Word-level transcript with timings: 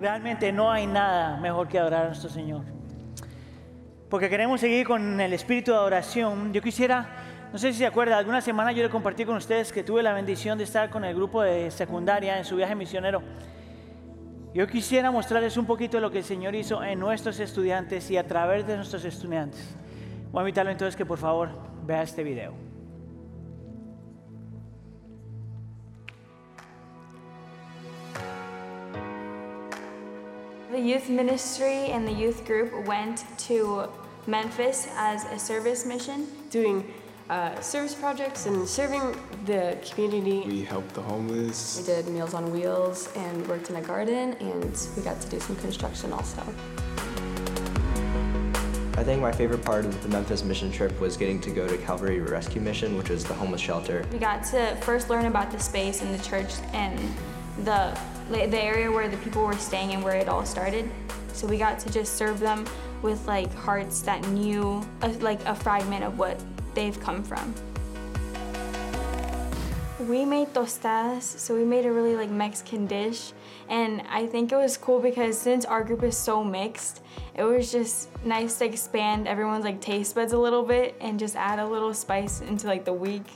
Realmente 0.00 0.52
no 0.52 0.70
hay 0.70 0.86
nada 0.86 1.36
mejor 1.38 1.66
que 1.66 1.78
adorar 1.78 2.04
a 2.04 2.06
nuestro 2.08 2.30
Señor. 2.30 2.62
Porque 4.08 4.30
queremos 4.30 4.60
seguir 4.60 4.86
con 4.86 5.20
el 5.20 5.32
espíritu 5.32 5.72
de 5.72 5.76
adoración. 5.76 6.52
Yo 6.52 6.62
quisiera, 6.62 7.06
no 7.52 7.58
sé 7.58 7.72
si 7.72 7.80
se 7.80 7.86
acuerda, 7.86 8.16
alguna 8.16 8.40
semana 8.40 8.70
yo 8.70 8.82
le 8.82 8.90
compartí 8.90 9.24
con 9.24 9.36
ustedes 9.36 9.72
que 9.72 9.82
tuve 9.82 10.02
la 10.02 10.12
bendición 10.12 10.56
de 10.56 10.64
estar 10.64 10.88
con 10.88 11.04
el 11.04 11.14
grupo 11.14 11.42
de 11.42 11.70
secundaria 11.72 12.38
en 12.38 12.44
su 12.44 12.54
viaje 12.54 12.76
misionero. 12.76 13.22
Yo 14.54 14.66
quisiera 14.68 15.10
mostrarles 15.10 15.56
un 15.56 15.66
poquito 15.66 15.98
lo 16.00 16.10
que 16.10 16.18
el 16.18 16.24
Señor 16.24 16.54
hizo 16.54 16.82
en 16.82 17.00
nuestros 17.00 17.38
estudiantes 17.40 18.08
y 18.10 18.16
a 18.16 18.26
través 18.26 18.66
de 18.66 18.76
nuestros 18.76 19.04
estudiantes. 19.04 19.74
Voy 20.30 20.40
a 20.40 20.42
invitarlo 20.42 20.70
entonces 20.70 20.94
que 20.94 21.04
por 21.04 21.18
favor 21.18 21.50
vea 21.84 22.02
este 22.02 22.22
video. 22.22 22.67
The 30.78 30.84
youth 30.84 31.08
ministry 31.08 31.86
and 31.86 32.06
the 32.06 32.12
youth 32.12 32.46
group 32.46 32.86
went 32.86 33.24
to 33.38 33.88
Memphis 34.28 34.86
as 34.94 35.24
a 35.24 35.36
service 35.36 35.84
mission. 35.84 36.28
doing 36.50 36.94
uh, 37.28 37.60
service 37.60 37.96
projects 37.96 38.46
and 38.46 38.66
serving 38.66 39.16
the 39.44 39.76
community. 39.90 40.44
We 40.46 40.62
helped 40.62 40.94
the 40.94 41.02
homeless. 41.02 41.78
We 41.80 41.84
did 41.92 42.06
Meals 42.06 42.32
on 42.32 42.52
Wheels 42.52 43.08
and 43.16 43.44
worked 43.48 43.70
in 43.70 43.76
a 43.76 43.82
garden, 43.82 44.34
and 44.38 44.88
we 44.96 45.02
got 45.02 45.20
to 45.20 45.28
do 45.28 45.40
some 45.40 45.56
construction 45.56 46.12
also. 46.12 46.42
I 48.96 49.02
think 49.02 49.20
my 49.20 49.32
favorite 49.32 49.64
part 49.64 49.84
of 49.84 50.00
the 50.04 50.08
Memphis 50.10 50.44
mission 50.44 50.70
trip 50.70 51.00
was 51.00 51.16
getting 51.16 51.40
to 51.40 51.50
go 51.50 51.66
to 51.66 51.76
Calvary 51.78 52.20
Rescue 52.20 52.60
Mission, 52.60 52.96
which 52.96 53.08
was 53.08 53.24
the 53.24 53.34
homeless 53.34 53.60
shelter. 53.60 54.06
We 54.12 54.18
got 54.18 54.44
to 54.52 54.76
first 54.82 55.10
learn 55.10 55.26
about 55.26 55.50
the 55.50 55.58
space 55.58 56.02
and 56.02 56.16
the 56.16 56.22
church 56.22 56.54
and 56.72 57.00
the 57.64 57.98
the 58.30 58.60
area 58.60 58.90
where 58.90 59.08
the 59.08 59.16
people 59.18 59.44
were 59.44 59.56
staying 59.56 59.94
and 59.94 60.04
where 60.04 60.16
it 60.16 60.28
all 60.28 60.44
started. 60.44 60.88
So 61.32 61.46
we 61.46 61.56
got 61.56 61.78
to 61.80 61.90
just 61.90 62.16
serve 62.16 62.40
them 62.40 62.66
with 63.00 63.26
like 63.26 63.52
hearts 63.54 64.02
that 64.02 64.26
knew 64.28 64.82
a, 65.02 65.08
like 65.20 65.42
a 65.46 65.54
fragment 65.54 66.04
of 66.04 66.18
what 66.18 66.40
they've 66.74 66.98
come 67.00 67.22
from. 67.22 67.54
We 70.00 70.24
made 70.24 70.54
tostadas, 70.54 71.22
so 71.22 71.54
we 71.54 71.64
made 71.64 71.84
a 71.84 71.92
really 71.92 72.16
like 72.16 72.30
Mexican 72.30 72.86
dish. 72.86 73.32
And 73.68 74.02
I 74.08 74.26
think 74.26 74.52
it 74.52 74.56
was 74.56 74.76
cool 74.76 75.00
because 75.00 75.38
since 75.38 75.64
our 75.64 75.84
group 75.84 76.02
is 76.02 76.16
so 76.16 76.42
mixed, 76.42 77.02
it 77.34 77.44
was 77.44 77.70
just 77.70 78.08
nice 78.24 78.58
to 78.58 78.64
expand 78.64 79.28
everyone's 79.28 79.64
like 79.64 79.80
taste 79.80 80.14
buds 80.14 80.32
a 80.32 80.38
little 80.38 80.62
bit 80.62 80.96
and 81.00 81.18
just 81.18 81.36
add 81.36 81.58
a 81.58 81.66
little 81.66 81.92
spice 81.92 82.40
into 82.40 82.66
like 82.66 82.84
the 82.84 82.92
week. 82.92 83.26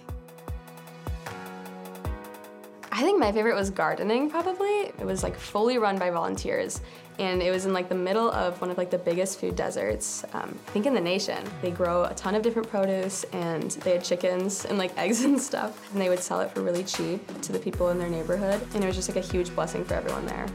I 2.94 3.00
think 3.00 3.18
my 3.18 3.32
favorite 3.32 3.54
was 3.54 3.70
gardening, 3.70 4.28
probably. 4.28 4.68
It 4.68 5.06
was 5.06 5.22
like 5.22 5.34
fully 5.34 5.78
run 5.78 5.98
by 5.98 6.10
volunteers, 6.10 6.82
and 7.18 7.40
it 7.40 7.50
was 7.50 7.64
in 7.64 7.72
like 7.72 7.88
the 7.88 7.94
middle 7.94 8.30
of 8.30 8.60
one 8.60 8.70
of 8.70 8.76
like 8.76 8.90
the 8.90 8.98
biggest 8.98 9.40
food 9.40 9.56
deserts, 9.56 10.24
um, 10.34 10.58
I 10.68 10.70
think 10.72 10.84
in 10.84 10.92
the 10.92 11.00
nation. 11.00 11.42
They 11.62 11.70
grow 11.70 12.04
a 12.04 12.12
ton 12.14 12.34
of 12.34 12.42
different 12.42 12.68
produce, 12.68 13.24
and 13.32 13.70
they 13.70 13.92
had 13.92 14.04
chickens 14.04 14.66
and 14.66 14.76
like 14.76 14.94
eggs 14.98 15.24
and 15.24 15.40
stuff, 15.40 15.90
and 15.90 16.02
they 16.02 16.10
would 16.10 16.18
sell 16.18 16.40
it 16.40 16.50
for 16.50 16.60
really 16.60 16.84
cheap 16.84 17.40
to 17.40 17.50
the 17.50 17.58
people 17.58 17.88
in 17.88 17.98
their 17.98 18.10
neighborhood, 18.10 18.60
and 18.74 18.84
it 18.84 18.86
was 18.86 18.94
just 18.94 19.08
like 19.08 19.16
a 19.16 19.26
huge 19.26 19.54
blessing 19.54 19.86
for 19.86 19.94
everyone 19.94 20.26
there. 20.26 20.46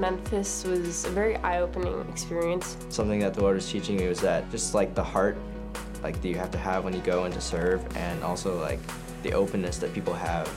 Memphis 0.00 0.64
was 0.64 1.04
a 1.04 1.10
very 1.10 1.36
eye-opening 1.36 2.04
experience. 2.08 2.76
Something 2.88 3.20
that 3.20 3.32
the 3.32 3.42
Lord 3.42 3.54
was 3.54 3.70
teaching 3.70 3.96
me 3.96 4.08
was 4.08 4.20
that 4.22 4.50
just 4.50 4.74
like 4.74 4.92
the 4.96 5.04
heart, 5.04 5.36
like 6.04 6.20
that 6.20 6.28
you 6.28 6.36
have 6.36 6.50
to 6.52 6.58
have 6.58 6.84
when 6.84 6.94
you 6.94 7.00
go 7.00 7.24
in 7.24 7.32
to 7.32 7.40
serve, 7.40 7.84
and 7.96 8.22
also 8.22 8.60
like 8.60 8.78
the 9.22 9.32
openness 9.32 9.78
that 9.78 9.92
people 9.94 10.14
have 10.14 10.48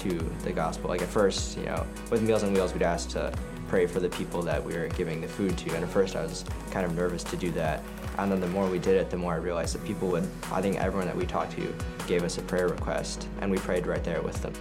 to 0.00 0.18
the 0.44 0.52
gospel. 0.52 0.90
Like 0.90 1.02
at 1.02 1.08
first, 1.08 1.58
you 1.58 1.64
know, 1.64 1.84
with 2.10 2.22
Meals 2.22 2.44
on 2.44 2.52
Wheels, 2.52 2.72
we'd 2.72 2.82
ask 2.82 3.08
to 3.10 3.32
pray 3.66 3.86
for 3.86 3.98
the 3.98 4.10
people 4.10 4.42
that 4.42 4.62
we 4.62 4.74
were 4.74 4.88
giving 4.88 5.20
the 5.20 5.28
food 5.28 5.56
to, 5.58 5.74
and 5.74 5.82
at 5.82 5.90
first 5.90 6.14
I 6.14 6.22
was 6.22 6.44
kind 6.70 6.84
of 6.84 6.94
nervous 6.94 7.24
to 7.24 7.36
do 7.36 7.50
that. 7.52 7.82
And 8.18 8.30
then 8.30 8.40
the 8.40 8.48
more 8.48 8.68
we 8.68 8.78
did 8.78 8.96
it, 8.96 9.08
the 9.08 9.16
more 9.16 9.32
I 9.32 9.36
realized 9.36 9.74
that 9.74 9.84
people 9.84 10.08
would, 10.08 10.28
I 10.52 10.60
think 10.60 10.78
everyone 10.78 11.06
that 11.06 11.16
we 11.16 11.24
talked 11.24 11.52
to 11.52 11.74
gave 12.06 12.22
us 12.22 12.36
a 12.36 12.42
prayer 12.42 12.68
request, 12.68 13.26
and 13.40 13.50
we 13.50 13.56
prayed 13.58 13.86
right 13.86 14.04
there 14.04 14.20
with 14.20 14.40
them. 14.42 14.52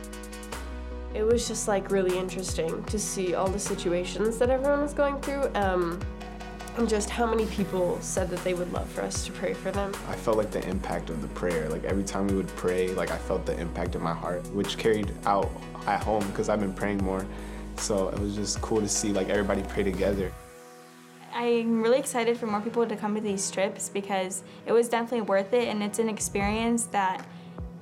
It 1.13 1.23
was 1.23 1.47
just 1.47 1.67
like 1.67 1.91
really 1.91 2.17
interesting 2.17 2.83
to 2.83 2.99
see 2.99 3.33
all 3.33 3.47
the 3.47 3.59
situations 3.59 4.37
that 4.37 4.49
everyone 4.49 4.81
was 4.81 4.93
going 4.93 5.19
through. 5.19 5.49
Um, 5.55 5.99
and 6.77 6.87
just 6.87 7.09
how 7.09 7.25
many 7.25 7.45
people 7.47 7.97
said 8.01 8.29
that 8.29 8.43
they 8.43 8.53
would 8.53 8.71
love 8.71 8.89
for 8.89 9.01
us 9.01 9.25
to 9.25 9.31
pray 9.31 9.53
for 9.53 9.71
them. 9.71 9.93
I 10.07 10.15
felt 10.15 10.37
like 10.37 10.51
the 10.51 10.65
impact 10.67 11.09
of 11.09 11.21
the 11.21 11.27
prayer. 11.29 11.69
Like 11.69 11.83
every 11.83 12.03
time 12.03 12.27
we 12.27 12.35
would 12.35 12.47
pray, 12.49 12.93
like 12.93 13.11
I 13.11 13.17
felt 13.17 13.45
the 13.45 13.59
impact 13.59 13.95
in 13.95 14.01
my 14.01 14.13
heart, 14.13 14.45
which 14.53 14.77
carried 14.77 15.13
out 15.25 15.49
at 15.87 16.03
home 16.03 16.25
because 16.27 16.49
I've 16.49 16.59
been 16.59 16.73
praying 16.73 17.03
more. 17.03 17.25
So 17.77 18.09
it 18.09 18.19
was 18.19 18.35
just 18.35 18.61
cool 18.61 18.81
to 18.81 18.87
see 18.87 19.11
like 19.11 19.29
everybody 19.29 19.63
pray 19.63 19.83
together. 19.83 20.31
I'm 21.33 21.81
really 21.81 21.99
excited 21.99 22.37
for 22.37 22.47
more 22.47 22.61
people 22.61 22.85
to 22.85 22.95
come 22.95 23.15
to 23.15 23.21
these 23.21 23.49
trips 23.51 23.89
because 23.89 24.43
it 24.65 24.71
was 24.71 24.89
definitely 24.89 25.21
worth 25.21 25.53
it 25.53 25.67
and 25.67 25.83
it's 25.83 25.99
an 25.99 26.09
experience 26.09 26.85
that 26.85 27.25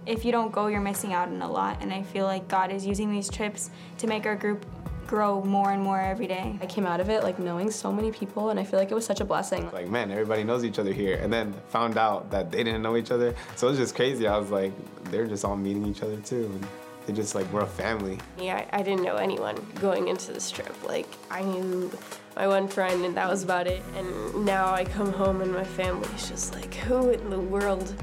if 0.05 0.23
you 0.23 0.31
don't 0.31 0.51
go, 0.51 0.67
you're 0.67 0.81
missing 0.81 1.13
out 1.13 1.27
on 1.27 1.41
a 1.41 1.51
lot. 1.51 1.81
And 1.81 1.93
I 1.93 2.01
feel 2.01 2.25
like 2.25 2.47
God 2.47 2.71
is 2.71 2.85
using 2.85 3.11
these 3.11 3.29
trips 3.29 3.69
to 3.97 4.07
make 4.07 4.25
our 4.25 4.35
group 4.35 4.65
grow 5.07 5.41
more 5.43 5.71
and 5.71 5.81
more 5.81 5.99
every 5.99 6.27
day. 6.27 6.57
I 6.61 6.65
came 6.65 6.85
out 6.85 6.99
of 6.99 7.09
it 7.09 7.23
like 7.23 7.39
knowing 7.39 7.71
so 7.71 7.91
many 7.91 8.11
people, 8.11 8.49
and 8.49 8.59
I 8.59 8.63
feel 8.63 8.79
like 8.79 8.91
it 8.91 8.95
was 8.95 9.05
such 9.05 9.21
a 9.21 9.25
blessing. 9.25 9.71
Like 9.71 9.89
man, 9.89 10.11
everybody 10.11 10.43
knows 10.43 10.63
each 10.63 10.77
other 10.77 10.93
here, 10.93 11.17
and 11.17 11.31
then 11.31 11.53
found 11.69 11.97
out 11.97 12.29
that 12.31 12.51
they 12.51 12.63
didn't 12.63 12.81
know 12.81 12.97
each 12.97 13.11
other. 13.11 13.33
So 13.55 13.67
it 13.67 13.71
was 13.71 13.79
just 13.79 13.95
crazy. 13.95 14.27
I 14.27 14.37
was 14.37 14.51
like, 14.51 14.73
they're 15.05 15.27
just 15.27 15.45
all 15.45 15.55
meeting 15.55 15.85
each 15.85 16.03
other 16.03 16.17
too, 16.17 16.45
and 16.53 16.67
they 17.05 17.13
just 17.13 17.33
like 17.33 17.51
we're 17.51 17.61
a 17.61 17.67
family. 17.67 18.19
Yeah, 18.37 18.65
I, 18.71 18.79
I 18.79 18.83
didn't 18.83 19.03
know 19.03 19.15
anyone 19.15 19.55
going 19.79 20.09
into 20.09 20.33
this 20.33 20.51
trip. 20.51 20.75
Like 20.85 21.07
I 21.31 21.41
knew 21.41 21.91
my 22.35 22.47
one 22.47 22.67
friend, 22.67 23.05
and 23.05 23.15
that 23.15 23.29
was 23.29 23.43
about 23.43 23.65
it. 23.65 23.81
And 23.95 24.45
now 24.45 24.71
I 24.73 24.83
come 24.83 25.11
home, 25.11 25.41
and 25.41 25.51
my 25.53 25.63
family's 25.63 26.29
just 26.29 26.53
like, 26.53 26.73
who 26.75 27.09
in 27.09 27.29
the 27.29 27.39
world 27.39 27.93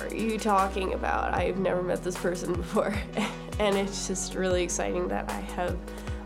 are 0.00 0.14
you 0.14 0.38
talking 0.38 0.94
about? 0.94 1.34
I've 1.34 1.58
never 1.58 1.82
met 1.82 2.02
this 2.02 2.16
person 2.16 2.54
before, 2.54 2.94
and 3.58 3.76
it's 3.76 4.08
just 4.08 4.34
really 4.34 4.62
exciting 4.62 5.08
that 5.08 5.30
I 5.30 5.40
have 5.40 5.76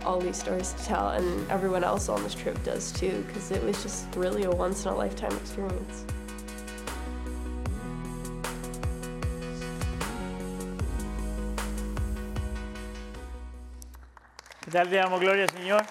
all 0.05 0.21
these 0.21 0.37
stories 0.37 0.73
to 0.73 0.85
tell, 0.85 1.09
and 1.11 1.51
everyone 1.51 1.85
else 1.85 2.09
on 2.09 2.23
this 2.23 2.35
trip 2.35 2.63
does 2.65 2.93
too, 2.93 3.25
because 3.27 3.51
it 3.51 3.63
was 3.63 3.83
just 3.83 4.07
really 4.17 4.45
a 4.45 4.51
once 4.51 4.85
in 4.85 4.91
a 4.91 4.97
lifetime 4.97 5.33
experience. 5.33 6.05
¿Qué 14.65 14.71
tal? 14.71 14.91
Le 14.91 14.97
damos 14.97 15.21
gloria 15.21 15.47
Señor. 15.49 15.85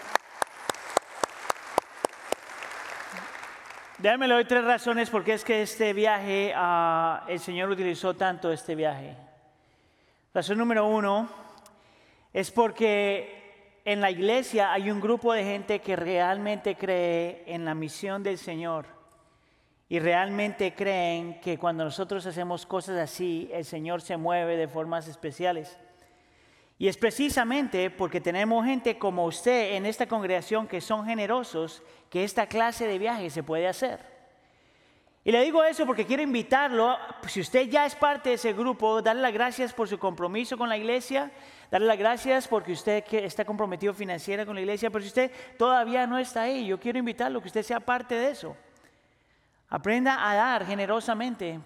Déjame 3.97 4.27
le 4.27 4.33
doy 4.33 4.45
tres 4.45 4.63
razones 4.63 5.09
por 5.11 5.23
qué 5.23 5.33
es 5.33 5.43
que 5.43 5.61
este 5.61 5.93
viaje, 5.93 6.53
ah, 6.55 7.23
el 7.27 7.39
Señor 7.39 7.69
utilizó 7.69 8.15
tanto 8.15 8.51
este 8.51 8.73
viaje. 8.73 9.15
Razón 10.33 10.57
número 10.57 10.87
uno 10.87 11.29
es 12.33 12.49
porque 12.49 13.40
en 13.85 14.01
la 14.01 14.11
iglesia 14.11 14.71
hay 14.71 14.91
un 14.91 15.01
grupo 15.01 15.33
de 15.33 15.43
gente 15.43 15.79
que 15.79 15.95
realmente 15.95 16.75
cree 16.75 17.43
en 17.47 17.65
la 17.65 17.73
misión 17.73 18.21
del 18.23 18.37
Señor 18.37 18.85
y 19.89 19.99
realmente 19.99 20.73
creen 20.73 21.41
que 21.41 21.57
cuando 21.57 21.83
nosotros 21.83 22.25
hacemos 22.25 22.65
cosas 22.65 22.97
así, 22.97 23.49
el 23.51 23.65
Señor 23.65 24.01
se 24.01 24.17
mueve 24.17 24.55
de 24.55 24.67
formas 24.67 25.07
especiales. 25.07 25.77
Y 26.77 26.87
es 26.87 26.97
precisamente 26.97 27.89
porque 27.89 28.21
tenemos 28.21 28.65
gente 28.65 28.97
como 28.97 29.25
usted 29.25 29.73
en 29.75 29.85
esta 29.85 30.07
congregación 30.07 30.67
que 30.67 30.81
son 30.81 31.05
generosos 31.05 31.83
que 32.09 32.23
esta 32.23 32.47
clase 32.47 32.87
de 32.87 32.97
viaje 32.97 33.29
se 33.29 33.43
puede 33.43 33.67
hacer. 33.67 33.99
Y 35.23 35.31
le 35.31 35.43
digo 35.43 35.63
eso 35.63 35.85
porque 35.85 36.05
quiero 36.05 36.23
invitarlo, 36.23 36.97
si 37.27 37.41
usted 37.41 37.69
ya 37.69 37.85
es 37.85 37.93
parte 37.93 38.29
de 38.29 38.35
ese 38.35 38.53
grupo, 38.53 39.03
darle 39.03 39.21
las 39.21 39.33
gracias 39.33 39.73
por 39.73 39.87
su 39.87 39.99
compromiso 39.99 40.57
con 40.57 40.69
la 40.69 40.77
iglesia, 40.77 41.31
darle 41.71 41.87
las 41.87 41.97
gracias 41.97 42.47
porque 42.47 42.73
usted 42.73 43.03
está 43.11 43.43
comprometido 43.45 43.91
financiera 43.93 44.45
con 44.45 44.53
la 44.53 44.61
iglesia, 44.61 44.91
pero 44.91 45.01
si 45.01 45.07
usted 45.07 45.31
todavía 45.57 46.05
no 46.05 46.19
está 46.19 46.43
ahí, 46.43 46.67
yo 46.67 46.79
quiero 46.79 46.99
invitarlo 46.99 47.41
que 47.41 47.47
usted 47.47 47.63
sea 47.63 47.79
parte 47.79 48.13
de 48.13 48.29
eso. 48.29 48.55
Aprenda 49.69 50.29
a 50.29 50.35
dar 50.35 50.63
generosamente, 50.65 51.61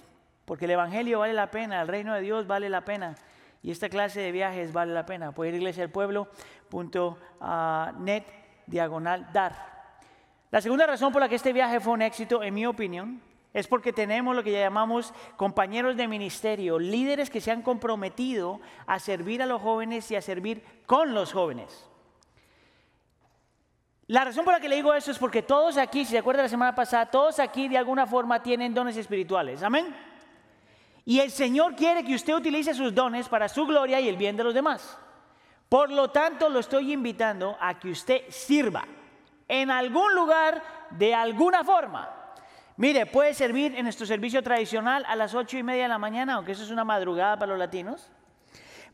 porque 0.45 0.65
el 0.65 0.71
Evangelio 0.71 1.19
vale 1.19 1.33
la 1.33 1.49
pena, 1.49 1.81
el 1.81 1.87
reino 1.87 2.13
de 2.13 2.21
Dios 2.21 2.45
vale 2.45 2.69
la 2.69 2.85
pena. 2.85 3.15
Y 3.63 3.71
esta 3.71 3.89
clase 3.89 4.21
de 4.21 4.31
viajes 4.31 4.71
vale 4.71 4.93
la 4.93 5.07
pena. 5.07 5.31
Puede 5.31 5.49
ir 5.49 5.55
a 5.55 5.57
iglesiaelpueblo.net 5.57 8.23
diagonal 8.67 9.27
dar. 9.33 9.55
La 10.51 10.61
segunda 10.61 10.85
razón 10.85 11.11
por 11.11 11.19
la 11.19 11.27
que 11.27 11.33
este 11.33 11.51
viaje 11.51 11.79
fue 11.79 11.93
un 11.93 12.03
éxito, 12.03 12.43
en 12.43 12.53
mi 12.53 12.67
opinión, 12.67 13.19
es 13.55 13.67
porque 13.67 13.93
tenemos 13.93 14.35
lo 14.35 14.43
que 14.43 14.51
llamamos 14.51 15.13
compañeros 15.37 15.95
de 15.95 16.09
ministerio, 16.09 16.77
líderes 16.77 17.29
que 17.29 17.39
se 17.39 17.51
han 17.51 17.61
comprometido 17.61 18.59
a 18.85 18.99
servir 18.99 19.41
a 19.41 19.45
los 19.45 19.61
jóvenes 19.61 20.11
y 20.11 20.17
a 20.17 20.21
servir 20.21 20.61
con 20.85 21.13
los 21.13 21.31
jóvenes. 21.31 21.89
La 24.07 24.25
razón 24.25 24.43
por 24.43 24.53
la 24.53 24.59
que 24.59 24.67
le 24.67 24.75
digo 24.75 24.93
eso 24.93 25.09
es 25.09 25.17
porque 25.17 25.41
todos 25.41 25.77
aquí, 25.77 26.03
si 26.03 26.11
se 26.11 26.17
acuerda 26.17 26.43
la 26.43 26.49
semana 26.49 26.75
pasada, 26.75 27.05
todos 27.05 27.39
aquí 27.39 27.69
de 27.69 27.77
alguna 27.77 28.05
forma 28.05 28.43
tienen 28.43 28.73
dones 28.73 28.97
espirituales. 28.97 29.63
Amén. 29.63 29.95
Y 31.05 31.21
el 31.21 31.31
Señor 31.31 31.77
quiere 31.77 32.03
que 32.03 32.13
usted 32.13 32.35
utilice 32.35 32.73
sus 32.73 32.93
dones 32.93 33.29
para 33.29 33.47
su 33.47 33.65
gloria 33.65 34.01
y 34.01 34.09
el 34.09 34.17
bien 34.17 34.35
de 34.35 34.43
los 34.43 34.53
demás. 34.53 34.97
Por 35.69 35.91
lo 35.91 36.09
tanto, 36.09 36.49
lo 36.49 36.59
estoy 36.59 36.91
invitando 36.91 37.55
a 37.61 37.79
que 37.79 37.91
usted 37.91 38.23
sirva 38.27 38.83
en 39.47 39.71
algún 39.71 40.13
lugar 40.13 40.61
de 40.91 41.15
alguna 41.15 41.63
forma. 41.63 42.24
Mire, 42.77 43.05
puede 43.05 43.33
servir 43.33 43.73
en 43.75 43.83
nuestro 43.83 44.05
servicio 44.05 44.43
tradicional 44.43 45.05
a 45.07 45.15
las 45.15 45.33
ocho 45.33 45.57
y 45.57 45.63
media 45.63 45.83
de 45.83 45.89
la 45.89 45.97
mañana, 45.97 46.33
aunque 46.33 46.51
eso 46.51 46.63
es 46.63 46.71
una 46.71 46.83
madrugada 46.83 47.39
para 47.39 47.51
los 47.51 47.59
latinos. 47.59 48.11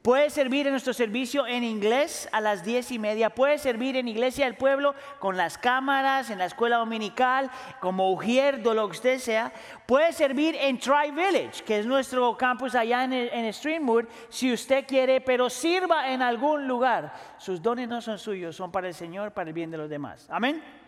Puede 0.04 0.32
servir 0.32 0.66
en 0.66 0.74
nuestro 0.74 0.94
servicio 0.94 1.46
en 1.46 1.64
inglés 1.64 2.28
a 2.32 2.42
las 2.42 2.64
diez 2.64 2.92
y 2.92 2.98
media. 2.98 3.30
Puede 3.30 3.60
servir 3.60 3.96
en 3.98 4.08
Iglesia 4.08 4.46
del 4.46 4.56
Pueblo 4.56 4.96
con 5.20 5.38
las 5.38 5.60
cámaras, 5.60 6.32
en 6.32 6.40
la 6.40 6.46
escuela 6.46 6.78
dominical, 6.78 7.52
como 7.80 8.12
Ujier, 8.12 8.66
lo 8.66 8.88
que 8.88 8.98
usted 8.98 9.20
sea. 9.20 9.54
Puede 9.86 10.12
servir 10.12 10.56
en 10.56 10.80
Tri 10.80 11.12
Village, 11.12 11.64
que 11.64 11.78
es 11.78 11.86
nuestro 11.86 12.36
campus 12.36 12.74
allá 12.74 13.04
en, 13.04 13.14
en 13.14 13.54
Streamwood, 13.54 14.06
si 14.30 14.52
usted 14.52 14.88
quiere, 14.88 15.22
pero 15.22 15.52
sirva 15.52 16.12
en 16.12 16.24
algún 16.24 16.68
lugar. 16.68 17.14
Sus 17.38 17.62
dones 17.62 17.88
no 17.88 18.02
son 18.02 18.18
suyos, 18.18 18.56
son 18.56 18.72
para 18.72 18.88
el 18.88 18.96
Señor, 18.96 19.34
para 19.34 19.50
el 19.50 19.54
bien 19.54 19.70
de 19.70 19.78
los 19.78 19.90
demás. 19.90 20.28
Amén. 20.32 20.81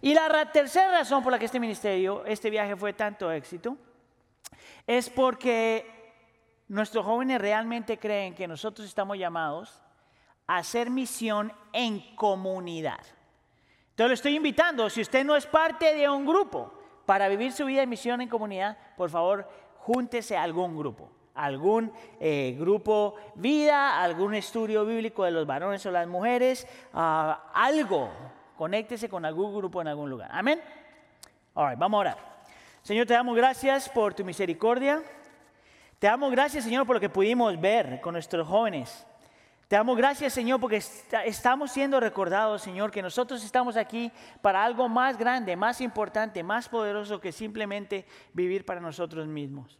Y 0.00 0.14
la 0.14 0.50
tercera 0.52 0.90
razón 0.90 1.22
por 1.22 1.32
la 1.32 1.38
que 1.38 1.46
este 1.46 1.60
ministerio, 1.60 2.24
este 2.26 2.50
viaje 2.50 2.76
fue 2.76 2.92
tanto 2.92 3.30
éxito, 3.30 3.76
es 4.86 5.10
porque 5.10 5.96
Nuestros 6.68 7.04
jóvenes 7.04 7.40
realmente 7.40 7.96
creen 7.96 8.34
que 8.34 8.48
nosotros 8.48 8.88
estamos 8.88 9.16
llamados 9.16 9.80
a 10.48 10.58
hacer 10.58 10.90
misión 10.90 11.52
en 11.72 12.16
comunidad. 12.16 12.98
Entonces 13.90 14.08
lo 14.08 14.14
estoy 14.14 14.36
invitando, 14.36 14.90
si 14.90 15.00
usted 15.00 15.24
no 15.24 15.36
es 15.36 15.46
parte 15.46 15.94
de 15.94 16.08
un 16.08 16.26
grupo 16.26 16.72
para 17.06 17.28
vivir 17.28 17.52
su 17.52 17.64
vida 17.66 17.80
de 17.80 17.86
misión 17.86 18.20
en 18.20 18.28
comunidad, 18.28 18.76
por 18.96 19.10
favor, 19.10 19.48
júntese 19.78 20.36
a 20.36 20.42
algún 20.42 20.76
grupo, 20.76 21.08
algún 21.34 21.92
eh, 22.18 22.56
grupo 22.58 23.14
vida, 23.36 24.02
algún 24.02 24.34
estudio 24.34 24.84
bíblico 24.84 25.24
de 25.24 25.30
los 25.30 25.46
varones 25.46 25.86
o 25.86 25.92
las 25.92 26.08
mujeres, 26.08 26.66
ah, 26.94 27.52
algo, 27.54 28.10
conéctese 28.56 29.08
con 29.08 29.24
algún 29.24 29.54
grupo 29.54 29.80
en 29.80 29.88
algún 29.88 30.10
lugar. 30.10 30.30
Amén. 30.32 30.60
All 31.54 31.76
vamos 31.76 31.98
a 31.98 32.00
orar. 32.00 32.36
Señor, 32.82 33.06
te 33.06 33.14
damos 33.14 33.36
gracias 33.36 33.88
por 33.88 34.14
tu 34.14 34.24
misericordia. 34.24 35.02
Te 35.98 36.06
damos 36.06 36.30
gracias, 36.30 36.64
Señor, 36.64 36.86
por 36.86 36.96
lo 36.96 37.00
que 37.00 37.08
pudimos 37.08 37.58
ver 37.60 38.00
con 38.00 38.12
nuestros 38.12 38.46
jóvenes. 38.46 39.06
Te 39.68 39.74
damos 39.74 39.96
gracias, 39.96 40.32
Señor, 40.32 40.60
porque 40.60 40.76
estamos 41.24 41.72
siendo 41.72 41.98
recordados, 41.98 42.62
Señor, 42.62 42.92
que 42.92 43.02
nosotros 43.02 43.42
estamos 43.42 43.76
aquí 43.76 44.12
para 44.40 44.62
algo 44.62 44.88
más 44.88 45.18
grande, 45.18 45.56
más 45.56 45.80
importante, 45.80 46.44
más 46.44 46.68
poderoso 46.68 47.20
que 47.20 47.32
simplemente 47.32 48.06
vivir 48.32 48.64
para 48.64 48.80
nosotros 48.80 49.26
mismos. 49.26 49.76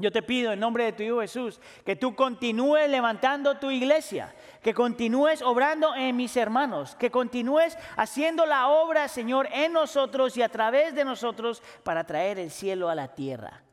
Yo 0.00 0.12
te 0.12 0.22
pido 0.22 0.52
en 0.52 0.60
nombre 0.60 0.84
de 0.84 0.92
tu 0.92 1.02
Hijo 1.02 1.20
Jesús 1.20 1.60
que 1.84 1.96
tú 1.96 2.14
continúes 2.14 2.88
levantando 2.88 3.58
tu 3.58 3.70
iglesia, 3.70 4.32
que 4.62 4.72
continúes 4.72 5.42
obrando 5.42 5.92
en 5.96 6.16
mis 6.16 6.36
hermanos, 6.36 6.94
que 6.94 7.10
continúes 7.10 7.76
haciendo 7.96 8.46
la 8.46 8.68
obra, 8.68 9.08
Señor, 9.08 9.48
en 9.52 9.72
nosotros 9.72 10.36
y 10.36 10.42
a 10.42 10.48
través 10.48 10.94
de 10.94 11.04
nosotros 11.04 11.62
para 11.82 12.04
traer 12.04 12.38
el 12.38 12.52
cielo 12.52 12.88
a 12.88 12.94
la 12.94 13.08
tierra. 13.08 13.64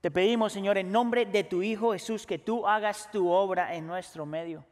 Te 0.00 0.10
pedimos, 0.10 0.54
Señor, 0.54 0.78
en 0.78 0.90
nombre 0.90 1.26
de 1.26 1.44
tu 1.44 1.62
Hijo 1.62 1.92
Jesús, 1.92 2.26
que 2.26 2.38
tú 2.38 2.66
hagas 2.66 3.10
tu 3.12 3.28
obra 3.28 3.74
en 3.74 3.86
nuestro 3.86 4.24
medio. 4.24 4.64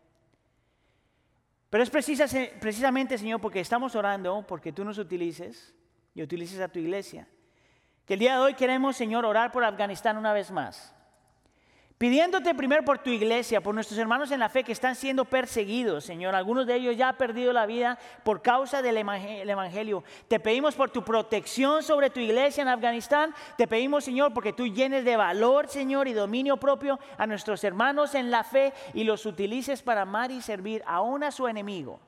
Pero 1.69 1.85
es 1.85 1.91
precisamente, 1.91 3.19
Señor, 3.19 3.41
porque 3.41 3.61
estamos 3.61 3.95
orando, 3.95 4.45
porque 4.49 4.73
tú 4.73 4.83
nos 4.83 4.99
utilices 4.99 5.75
y 6.15 6.23
utilices 6.23 6.59
a 6.59 6.69
tu 6.69 6.79
iglesia, 6.79 7.29
que 8.11 8.15
el 8.15 8.19
día 8.19 8.35
de 8.35 8.41
hoy 8.41 8.55
queremos, 8.55 8.97
Señor, 8.97 9.25
orar 9.25 9.53
por 9.53 9.63
Afganistán 9.63 10.17
una 10.17 10.33
vez 10.33 10.51
más 10.51 10.93
pidiéndote 11.97 12.57
primero 12.57 12.83
por 12.83 12.99
tu 12.99 13.11
iglesia, 13.11 13.61
por 13.61 13.73
nuestros 13.73 14.01
hermanos 14.01 14.33
en 14.33 14.41
la 14.41 14.49
fe 14.49 14.65
que 14.65 14.73
están 14.73 14.97
siendo 14.97 15.27
perseguidos, 15.27 16.03
Señor. 16.03 16.35
Algunos 16.35 16.67
de 16.67 16.75
ellos 16.75 16.97
ya 16.97 17.11
han 17.11 17.17
perdido 17.17 17.53
la 17.53 17.67
vida 17.67 18.01
por 18.25 18.43
causa 18.43 18.83
del 18.83 18.97
Evangelio. 18.97 20.03
Te 20.27 20.41
pedimos 20.41 20.75
por 20.75 20.91
tu 20.91 21.05
protección 21.05 21.85
sobre 21.85 22.11
tu 22.11 22.19
iglesia 22.19 22.63
en 22.63 22.69
Afganistán. 22.69 23.33
Te 23.57 23.69
pedimos, 23.69 24.03
Señor, 24.03 24.35
porque 24.35 24.53
tú 24.53 24.67
llenes 24.67 25.05
de 25.05 25.17
valor, 25.17 25.69
Señor, 25.69 26.09
y 26.09 26.13
dominio 26.13 26.57
propio 26.57 26.99
a 27.17 27.29
nuestros 27.29 27.63
hermanos 27.63 28.17
en 28.17 28.33
la 28.33 28.43
fe 28.43 28.73
y 28.93 29.05
los 29.05 29.25
utilices 29.25 29.83
para 29.83 30.03
amar 30.03 30.33
y 30.33 30.43
servir 30.43 30.83
aún 30.85 31.23
a 31.23 31.31
su 31.31 31.47
enemigo. 31.47 32.01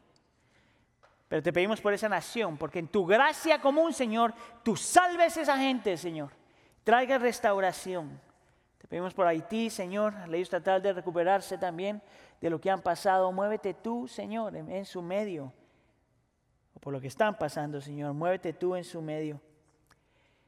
Pero 1.32 1.42
te 1.42 1.50
pedimos 1.50 1.80
por 1.80 1.94
esa 1.94 2.10
nación, 2.10 2.58
porque 2.58 2.78
en 2.78 2.88
tu 2.88 3.06
gracia 3.06 3.58
común, 3.58 3.94
Señor, 3.94 4.34
tú 4.62 4.76
salves 4.76 5.34
a 5.38 5.40
esa 5.40 5.56
gente, 5.56 5.96
Señor. 5.96 6.28
Traiga 6.84 7.16
restauración. 7.16 8.20
Te 8.76 8.86
pedimos 8.86 9.14
por 9.14 9.26
Haití, 9.26 9.70
Señor, 9.70 10.12
ellos 10.30 10.50
tratar 10.50 10.82
de 10.82 10.92
recuperarse 10.92 11.56
también 11.56 12.02
de 12.38 12.50
lo 12.50 12.60
que 12.60 12.68
han 12.68 12.82
pasado. 12.82 13.32
Muévete 13.32 13.72
tú, 13.72 14.06
Señor, 14.06 14.54
en, 14.54 14.84
su 14.84 15.00
medio. 15.00 15.54
O 16.74 16.80
por 16.80 16.92
lo 16.92 17.00
que 17.00 17.08
están 17.08 17.38
pasando, 17.38 17.80
Señor, 17.80 18.12
muévete 18.12 18.52
tú 18.52 18.76
en 18.76 18.84
su 18.84 19.00
medio. 19.00 19.40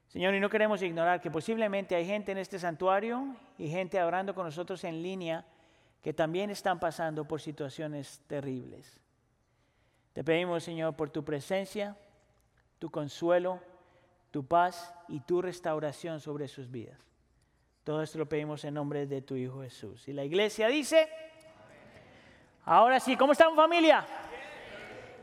Señor, 0.08 0.34
y 0.34 0.40
no 0.40 0.50
queremos 0.50 0.82
ignorar 0.82 1.18
que 1.18 1.30
posiblemente 1.30 1.94
hay 1.94 2.04
gente 2.04 2.32
en 2.32 2.36
este 2.36 2.58
santuario 2.58 3.34
y 3.56 3.70
gente 3.70 4.02
orando 4.02 4.34
con 4.34 4.44
nosotros 4.44 4.84
en 4.84 5.02
línea 5.02 5.46
que 6.02 6.12
también 6.12 6.50
están 6.50 6.78
pasando 6.78 7.26
por 7.26 7.40
situaciones 7.40 8.20
terribles. 8.26 9.00
Te 10.14 10.22
pedimos, 10.22 10.62
Señor, 10.62 10.94
por 10.94 11.10
tu 11.10 11.24
presencia, 11.24 11.96
tu 12.78 12.88
consuelo, 12.88 13.60
tu 14.30 14.46
paz 14.46 14.94
y 15.08 15.20
tu 15.20 15.42
restauración 15.42 16.20
sobre 16.20 16.46
sus 16.46 16.70
vidas. 16.70 16.98
Todo 17.82 18.00
esto 18.00 18.18
lo 18.18 18.28
pedimos 18.28 18.64
en 18.64 18.74
nombre 18.74 19.06
de 19.06 19.22
tu 19.22 19.34
Hijo 19.34 19.60
Jesús. 19.62 20.08
Y 20.08 20.12
la 20.12 20.24
iglesia 20.24 20.68
dice, 20.68 21.08
ahora 22.64 23.00
sí, 23.00 23.16
¿cómo 23.16 23.32
están 23.32 23.56
familia? 23.56 24.06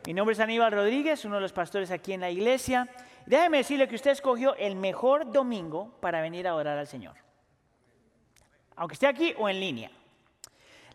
Mi 0.05 0.13
nombre 0.13 0.33
es 0.33 0.39
Aníbal 0.41 0.73
Rodríguez, 0.73 1.23
uno 1.23 1.35
de 1.35 1.41
los 1.41 1.53
pastores 1.53 1.89
aquí 1.89 2.11
en 2.11 2.21
la 2.21 2.29
iglesia. 2.29 2.89
Déjeme 3.25 3.59
decirle 3.59 3.87
que 3.87 3.95
usted 3.95 4.11
escogió 4.11 4.55
el 4.55 4.75
mejor 4.75 5.31
domingo 5.31 5.95
para 6.01 6.21
venir 6.21 6.49
a 6.49 6.55
orar 6.55 6.77
al 6.77 6.87
Señor. 6.87 7.15
Aunque 8.75 8.95
esté 8.95 9.07
aquí 9.07 9.33
o 9.37 9.47
en 9.47 9.59
línea. 9.59 9.91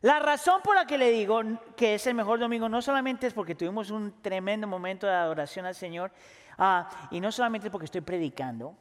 La 0.07 0.21
razón 0.21 0.61
por 0.63 0.77
la 0.77 0.87
que 0.87 0.99
le 0.99 1.11
digo 1.11 1.43
que 1.77 1.97
es 1.97 2.07
el 2.07 2.15
mejor 2.15 2.39
domingo 2.39 2.69
no 2.69 2.81
solamente 2.81 3.27
es 3.27 3.35
porque 3.35 3.57
tuvimos 3.57 3.91
un 3.91 4.23
tremendo 4.23 4.69
momento 4.69 5.05
de 5.05 5.13
adoración 5.13 5.67
al 5.67 5.75
Señor, 5.75 6.13
ah, 6.59 6.89
y 7.11 7.19
no 7.19 7.33
solamente 7.33 7.73
porque 7.73 7.87
estoy 7.87 8.03
predicando, 8.03 8.77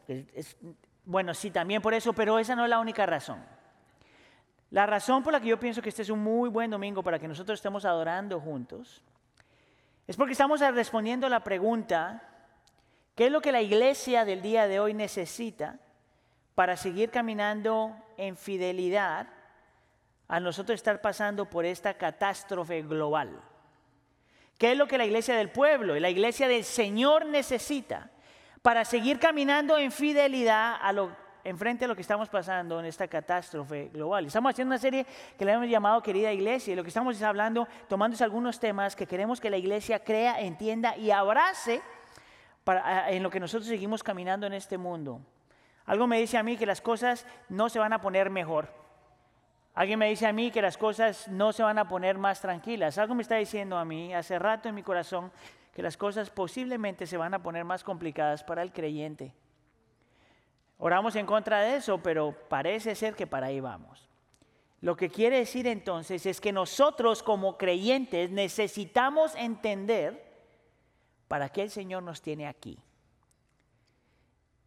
bueno, 1.03 1.33
sí, 1.33 1.49
también 1.49 1.81
por 1.81 1.95
eso, 1.95 2.13
pero 2.13 2.37
esa 2.37 2.55
no 2.55 2.63
es 2.65 2.69
la 2.69 2.77
única 2.77 3.07
razón. 3.07 3.43
La 4.69 4.85
razón 4.85 5.23
por 5.23 5.33
la 5.33 5.39
que 5.39 5.47
yo 5.47 5.59
pienso 5.59 5.81
que 5.81 5.89
este 5.89 6.03
es 6.03 6.11
un 6.11 6.19
muy 6.19 6.47
buen 6.47 6.69
domingo 6.69 7.01
para 7.01 7.17
que 7.17 7.27
nosotros 7.27 7.57
estemos 7.57 7.85
adorando 7.85 8.39
juntos 8.39 9.01
es 10.05 10.15
porque 10.17 10.33
estamos 10.33 10.59
respondiendo 10.59 11.25
a 11.25 11.31
la 11.31 11.43
pregunta, 11.43 12.21
¿qué 13.15 13.25
es 13.25 13.31
lo 13.31 13.41
que 13.41 13.51
la 13.51 13.63
iglesia 13.63 14.25
del 14.25 14.43
día 14.43 14.67
de 14.67 14.79
hoy 14.79 14.93
necesita 14.93 15.79
para 16.53 16.77
seguir 16.77 17.09
caminando 17.09 17.95
en 18.15 18.37
fidelidad 18.37 19.34
a 20.27 20.39
nosotros 20.39 20.75
estar 20.75 21.01
pasando 21.01 21.49
por 21.49 21.65
esta 21.65 21.93
catástrofe 21.95 22.81
global? 22.81 23.41
¿Qué 24.57 24.71
es 24.71 24.77
lo 24.77 24.87
que 24.87 24.97
la 24.97 25.05
iglesia 25.05 25.35
del 25.35 25.49
pueblo 25.49 25.95
y 25.95 25.99
la 25.99 26.09
iglesia 26.09 26.47
del 26.47 26.63
Señor 26.63 27.25
necesita 27.25 28.09
para 28.61 28.85
seguir 28.85 29.19
caminando 29.19 29.77
en 29.77 29.91
fidelidad 29.91 30.77
a 30.81 30.93
lo, 30.93 31.11
enfrente 31.43 31.85
a 31.85 31.87
lo 31.87 31.95
que 31.95 32.01
estamos 32.01 32.29
pasando 32.29 32.79
en 32.79 32.85
esta 32.85 33.07
catástrofe 33.07 33.89
global. 33.89 34.25
Estamos 34.25 34.51
haciendo 34.51 34.73
una 34.73 34.79
serie 34.79 35.05
que 35.37 35.45
le 35.45 35.51
hemos 35.51 35.69
llamado 35.69 36.01
Querida 36.01 36.31
Iglesia 36.31 36.73
y 36.73 36.75
lo 36.75 36.83
que 36.83 36.89
estamos 36.89 37.21
hablando, 37.21 37.67
tomando 37.87 38.17
algunos 38.23 38.59
temas 38.59 38.95
que 38.95 39.05
queremos 39.05 39.39
que 39.39 39.49
la 39.49 39.57
iglesia 39.57 40.03
crea, 40.03 40.41
entienda 40.41 40.97
y 40.97 41.11
abrace 41.11 41.81
en 43.09 43.21
lo 43.21 43.29
que 43.29 43.39
nosotros 43.39 43.67
seguimos 43.67 44.01
caminando 44.01 44.47
en 44.47 44.53
este 44.53 44.77
mundo. 44.77 45.21
Algo 45.85 46.07
me 46.07 46.19
dice 46.19 46.37
a 46.37 46.43
mí 46.43 46.57
que 46.57 46.65
las 46.65 46.81
cosas 46.81 47.27
no 47.49 47.69
se 47.69 47.77
van 47.77 47.93
a 47.93 48.01
poner 48.01 48.31
mejor. 48.31 48.84
Alguien 49.75 49.99
me 49.99 50.07
dice 50.07 50.25
a 50.25 50.31
mí 50.31 50.51
que 50.51 50.61
las 50.61 50.77
cosas 50.77 51.27
no 51.27 51.51
se 51.51 51.61
van 51.61 51.77
a 51.77 51.87
poner 51.87 52.17
más 52.17 52.39
tranquilas. 52.39 52.97
Algo 52.97 53.13
me 53.13 53.21
está 53.21 53.35
diciendo 53.35 53.77
a 53.77 53.83
mí 53.83 54.13
hace 54.13 54.39
rato 54.39 54.69
en 54.69 54.75
mi 54.75 54.83
corazón 54.83 55.33
que 55.73 55.83
las 55.83 55.97
cosas 55.97 56.29
posiblemente 56.29 57.05
se 57.05 57.17
van 57.17 57.33
a 57.33 57.43
poner 57.43 57.65
más 57.65 57.83
complicadas 57.83 58.41
para 58.41 58.61
el 58.61 58.71
creyente. 58.71 59.33
Oramos 60.77 61.17
en 61.17 61.25
contra 61.25 61.59
de 61.59 61.75
eso, 61.75 62.01
pero 62.01 62.33
parece 62.47 62.95
ser 62.95 63.15
que 63.15 63.27
para 63.27 63.47
ahí 63.47 63.59
vamos. 63.59 64.09
Lo 64.79 64.95
que 64.95 65.09
quiere 65.09 65.39
decir 65.39 65.67
entonces 65.67 66.25
es 66.25 66.39
que 66.39 66.53
nosotros 66.53 67.21
como 67.21 67.57
creyentes 67.57 68.31
necesitamos 68.31 69.35
entender 69.35 70.23
para 71.27 71.49
qué 71.49 71.63
el 71.63 71.69
Señor 71.69 72.01
nos 72.01 72.21
tiene 72.21 72.47
aquí. 72.47 72.79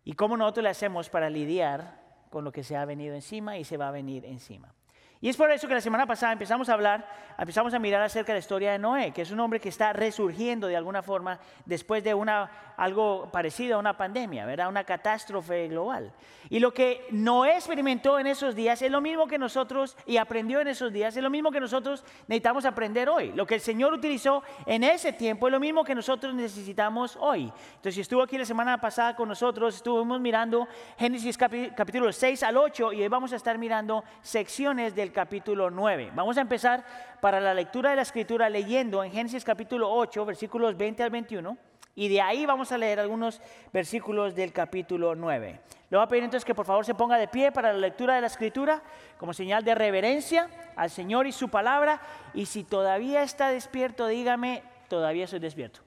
Y 0.05 0.13
cómo 0.13 0.37
nosotros 0.37 0.65
le 0.65 0.71
hacemos 0.71 1.09
para 1.09 1.31
lidiar 1.31 2.03
con 2.29 2.45
lo 2.45 2.53
que 2.53 2.65
se 2.65 2.77
ha 2.77 2.85
venido 2.85 3.15
encima 3.15 3.57
y 3.57 3.65
se 3.65 3.79
va 3.79 3.89
a 3.89 3.93
venir 3.93 4.27
encima. 4.27 4.75
Y 5.21 5.29
es 5.29 5.37
por 5.37 5.51
eso 5.51 5.67
que 5.67 5.75
la 5.75 5.81
semana 5.81 6.07
pasada 6.07 6.33
empezamos 6.33 6.69
a 6.69 6.75
hablar, 6.75 7.05
empezamos 7.37 7.75
a 7.75 7.81
mirar 7.81 8.03
acerca 8.03 8.33
de 8.33 8.37
la 8.37 8.41
historia 8.41 8.71
de 8.71 8.79
Noé, 8.79 9.11
que 9.11 9.23
es 9.23 9.33
un 9.33 9.41
hombre 9.41 9.59
que 9.59 9.69
está 9.69 9.93
resurgiendo 9.93 10.69
de 10.69 10.77
alguna 10.77 11.03
forma 11.03 11.41
después 11.65 12.05
de 12.05 12.15
una, 12.15 12.49
algo 12.77 13.29
parecido 13.33 13.77
a 13.77 13.79
una 13.81 13.97
pandemia, 13.97 14.47
¿verdad? 14.47 14.69
Una 14.69 14.85
catástrofe 14.85 15.67
global. 15.67 16.13
Y 16.51 16.61
lo 16.61 16.73
que 16.73 17.05
Noé 17.11 17.57
experimentó 17.57 18.21
en 18.21 18.29
esos 18.29 18.55
días 18.55 18.81
es 18.81 18.93
lo 18.93 19.01
mismo 19.01 19.27
que 19.27 19.39
nosotros, 19.39 19.97
y 20.07 20.19
aprendió 20.19 20.61
en 20.61 20.69
esos 20.69 20.93
días, 20.93 21.17
es 21.17 21.23
lo 21.23 21.31
mismo 21.31 21.51
que 21.51 21.59
nosotros 21.59 22.05
necesitamos 22.29 22.65
aprender 22.65 23.09
hoy. 23.09 23.33
Lo 23.33 23.45
que 23.45 23.57
el 23.57 23.61
Señor 23.61 23.93
utilizó 23.93 24.45
en 24.67 24.85
ese 24.85 25.13
tiempo 25.13 25.49
es 25.49 25.53
lo 25.53 25.59
mismo 25.59 25.83
que 25.83 25.97
nosotros 25.97 26.33
necesitamos 26.33 27.17
hoy. 27.21 27.53
Entonces, 27.71 27.97
si 27.97 28.01
estuvo 28.03 28.23
aquí 28.23 28.39
la 28.39 28.45
semana 28.45 28.81
pasada 28.81 29.17
con 29.17 29.29
nosotros, 29.29 29.75
estuvimos 29.75 30.21
mirando 30.21 30.69
Génesis 30.97 31.37
capítulo 31.37 32.13
6 32.13 32.43
al 32.45 32.57
8 32.57 32.93
y 32.93 33.03
hoy 33.03 33.09
vamos 33.09 33.33
a 33.33 33.37
estar 33.37 33.59
mirando 33.59 34.05
secciones 34.23 34.95
del 34.95 35.08
capítulo 35.13 35.71
9. 35.71 36.13
Vamos 36.15 36.39
a 36.39 36.41
empezar 36.41 36.85
para 37.21 37.41
la 37.41 37.55
lectura 37.55 37.91
de 37.91 37.97
la 37.97 38.03
escritura 38.03 38.49
leyendo 38.49 39.03
en 39.03 39.13
Génesis 39.13 39.45
capítulo 39.45 39.91
8, 39.91 40.25
versículos 40.25 40.77
20 40.77 41.03
al 41.03 41.11
21. 41.11 41.57
Y 41.95 42.09
de 42.09 42.21
ahí 42.21 42.47
vamos 42.47 42.71
a 42.71 42.79
leer 42.79 43.01
algunos 43.01 43.41
versículos 43.73 44.35
del 44.35 44.53
capítulo 44.53 45.17
9. 45.17 45.61
Le 45.91 45.97
voy 45.97 46.05
a 46.05 46.09
pedir 46.09 46.23
entonces 46.23 46.45
que 46.45 46.55
por 46.55 46.65
favor 46.65 46.85
se 46.85 46.95
ponga 46.95 47.19
de 47.19 47.27
pie 47.27 47.51
para 47.51 47.73
la 47.73 47.79
lectura 47.79 48.15
de 48.15 48.21
la 48.21 48.29
escritura 48.29 48.83
como 49.17 49.33
señal 49.33 49.65
de 49.65 49.75
reverencia 49.75 50.49
al 50.77 50.91
Señor 50.91 51.27
y 51.27 51.33
su 51.33 51.49
palabra. 51.49 52.01
Y 52.35 52.47
si 52.47 52.63
todavía 52.63 53.23
está 53.23 53.49
despierto, 53.49 54.07
dígame, 54.07 54.63
todavía 54.89 55.27
soy 55.27 55.41
despierto. 55.41 55.81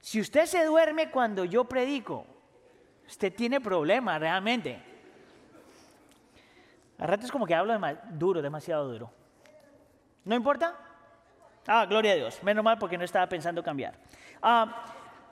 Si 0.00 0.20
usted 0.20 0.46
se 0.46 0.64
duerme 0.64 1.10
cuando 1.10 1.44
yo 1.44 1.64
predico, 1.64 2.26
usted 3.06 3.34
tiene 3.34 3.60
problemas 3.60 4.20
realmente. 4.20 4.91
A 7.02 7.06
ratos 7.08 7.32
como 7.32 7.46
que 7.46 7.54
hablo 7.54 7.76
duro, 8.10 8.40
demasiado 8.40 8.86
duro. 8.86 9.10
¿No 10.24 10.36
importa? 10.36 10.78
Ah, 11.66 11.84
gloria 11.84 12.12
a 12.12 12.14
Dios. 12.14 12.40
Menos 12.44 12.62
mal 12.62 12.78
porque 12.78 12.96
no 12.96 13.02
estaba 13.02 13.28
pensando 13.28 13.60
cambiar. 13.60 13.98
Ah, 14.40 14.84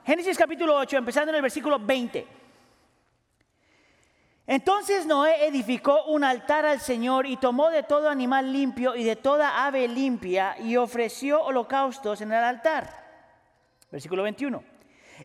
Génesis 0.05 0.37
capítulo 0.37 0.75
8, 0.75 0.97
empezando 0.97 1.29
en 1.29 1.37
el 1.37 1.41
versículo 1.41 1.79
20. 1.79 2.27
Entonces 4.47 5.05
Noé 5.05 5.47
edificó 5.47 6.03
un 6.07 6.25
altar 6.25 6.65
al 6.65 6.81
Señor 6.81 7.25
y 7.25 7.37
tomó 7.37 7.69
de 7.69 7.83
todo 7.83 8.09
animal 8.09 8.51
limpio 8.51 8.93
y 8.93 9.05
de 9.05 9.15
toda 9.15 9.65
ave 9.65 9.87
limpia 9.87 10.57
y 10.59 10.75
ofreció 10.75 11.41
holocaustos 11.41 12.19
en 12.19 12.33
el 12.33 12.43
altar. 12.43 12.89
Versículo 13.89 14.23
21. 14.23 14.61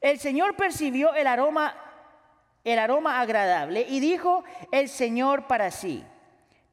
El 0.00 0.20
Señor 0.20 0.54
percibió 0.54 1.12
el 1.12 1.26
aroma, 1.26 1.74
el 2.62 2.78
aroma 2.78 3.18
agradable 3.18 3.84
y 3.88 3.98
dijo 3.98 4.44
el 4.70 4.88
Señor 4.88 5.48
para 5.48 5.72
sí 5.72 6.04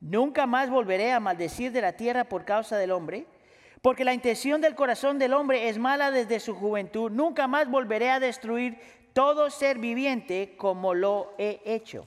Nunca 0.03 0.45
más 0.47 0.69
volveré 0.69 1.13
a 1.13 1.21
maldecir 1.21 1.71
de 1.71 1.79
la 1.79 1.93
tierra 1.93 2.25
por 2.25 2.43
causa 2.43 2.77
del 2.77 2.91
hombre, 2.91 3.25
porque 3.81 4.03
la 4.03 4.13
intención 4.13 4.59
del 4.59 4.75
corazón 4.75 5.17
del 5.17 5.33
hombre 5.33 5.69
es 5.69 5.77
mala 5.77 6.11
desde 6.11 6.41
su 6.41 6.55
juventud. 6.55 7.09
Nunca 7.09 7.47
más 7.47 7.71
volveré 7.71 8.11
a 8.11 8.19
destruir 8.19 8.77
todo 9.13 9.49
ser 9.49 9.79
viviente 9.79 10.57
como 10.57 10.93
lo 10.93 11.33
he 11.37 11.61
hecho. 11.63 12.05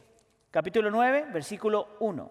Capítulo 0.51 0.91
9, 0.91 1.29
versículo 1.33 1.89
1. 2.01 2.31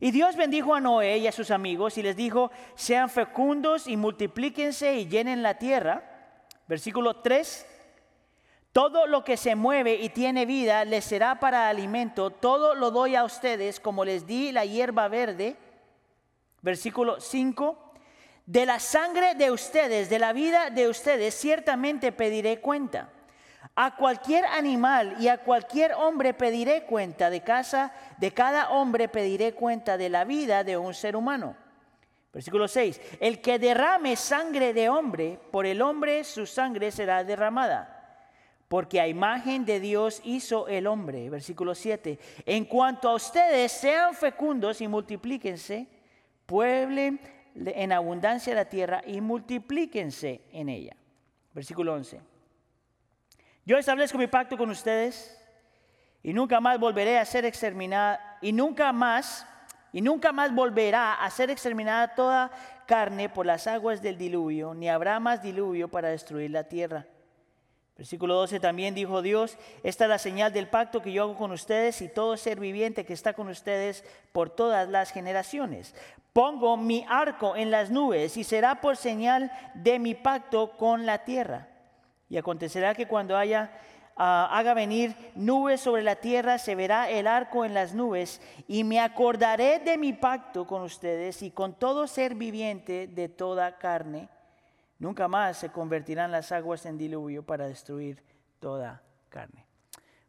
Y 0.00 0.10
Dios 0.10 0.34
bendijo 0.34 0.74
a 0.74 0.80
Noé 0.80 1.18
y 1.18 1.28
a 1.28 1.32
sus 1.32 1.52
amigos 1.52 1.96
y 1.96 2.02
les 2.02 2.16
dijo, 2.16 2.50
sean 2.74 3.08
fecundos 3.08 3.86
y 3.86 3.96
multiplíquense 3.96 4.96
y 4.96 5.06
llenen 5.06 5.44
la 5.44 5.58
tierra. 5.58 6.42
Versículo 6.66 7.20
3 7.20 7.75
todo 8.76 9.06
lo 9.06 9.24
que 9.24 9.38
se 9.38 9.54
mueve 9.54 9.94
y 9.94 10.10
tiene 10.10 10.44
vida 10.44 10.84
les 10.84 11.02
será 11.06 11.40
para 11.40 11.70
alimento. 11.70 12.28
Todo 12.28 12.74
lo 12.74 12.90
doy 12.90 13.16
a 13.16 13.24
ustedes 13.24 13.80
como 13.80 14.04
les 14.04 14.26
di 14.26 14.52
la 14.52 14.66
hierba 14.66 15.08
verde. 15.08 15.56
Versículo 16.60 17.18
5. 17.18 17.94
De 18.44 18.66
la 18.66 18.78
sangre 18.78 19.34
de 19.34 19.50
ustedes, 19.50 20.10
de 20.10 20.18
la 20.18 20.34
vida 20.34 20.68
de 20.68 20.88
ustedes, 20.88 21.34
ciertamente 21.34 22.12
pediré 22.12 22.60
cuenta. 22.60 23.08
A 23.76 23.96
cualquier 23.96 24.44
animal 24.44 25.16
y 25.20 25.28
a 25.28 25.38
cualquier 25.38 25.94
hombre 25.94 26.34
pediré 26.34 26.82
cuenta. 26.84 27.30
De 27.30 27.40
casa, 27.40 27.94
de 28.18 28.32
cada 28.32 28.72
hombre 28.72 29.08
pediré 29.08 29.54
cuenta 29.54 29.96
de 29.96 30.10
la 30.10 30.26
vida 30.26 30.64
de 30.64 30.76
un 30.76 30.92
ser 30.92 31.16
humano. 31.16 31.56
Versículo 32.30 32.68
6. 32.68 33.00
El 33.20 33.40
que 33.40 33.58
derrame 33.58 34.16
sangre 34.16 34.74
de 34.74 34.90
hombre, 34.90 35.40
por 35.50 35.64
el 35.64 35.80
hombre 35.80 36.24
su 36.24 36.44
sangre 36.44 36.90
será 36.90 37.24
derramada 37.24 37.95
porque 38.68 39.00
a 39.00 39.08
imagen 39.08 39.64
de 39.64 39.80
Dios 39.80 40.20
hizo 40.24 40.68
el 40.68 40.86
hombre. 40.86 41.30
Versículo 41.30 41.74
7. 41.74 42.18
En 42.44 42.64
cuanto 42.64 43.08
a 43.08 43.14
ustedes, 43.14 43.72
sean 43.72 44.14
fecundos 44.14 44.80
y 44.80 44.88
multiplíquense, 44.88 45.86
pueblen 46.46 47.20
en 47.54 47.92
abundancia 47.92 48.54
la 48.54 48.64
tierra 48.66 49.02
y 49.06 49.20
multiplíquense 49.20 50.42
en 50.52 50.68
ella. 50.68 50.96
Versículo 51.54 51.94
11. 51.94 52.20
Yo 53.64 53.78
establezco 53.78 54.18
mi 54.18 54.26
pacto 54.26 54.56
con 54.56 54.70
ustedes 54.70 55.40
y 56.22 56.32
nunca 56.32 56.60
más 56.60 56.78
volveré 56.78 57.18
a 57.18 57.24
ser 57.24 57.44
exterminada 57.44 58.38
y 58.42 58.52
nunca 58.52 58.92
más 58.92 59.46
y 59.92 60.02
nunca 60.02 60.32
más 60.32 60.54
volverá 60.54 61.14
a 61.14 61.30
ser 61.30 61.50
exterminada 61.50 62.14
toda 62.14 62.50
carne 62.86 63.28
por 63.28 63.46
las 63.46 63.66
aguas 63.66 64.02
del 64.02 64.18
diluvio, 64.18 64.74
ni 64.74 64.90
habrá 64.90 65.18
más 65.20 65.42
diluvio 65.42 65.88
para 65.88 66.08
destruir 66.08 66.50
la 66.50 66.64
tierra. 66.64 67.06
Versículo 67.96 68.34
12 68.34 68.60
también 68.60 68.94
dijo 68.94 69.22
Dios, 69.22 69.56
esta 69.82 70.04
es 70.04 70.10
la 70.10 70.18
señal 70.18 70.52
del 70.52 70.68
pacto 70.68 71.00
que 71.00 71.12
yo 71.12 71.22
hago 71.22 71.36
con 71.36 71.50
ustedes 71.50 72.02
y 72.02 72.08
todo 72.08 72.36
ser 72.36 72.60
viviente 72.60 73.06
que 73.06 73.14
está 73.14 73.32
con 73.32 73.48
ustedes 73.48 74.04
por 74.32 74.50
todas 74.50 74.86
las 74.88 75.10
generaciones. 75.10 75.94
Pongo 76.34 76.76
mi 76.76 77.06
arco 77.08 77.56
en 77.56 77.70
las 77.70 77.90
nubes 77.90 78.36
y 78.36 78.44
será 78.44 78.82
por 78.82 78.98
señal 78.98 79.50
de 79.72 79.98
mi 79.98 80.14
pacto 80.14 80.72
con 80.72 81.06
la 81.06 81.24
tierra. 81.24 81.68
Y 82.28 82.36
acontecerá 82.36 82.94
que 82.94 83.08
cuando 83.08 83.34
haya, 83.34 83.70
ah, 84.14 84.50
haga 84.52 84.74
venir 84.74 85.16
nubes 85.34 85.80
sobre 85.80 86.02
la 86.02 86.16
tierra, 86.16 86.58
se 86.58 86.74
verá 86.74 87.08
el 87.08 87.26
arco 87.26 87.64
en 87.64 87.72
las 87.72 87.94
nubes 87.94 88.42
y 88.68 88.84
me 88.84 89.00
acordaré 89.00 89.78
de 89.78 89.96
mi 89.96 90.12
pacto 90.12 90.66
con 90.66 90.82
ustedes 90.82 91.40
y 91.40 91.50
con 91.50 91.72
todo 91.72 92.06
ser 92.06 92.34
viviente 92.34 93.06
de 93.06 93.30
toda 93.30 93.78
carne 93.78 94.28
Nunca 94.98 95.28
más 95.28 95.58
se 95.58 95.70
convertirán 95.70 96.32
las 96.32 96.52
aguas 96.52 96.86
en 96.86 96.96
diluvio 96.96 97.42
para 97.42 97.66
destruir 97.66 98.22
toda 98.60 99.02
carne. 99.28 99.66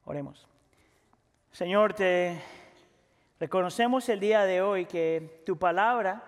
Oremos. 0.04 0.48
Señor, 1.52 1.94
te 1.94 2.42
reconocemos 3.40 4.08
el 4.10 4.20
día 4.20 4.44
de 4.44 4.62
hoy 4.62 4.86
que 4.86 5.44
tu 5.46 5.58
palabra 5.58 6.22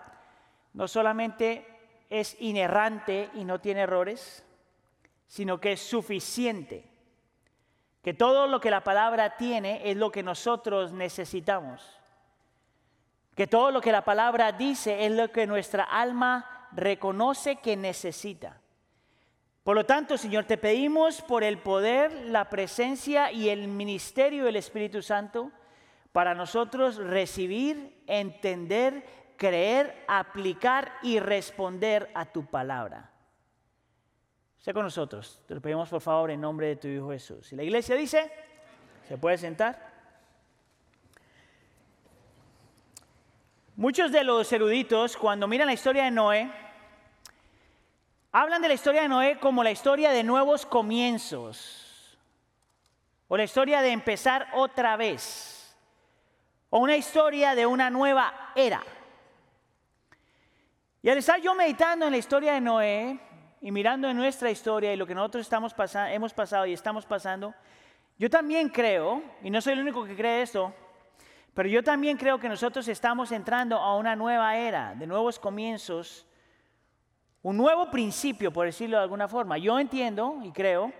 no 0.73 0.87
solamente 0.87 1.65
es 2.09 2.37
inerrante 2.39 3.29
y 3.33 3.43
no 3.43 3.59
tiene 3.59 3.81
errores, 3.81 4.45
sino 5.27 5.59
que 5.59 5.73
es 5.73 5.81
suficiente. 5.81 6.89
Que 8.01 8.13
todo 8.13 8.47
lo 8.47 8.61
que 8.61 8.71
la 8.71 8.83
palabra 8.83 9.35
tiene 9.35 9.81
es 9.89 9.97
lo 9.97 10.11
que 10.11 10.23
nosotros 10.23 10.93
necesitamos. 10.93 11.99
Que 13.35 13.47
todo 13.47 13.71
lo 13.71 13.81
que 13.81 13.91
la 13.91 14.03
palabra 14.05 14.53
dice 14.53 15.05
es 15.05 15.11
lo 15.11 15.31
que 15.31 15.45
nuestra 15.45 15.83
alma 15.83 16.58
reconoce 16.71 17.57
que 17.57 17.75
necesita. 17.75 18.61
Por 19.63 19.75
lo 19.75 19.85
tanto, 19.85 20.17
Señor, 20.17 20.45
te 20.45 20.57
pedimos 20.57 21.21
por 21.21 21.43
el 21.43 21.59
poder, 21.59 22.11
la 22.25 22.49
presencia 22.49 23.31
y 23.31 23.49
el 23.49 23.67
ministerio 23.67 24.45
del 24.45 24.55
Espíritu 24.55 25.01
Santo 25.01 25.51
para 26.11 26.33
nosotros 26.33 26.95
recibir, 26.95 28.01
entender, 28.07 29.03
creer, 29.37 30.03
aplicar 30.07 30.93
y 31.03 31.19
responder 31.19 32.09
a 32.15 32.25
tu 32.25 32.45
palabra. 32.45 33.11
Sé 34.57 34.73
con 34.73 34.83
nosotros. 34.83 35.41
Te 35.47 35.55
lo 35.55 35.61
pedimos 35.61 35.89
por 35.89 36.01
favor 36.01 36.31
en 36.31 36.41
nombre 36.41 36.67
de 36.67 36.75
tu 36.75 36.87
Hijo 36.87 37.11
Jesús. 37.11 37.53
Y 37.53 37.55
la 37.55 37.63
iglesia 37.63 37.95
dice, 37.95 38.31
¿se 39.07 39.17
puede 39.17 39.37
sentar? 39.37 39.88
Muchos 43.79 44.11
de 44.11 44.25
los 44.25 44.51
eruditos, 44.51 45.15
cuando 45.15 45.47
miran 45.47 45.67
la 45.67 45.73
historia 45.73 46.03
de 46.03 46.11
Noé, 46.11 46.51
hablan 48.29 48.61
de 48.61 48.67
la 48.67 48.73
historia 48.73 49.03
de 49.03 49.07
Noé 49.07 49.39
como 49.39 49.63
la 49.63 49.71
historia 49.71 50.11
de 50.11 50.21
nuevos 50.21 50.65
comienzos, 50.65 52.17
o 53.29 53.37
la 53.37 53.45
historia 53.45 53.81
de 53.81 53.91
empezar 53.91 54.49
otra 54.53 54.97
vez, 54.97 55.73
o 56.69 56.79
una 56.79 56.97
historia 56.97 57.55
de 57.55 57.65
una 57.65 57.89
nueva 57.89 58.51
era. 58.53 58.83
Y 61.01 61.09
al 61.09 61.17
estar 61.17 61.39
yo 61.39 61.55
meditando 61.55 62.05
en 62.05 62.11
la 62.11 62.17
historia 62.17 62.55
de 62.55 62.59
Noé 62.59 63.17
y 63.61 63.71
mirando 63.71 64.09
en 64.09 64.17
nuestra 64.17 64.51
historia 64.51 64.93
y 64.93 64.97
lo 64.97 65.07
que 65.07 65.15
nosotros 65.15 65.43
estamos 65.43 65.73
hemos 66.11 66.33
pasado 66.33 66.65
y 66.65 66.73
estamos 66.73 67.05
pasando, 67.05 67.55
yo 68.17 68.29
también 68.29 68.67
creo, 68.67 69.23
y 69.41 69.49
no 69.49 69.61
soy 69.61 69.71
el 69.71 69.79
único 69.79 70.03
que 70.03 70.17
cree 70.17 70.41
esto, 70.41 70.75
pero 71.53 71.67
yo 71.67 71.83
también 71.83 72.17
creo 72.17 72.39
que 72.39 72.49
nosotros 72.49 72.87
estamos 72.87 73.31
entrando 73.31 73.77
a 73.77 73.97
una 73.97 74.15
nueva 74.15 74.55
era, 74.55 74.95
de 74.95 75.07
nuevos 75.07 75.39
comienzos, 75.39 76.25
un 77.41 77.57
nuevo 77.57 77.89
principio, 77.89 78.51
por 78.51 78.65
decirlo 78.65 78.97
de 78.97 79.03
alguna 79.03 79.27
forma. 79.27 79.57
Yo 79.57 79.79
entiendo 79.79 80.39
y 80.43 80.51
creo 80.51 80.91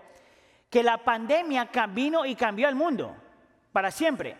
que 0.68 0.82
la 0.82 0.98
pandemia 0.98 1.68
vino 1.88 2.24
y 2.24 2.34
cambió 2.34 2.68
el 2.68 2.74
mundo 2.74 3.16
para 3.72 3.90
siempre. 3.90 4.36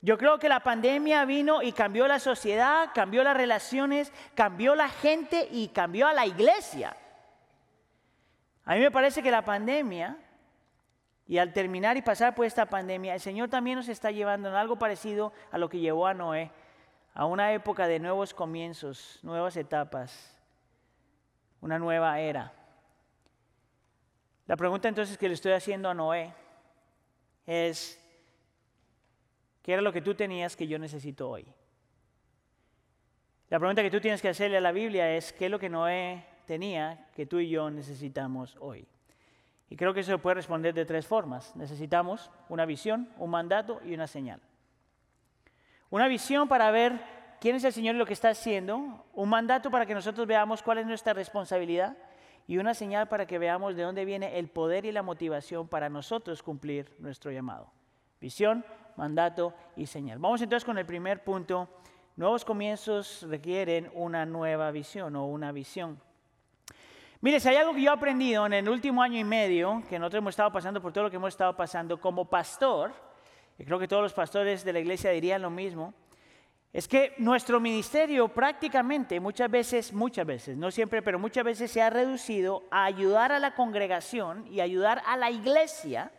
Yo 0.00 0.16
creo 0.18 0.38
que 0.38 0.48
la 0.48 0.60
pandemia 0.60 1.24
vino 1.24 1.62
y 1.62 1.72
cambió 1.72 2.06
la 2.06 2.18
sociedad, 2.18 2.90
cambió 2.94 3.24
las 3.24 3.36
relaciones, 3.36 4.12
cambió 4.34 4.74
la 4.74 4.88
gente 4.88 5.48
y 5.50 5.68
cambió 5.68 6.06
a 6.06 6.12
la 6.12 6.26
iglesia. 6.26 6.96
A 8.64 8.74
mí 8.74 8.80
me 8.80 8.90
parece 8.90 9.22
que 9.22 9.30
la 9.30 9.44
pandemia, 9.44 10.16
y 11.28 11.38
al 11.38 11.52
terminar 11.52 11.96
y 11.96 12.02
pasar 12.02 12.34
por 12.34 12.46
esta 12.46 12.66
pandemia, 12.66 13.14
el 13.14 13.20
Señor 13.20 13.48
también 13.48 13.76
nos 13.76 13.88
está 13.88 14.10
llevando 14.10 14.48
en 14.48 14.54
algo 14.54 14.76
parecido 14.78 15.32
a 15.50 15.58
lo 15.58 15.68
que 15.68 15.80
llevó 15.80 16.06
a 16.06 16.14
Noé, 16.14 16.52
a 17.14 17.26
una 17.26 17.52
época 17.52 17.88
de 17.88 17.98
nuevos 17.98 18.32
comienzos, 18.32 19.18
nuevas 19.22 19.56
etapas, 19.56 20.38
una 21.60 21.78
nueva 21.78 22.20
era. 22.20 22.52
La 24.46 24.56
pregunta 24.56 24.88
entonces 24.88 25.18
que 25.18 25.26
le 25.26 25.34
estoy 25.34 25.52
haciendo 25.52 25.88
a 25.88 25.94
Noé 25.94 26.32
es, 27.44 28.00
¿qué 29.62 29.72
era 29.72 29.82
lo 29.82 29.92
que 29.92 30.02
tú 30.02 30.14
tenías 30.14 30.54
que 30.54 30.68
yo 30.68 30.78
necesito 30.78 31.28
hoy? 31.28 31.44
La 33.48 33.58
pregunta 33.58 33.82
que 33.82 33.90
tú 33.90 34.00
tienes 34.00 34.22
que 34.22 34.28
hacerle 34.28 34.58
a 34.58 34.60
la 34.60 34.72
Biblia 34.72 35.10
es, 35.16 35.32
¿qué 35.32 35.46
es 35.46 35.50
lo 35.50 35.58
que 35.58 35.68
Noé 35.68 36.24
tenía 36.46 37.08
que 37.14 37.26
tú 37.26 37.40
y 37.40 37.48
yo 37.48 37.68
necesitamos 37.68 38.56
hoy? 38.60 38.86
Y 39.68 39.76
creo 39.76 39.92
que 39.92 40.00
eso 40.00 40.12
se 40.12 40.18
puede 40.18 40.34
responder 40.34 40.74
de 40.74 40.84
tres 40.84 41.06
formas. 41.06 41.54
Necesitamos 41.56 42.30
una 42.48 42.66
visión, 42.66 43.08
un 43.18 43.30
mandato 43.30 43.80
y 43.84 43.94
una 43.94 44.06
señal. 44.06 44.40
Una 45.90 46.08
visión 46.08 46.48
para 46.48 46.70
ver 46.70 47.00
quién 47.40 47.56
es 47.56 47.64
el 47.64 47.72
Señor 47.72 47.94
y 47.94 47.98
lo 47.98 48.06
que 48.06 48.12
está 48.12 48.30
haciendo. 48.30 49.04
Un 49.12 49.28
mandato 49.28 49.70
para 49.70 49.86
que 49.86 49.94
nosotros 49.94 50.26
veamos 50.26 50.62
cuál 50.62 50.78
es 50.78 50.86
nuestra 50.86 51.12
responsabilidad 51.14 51.96
y 52.46 52.58
una 52.58 52.74
señal 52.74 53.08
para 53.08 53.26
que 53.26 53.38
veamos 53.38 53.74
de 53.74 53.82
dónde 53.82 54.04
viene 54.04 54.38
el 54.38 54.48
poder 54.48 54.84
y 54.84 54.92
la 54.92 55.02
motivación 55.02 55.66
para 55.66 55.88
nosotros 55.88 56.42
cumplir 56.42 56.94
nuestro 56.98 57.30
llamado. 57.32 57.70
Visión, 58.20 58.64
mandato 58.96 59.52
y 59.76 59.86
señal. 59.86 60.18
Vamos 60.18 60.40
entonces 60.42 60.64
con 60.64 60.78
el 60.78 60.86
primer 60.86 61.24
punto. 61.24 61.68
Nuevos 62.14 62.44
comienzos 62.44 63.26
requieren 63.28 63.90
una 63.94 64.24
nueva 64.24 64.70
visión 64.70 65.16
o 65.16 65.26
una 65.26 65.52
visión. 65.52 66.00
Mire, 67.20 67.40
si 67.40 67.48
hay 67.48 67.56
algo 67.56 67.72
que 67.72 67.80
yo 67.80 67.90
he 67.90 67.94
aprendido 67.94 68.44
en 68.44 68.52
el 68.52 68.68
último 68.68 69.02
año 69.02 69.18
y 69.18 69.24
medio, 69.24 69.82
que 69.88 69.98
nosotros 69.98 70.20
hemos 70.20 70.32
estado 70.32 70.52
pasando 70.52 70.82
por 70.82 70.92
todo 70.92 71.04
lo 71.04 71.10
que 71.10 71.16
hemos 71.16 71.32
estado 71.32 71.56
pasando 71.56 71.98
como 71.98 72.26
pastor, 72.26 72.92
y 73.58 73.64
creo 73.64 73.78
que 73.78 73.88
todos 73.88 74.02
los 74.02 74.12
pastores 74.12 74.64
de 74.64 74.72
la 74.72 74.80
iglesia 74.80 75.10
dirían 75.10 75.40
lo 75.40 75.48
mismo, 75.48 75.94
es 76.74 76.86
que 76.86 77.14
nuestro 77.16 77.58
ministerio 77.58 78.28
prácticamente, 78.28 79.18
muchas 79.18 79.50
veces, 79.50 79.94
muchas 79.94 80.26
veces, 80.26 80.58
no 80.58 80.70
siempre, 80.70 81.00
pero 81.00 81.18
muchas 81.18 81.42
veces 81.42 81.70
se 81.70 81.80
ha 81.80 81.88
reducido 81.88 82.64
a 82.70 82.84
ayudar 82.84 83.32
a 83.32 83.38
la 83.38 83.54
congregación 83.54 84.46
y 84.52 84.60
ayudar 84.60 85.02
a 85.06 85.16
la 85.16 85.30
iglesia 85.30 86.10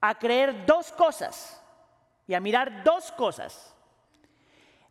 a 0.00 0.18
creer 0.18 0.64
dos 0.64 0.90
cosas 0.92 1.62
y 2.26 2.32
a 2.32 2.40
mirar 2.40 2.82
dos 2.82 3.12
cosas. 3.12 3.76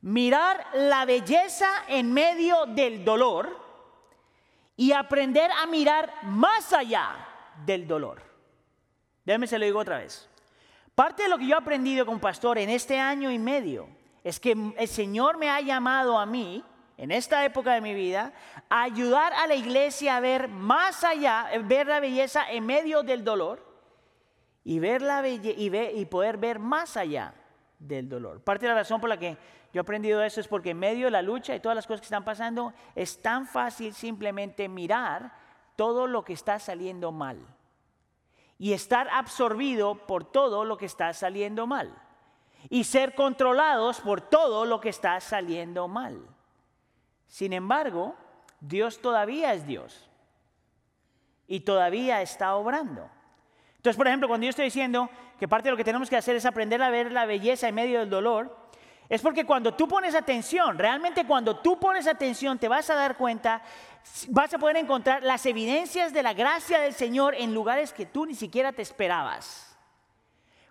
Mirar 0.01 0.63
la 0.73 1.05
belleza 1.05 1.67
en 1.87 2.13
medio 2.13 2.67
del 2.67 3.03
dolor 3.03 3.70
y 4.75 4.91
aprender 4.91 5.49
a 5.51 5.65
mirar 5.67 6.11
más 6.23 6.73
allá 6.73 7.09
del 7.65 7.87
dolor. 7.87 8.21
Déjeme 9.25 9.47
se 9.47 9.59
lo 9.59 9.65
digo 9.65 9.79
otra 9.79 9.99
vez. 9.99 10.29
Parte 10.95 11.23
de 11.23 11.29
lo 11.29 11.37
que 11.37 11.47
yo 11.47 11.55
he 11.55 11.57
aprendido 11.57 12.05
como 12.05 12.19
pastor 12.19 12.57
en 12.57 12.69
este 12.69 12.99
año 12.99 13.31
y 13.31 13.39
medio 13.39 13.87
es 14.23 14.39
que 14.39 14.55
el 14.77 14.87
Señor 14.87 15.37
me 15.37 15.49
ha 15.49 15.61
llamado 15.61 16.17
a 16.19 16.25
mí, 16.25 16.63
en 16.97 17.11
esta 17.11 17.43
época 17.45 17.73
de 17.73 17.81
mi 17.81 17.95
vida, 17.95 18.33
a 18.69 18.83
ayudar 18.83 19.33
a 19.33 19.47
la 19.47 19.55
iglesia 19.55 20.17
a 20.17 20.19
ver 20.19 20.47
más 20.47 21.03
allá, 21.03 21.49
ver 21.63 21.87
la 21.87 21.99
belleza 21.99 22.51
en 22.51 22.65
medio 22.65 23.01
del 23.01 23.23
dolor 23.23 23.65
y, 24.63 24.77
ver 24.79 25.01
la 25.01 25.27
y 25.27 26.05
poder 26.05 26.37
ver 26.37 26.59
más 26.59 26.97
allá 26.97 27.33
del 27.79 28.07
dolor. 28.07 28.43
Parte 28.43 28.65
de 28.65 28.69
la 28.69 28.79
razón 28.79 29.01
por 29.01 29.09
la 29.09 29.17
que 29.17 29.37
yo 29.73 29.79
he 29.79 29.83
aprendido 29.83 30.21
eso 30.23 30.41
es 30.41 30.47
porque 30.47 30.71
en 30.71 30.79
medio 30.79 31.05
de 31.05 31.11
la 31.11 31.21
lucha 31.21 31.55
y 31.55 31.59
todas 31.59 31.75
las 31.75 31.87
cosas 31.87 32.01
que 32.01 32.05
están 32.05 32.25
pasando, 32.25 32.73
es 32.95 33.21
tan 33.21 33.47
fácil 33.47 33.93
simplemente 33.93 34.67
mirar 34.67 35.33
todo 35.75 36.07
lo 36.07 36.23
que 36.23 36.33
está 36.33 36.59
saliendo 36.59 37.11
mal 37.11 37.39
y 38.57 38.73
estar 38.73 39.07
absorbido 39.09 39.95
por 40.05 40.25
todo 40.25 40.65
lo 40.65 40.77
que 40.77 40.85
está 40.85 41.13
saliendo 41.13 41.67
mal 41.67 41.95
y 42.69 42.83
ser 42.83 43.15
controlados 43.15 44.01
por 44.01 44.21
todo 44.21 44.65
lo 44.65 44.79
que 44.81 44.89
está 44.89 45.19
saliendo 45.19 45.87
mal. 45.87 46.21
Sin 47.27 47.53
embargo, 47.53 48.15
Dios 48.59 49.01
todavía 49.01 49.53
es 49.53 49.65
Dios 49.65 50.09
y 51.47 51.61
todavía 51.61 52.21
está 52.21 52.55
obrando. 52.55 53.09
Entonces, 53.77 53.97
por 53.97 54.07
ejemplo, 54.07 54.27
cuando 54.27 54.45
yo 54.45 54.51
estoy 54.51 54.65
diciendo 54.65 55.09
que 55.39 55.47
parte 55.47 55.69
de 55.69 55.71
lo 55.71 55.77
que 55.77 55.83
tenemos 55.83 56.09
que 56.09 56.17
hacer 56.17 56.35
es 56.35 56.45
aprender 56.45 56.83
a 56.83 56.91
ver 56.91 57.11
la 57.11 57.25
belleza 57.25 57.67
en 57.67 57.73
medio 57.75 57.99
del 57.99 58.11
dolor, 58.11 58.55
es 59.11 59.21
porque 59.21 59.45
cuando 59.45 59.73
tú 59.73 59.89
pones 59.89 60.15
atención, 60.15 60.79
realmente 60.79 61.27
cuando 61.27 61.57
tú 61.57 61.77
pones 61.77 62.07
atención 62.07 62.57
te 62.57 62.69
vas 62.69 62.89
a 62.89 62.95
dar 62.95 63.17
cuenta, 63.17 63.61
vas 64.29 64.53
a 64.53 64.57
poder 64.57 64.77
encontrar 64.77 65.21
las 65.21 65.45
evidencias 65.45 66.13
de 66.13 66.23
la 66.23 66.33
gracia 66.33 66.79
del 66.79 66.93
Señor 66.93 67.35
en 67.35 67.53
lugares 67.53 67.91
que 67.91 68.05
tú 68.05 68.25
ni 68.25 68.35
siquiera 68.35 68.71
te 68.71 68.81
esperabas. 68.81 69.77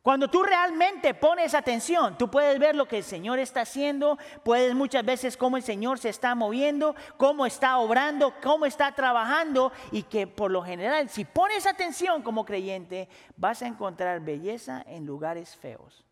Cuando 0.01 0.29
tú 0.29 0.43
realmente 0.43 1.13
pones 1.13 1.53
atención, 1.53 2.17
tú 2.17 2.31
puedes 2.31 2.59
ver 2.59 2.75
lo 2.75 2.89
que 2.89 2.97
el 2.97 3.05
Señor 3.05 3.39
está 3.39 3.61
haciendo, 3.61 4.17
puedes 4.43 4.75
muchas 4.75 5.05
veces 5.05 5.37
cómo 5.37 5.59
el 5.59 5.63
Señor 5.63 5.99
se 5.99 6.09
está 6.09 6.35
moviendo, 6.35 6.97
cómo 7.19 7.45
está 7.45 7.77
obrando, 7.77 8.33
cómo 8.43 8.65
está 8.65 8.93
trabajando 8.93 9.71
y 9.93 10.05
que 10.05 10.27
por 10.27 10.51
lo 10.51 10.63
general, 10.63 11.11
si 11.11 11.27
pones 11.27 11.67
atención 11.67 12.23
como 12.23 12.47
creyente, 12.47 13.07
vas 13.37 13.61
a 13.61 13.67
encontrar 13.67 14.21
belleza 14.21 14.83
en 14.87 15.05
lugares 15.05 15.55
feos. 15.57 16.07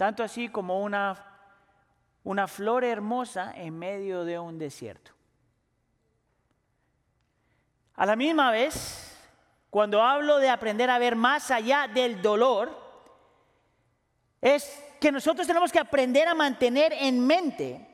Tanto 0.00 0.22
así 0.22 0.48
como 0.48 0.80
una, 0.80 1.14
una 2.24 2.48
flor 2.48 2.84
hermosa 2.84 3.52
en 3.54 3.78
medio 3.78 4.24
de 4.24 4.38
un 4.38 4.58
desierto. 4.58 5.10
A 7.96 8.06
la 8.06 8.16
misma 8.16 8.50
vez, 8.50 9.14
cuando 9.68 10.02
hablo 10.02 10.38
de 10.38 10.48
aprender 10.48 10.88
a 10.88 10.98
ver 10.98 11.16
más 11.16 11.50
allá 11.50 11.86
del 11.86 12.22
dolor, 12.22 12.74
es 14.40 14.82
que 14.98 15.12
nosotros 15.12 15.46
tenemos 15.46 15.70
que 15.70 15.80
aprender 15.80 16.28
a 16.28 16.34
mantener 16.34 16.94
en 16.94 17.26
mente 17.26 17.86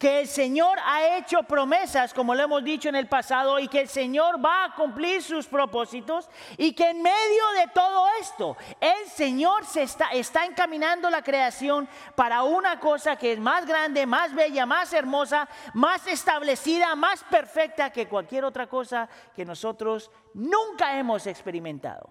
que 0.00 0.20
el 0.20 0.28
Señor 0.28 0.78
ha 0.82 1.18
hecho 1.18 1.42
promesas, 1.42 2.14
como 2.14 2.34
lo 2.34 2.42
hemos 2.42 2.64
dicho 2.64 2.88
en 2.88 2.94
el 2.94 3.06
pasado, 3.06 3.58
y 3.58 3.68
que 3.68 3.82
el 3.82 3.88
Señor 3.88 4.42
va 4.42 4.64
a 4.64 4.74
cumplir 4.74 5.22
sus 5.22 5.46
propósitos, 5.46 6.30
y 6.56 6.72
que 6.72 6.88
en 6.88 7.02
medio 7.02 7.42
de 7.58 7.68
todo 7.74 8.06
esto, 8.18 8.56
el 8.80 9.06
Señor 9.10 9.66
se 9.66 9.82
está, 9.82 10.06
está 10.06 10.46
encaminando 10.46 11.10
la 11.10 11.20
creación 11.20 11.86
para 12.14 12.44
una 12.44 12.80
cosa 12.80 13.16
que 13.16 13.32
es 13.34 13.38
más 13.38 13.66
grande, 13.66 14.06
más 14.06 14.34
bella, 14.34 14.64
más 14.64 14.90
hermosa, 14.94 15.46
más 15.74 16.06
establecida, 16.06 16.94
más 16.94 17.22
perfecta 17.24 17.90
que 17.90 18.08
cualquier 18.08 18.46
otra 18.46 18.68
cosa 18.68 19.06
que 19.36 19.44
nosotros 19.44 20.10
nunca 20.32 20.98
hemos 20.98 21.26
experimentado. 21.26 22.08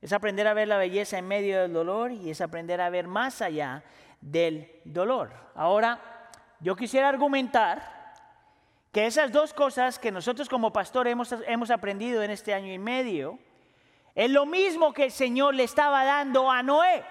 Es 0.00 0.12
aprender 0.12 0.46
a 0.46 0.54
ver 0.54 0.68
la 0.68 0.78
belleza 0.78 1.18
en 1.18 1.26
medio 1.26 1.62
del 1.62 1.72
dolor 1.72 2.12
y 2.12 2.30
es 2.30 2.40
aprender 2.40 2.80
a 2.80 2.90
ver 2.90 3.08
más 3.08 3.42
allá 3.42 3.82
del 4.20 4.80
dolor. 4.84 5.32
Ahora, 5.56 6.13
yo 6.60 6.76
quisiera 6.76 7.08
argumentar 7.08 7.94
que 8.92 9.06
esas 9.06 9.32
dos 9.32 9.52
cosas 9.52 9.98
que 9.98 10.12
nosotros 10.12 10.48
como 10.48 10.72
pastor 10.72 11.08
hemos, 11.08 11.34
hemos 11.46 11.70
aprendido 11.70 12.22
en 12.22 12.30
este 12.30 12.54
año 12.54 12.72
y 12.72 12.78
medio, 12.78 13.38
es 14.14 14.30
lo 14.30 14.46
mismo 14.46 14.92
que 14.92 15.06
el 15.06 15.10
Señor 15.10 15.54
le 15.54 15.64
estaba 15.64 16.04
dando 16.04 16.50
a 16.50 16.62
Noé 16.62 17.04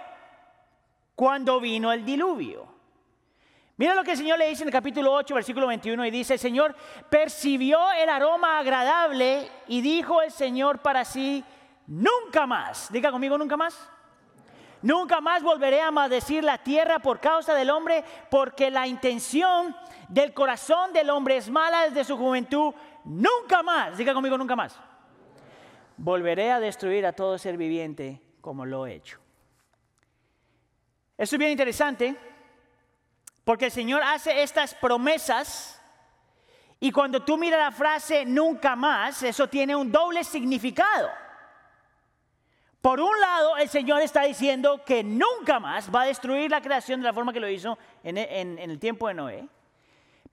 cuando 1.15 1.60
vino 1.60 1.91
el 1.91 2.06
diluvio. 2.06 2.73
Mira 3.75 3.95
lo 3.95 4.03
que 4.03 4.12
el 4.12 4.17
Señor 4.17 4.38
le 4.38 4.47
dice 4.47 4.63
en 4.63 4.69
el 4.69 4.73
capítulo 4.73 5.12
8, 5.12 5.36
versículo 5.36 5.67
21, 5.67 6.06
y 6.06 6.12
dice, 6.12 6.34
el 6.34 6.39
Señor 6.39 6.75
percibió 7.10 7.91
el 7.91 8.08
aroma 8.08 8.60
agradable 8.60 9.49
y 9.67 9.82
dijo 9.82 10.21
el 10.21 10.32
Señor 10.32 10.79
para 10.79 11.03
sí, 11.03 11.43
nunca 11.88 12.45
más, 12.45 12.91
diga 12.91 13.12
conmigo, 13.12 13.38
nunca 13.38 13.58
más. 13.58 13.89
Nunca 14.84 15.22
más 15.22 15.41
volveré 15.41 15.82
a 15.82 15.91
maldecir 15.91 16.43
la 16.43 16.58
tierra 16.58 17.00
por 17.00 17.22
causa 17.22 17.56
del 17.56 17.69
hombre, 17.69 18.04
porque 18.30 18.69
la 18.69 18.86
intención 18.86 19.74
del 20.10 20.34
corazón 20.34 20.91
del 20.91 21.10
hombre 21.10 21.38
es 21.38 21.50
mala 21.50 21.84
desde 21.84 22.04
su 22.04 22.17
juventud. 22.17 22.74
Nunca 23.06 23.63
más, 23.63 23.98
diga 23.98 24.13
conmigo, 24.13 24.38
nunca 24.38 24.58
más. 24.58 24.78
Volveré 25.96 26.52
a 26.52 26.60
destruir 26.60 27.06
a 27.06 27.13
todo 27.13 27.38
ser 27.38 27.56
viviente 27.56 28.22
como 28.41 28.65
lo 28.65 28.86
he 28.86 28.96
hecho. 28.96 29.19
Esto 31.17 31.38
es 31.38 31.39
bien 31.39 31.52
interesante, 31.52 32.15
porque 33.46 33.65
el 33.65 33.72
Señor 33.72 34.04
hace 34.04 34.43
estas 34.43 34.76
promesas 34.76 35.82
y 36.82 36.91
cuando 36.91 37.24
tú 37.24 37.38
miras 37.38 37.60
la 37.62 37.72
frase 37.72 38.26
nunca 38.26 38.76
más, 38.76 39.24
eso 39.24 39.48
tiene 39.48 39.74
un 39.74 39.89
doble 39.89 40.26
significado. 40.26 41.22
Por 42.84 43.00
un 43.00 43.17
lado, 43.17 43.56
el 43.56 43.69
Señor 43.69 44.02
está 44.02 44.24
diciendo 44.24 44.84
que 44.84 45.06
nunca 45.06 45.58
más 45.58 45.89
va 45.89 46.02
a 46.02 46.06
destruir 46.06 46.52
la 46.52 46.60
creación 46.60 47.00
de 47.00 47.06
la 47.08 47.13
forma 47.13 47.32
que 47.32 47.39
lo 47.39 47.48
hizo 47.48 47.78
en, 48.04 48.17
el 48.17 48.78
tiempo 48.78 49.08
de 49.08 49.13
Noé. 49.13 49.48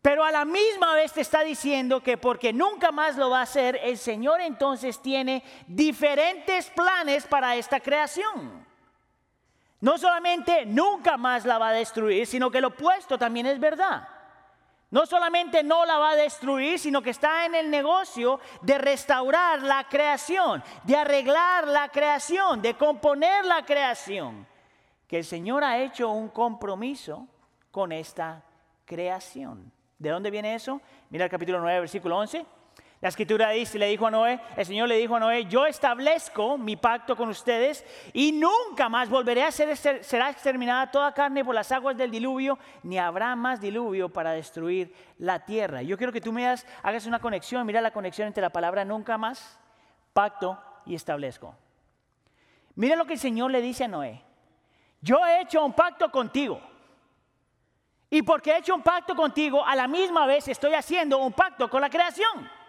Pero 0.03 0.25
a 0.25 0.33
la 0.33 0.45
misma 0.45 0.95
vez 0.95 1.13
te 1.13 1.21
está 1.21 1.43
diciendo 1.43 2.03
que 2.03 2.19
porque 2.19 2.53
nunca 2.53 2.91
más 2.91 3.17
lo 3.17 3.31
va 3.31 3.39
a 3.39 3.43
hacer, 3.43 3.79
el 3.85 3.97
Señor 3.97 4.41
entonces 4.41 5.01
tiene 5.01 5.45
diferentes 5.69 6.69
planes 6.71 7.25
para 7.25 7.55
esta 7.55 7.79
creación. 7.79 8.67
No 9.81 9.97
solamente 9.97 10.67
nunca 10.67 11.17
más 11.17 11.45
la 11.45 11.57
va 11.57 11.69
a 11.69 11.75
destruir, 11.75 12.27
sino 12.27 12.51
que 12.51 12.61
lo 12.61 12.69
opuesto 12.69 13.17
también 13.17 13.47
es 13.47 13.61
verdad. 13.61 14.09
No 14.90 15.07
solamente 15.07 15.62
no 15.62 15.85
la 15.85 15.98
va 15.98 16.11
a 16.11 16.16
destruir, 16.16 16.79
sino 16.79 17.00
que 17.00 17.11
está 17.11 17.46
en 17.46 17.55
el 17.55 17.70
negocio 17.70 18.40
de 18.61 18.76
restaurar 18.76 19.62
la 19.62 19.85
creación, 19.85 20.62
de 20.83 20.96
arreglar 20.96 21.68
la 21.68 21.88
creación, 21.88 22.61
de 22.61 22.74
componer 22.74 23.44
la 23.44 23.64
creación. 23.64 24.46
Que 25.07 25.18
el 25.18 25.24
Señor 25.24 25.62
ha 25.62 25.79
hecho 25.79 26.11
un 26.11 26.29
compromiso 26.29 27.29
con 27.70 27.92
esta 27.92 28.42
creación. 28.85 29.72
¿De 29.96 30.11
dónde 30.11 30.31
viene 30.31 30.55
eso? 30.55 30.81
Mira 31.11 31.26
el 31.26 31.31
capítulo 31.31 31.61
9, 31.61 31.81
versículo 31.81 32.16
11. 32.18 32.44
La 33.01 33.09
escritura 33.09 33.49
dice, 33.49 33.79
le 33.79 33.87
dijo 33.87 34.07
a 34.07 34.11
Noé, 34.11 34.39
el 34.59 34.67
Señor 34.67 34.87
le 34.87 34.99
dijo 34.99 35.17
a 35.17 35.21
Noé, 35.21 35.47
yo 35.47 35.65
establezco 35.65 36.59
mi 36.59 36.77
pacto 36.77 37.17
con 37.17 37.31
ustedes 37.31 37.83
y 38.13 38.31
nunca 38.33 38.91
más 38.91 39.09
volveré 39.09 39.43
a 39.43 39.51
ser, 39.51 39.75
será 39.75 40.29
exterminada 40.29 40.91
toda 40.91 41.15
carne 41.15 41.43
por 41.43 41.55
las 41.55 41.73
aguas 41.73 41.97
del 41.97 42.11
diluvio, 42.11 42.59
ni 42.83 42.99
habrá 42.99 43.35
más 43.37 43.59
diluvio 43.59 44.11
para 44.11 44.33
destruir 44.33 44.95
la 45.17 45.47
tierra. 45.47 45.81
Yo 45.81 45.97
quiero 45.97 46.13
que 46.13 46.21
tú 46.21 46.31
me 46.31 46.47
hagas 46.47 47.07
una 47.07 47.21
conexión, 47.21 47.67
mira 47.67 47.81
la 47.81 47.91
conexión 47.91 48.29
entre 48.29 48.43
la 48.43 48.51
palabra 48.51 48.85
nunca 48.85 49.17
más, 49.17 49.59
pacto 50.13 50.63
y 50.85 50.95
establezco. 50.95 51.57
Mira 52.75 52.97
lo 52.97 53.07
que 53.07 53.15
el 53.15 53.19
Señor 53.19 53.51
le 53.51 53.63
dice 53.63 53.85
a 53.85 53.89
Noé, 53.89 54.23
yo 55.01 55.25
he 55.25 55.41
hecho 55.41 55.65
un 55.65 55.73
pacto 55.73 56.11
contigo. 56.11 56.61
Y 58.11 58.21
porque 58.21 58.51
he 58.51 58.59
hecho 58.59 58.75
un 58.75 58.83
pacto 58.83 59.15
contigo, 59.15 59.65
a 59.65 59.75
la 59.75 59.89
misma 59.89 60.27
vez 60.27 60.49
estoy 60.49 60.75
haciendo 60.75 61.17
un 61.17 61.33
pacto 61.33 61.71
con 61.71 61.81
la 61.81 61.89
creación. 61.89 62.60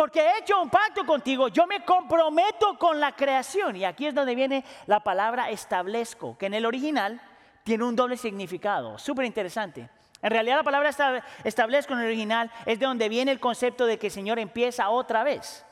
Porque 0.00 0.20
he 0.22 0.38
hecho 0.38 0.62
un 0.62 0.70
pacto 0.70 1.04
contigo, 1.04 1.48
yo 1.48 1.66
me 1.66 1.84
comprometo 1.84 2.78
con 2.78 2.98
la 2.98 3.12
creación. 3.12 3.76
Y 3.76 3.84
aquí 3.84 4.06
es 4.06 4.14
donde 4.14 4.34
viene 4.34 4.64
la 4.86 5.00
palabra 5.00 5.50
establezco, 5.50 6.38
que 6.38 6.46
en 6.46 6.54
el 6.54 6.64
original 6.64 7.20
tiene 7.64 7.84
un 7.84 7.94
doble 7.94 8.16
significado, 8.16 8.98
súper 8.98 9.26
interesante. 9.26 9.90
En 10.22 10.30
realidad 10.30 10.56
la 10.56 10.62
palabra 10.62 10.88
establezco 11.44 11.92
en 11.92 11.98
el 11.98 12.06
original 12.06 12.50
es 12.64 12.78
de 12.78 12.86
donde 12.86 13.10
viene 13.10 13.30
el 13.30 13.40
concepto 13.40 13.84
de 13.84 13.98
que 13.98 14.06
el 14.06 14.10
Señor 14.10 14.38
empieza 14.38 14.88
otra 14.88 15.22
vez. 15.22 15.66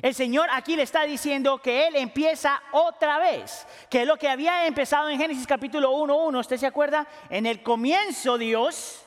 El 0.00 0.14
Señor 0.14 0.48
aquí 0.52 0.76
le 0.76 0.84
está 0.84 1.02
diciendo 1.02 1.58
que 1.58 1.88
Él 1.88 1.96
empieza 1.96 2.62
otra 2.70 3.18
vez, 3.18 3.66
que 3.90 4.06
lo 4.06 4.16
que 4.16 4.28
había 4.28 4.64
empezado 4.64 5.08
en 5.08 5.18
Génesis 5.18 5.48
capítulo 5.48 5.90
1.1, 5.90 6.38
¿usted 6.38 6.56
se 6.56 6.68
acuerda? 6.68 7.04
En 7.30 7.46
el 7.46 7.64
comienzo 7.64 8.38
Dios 8.38 9.05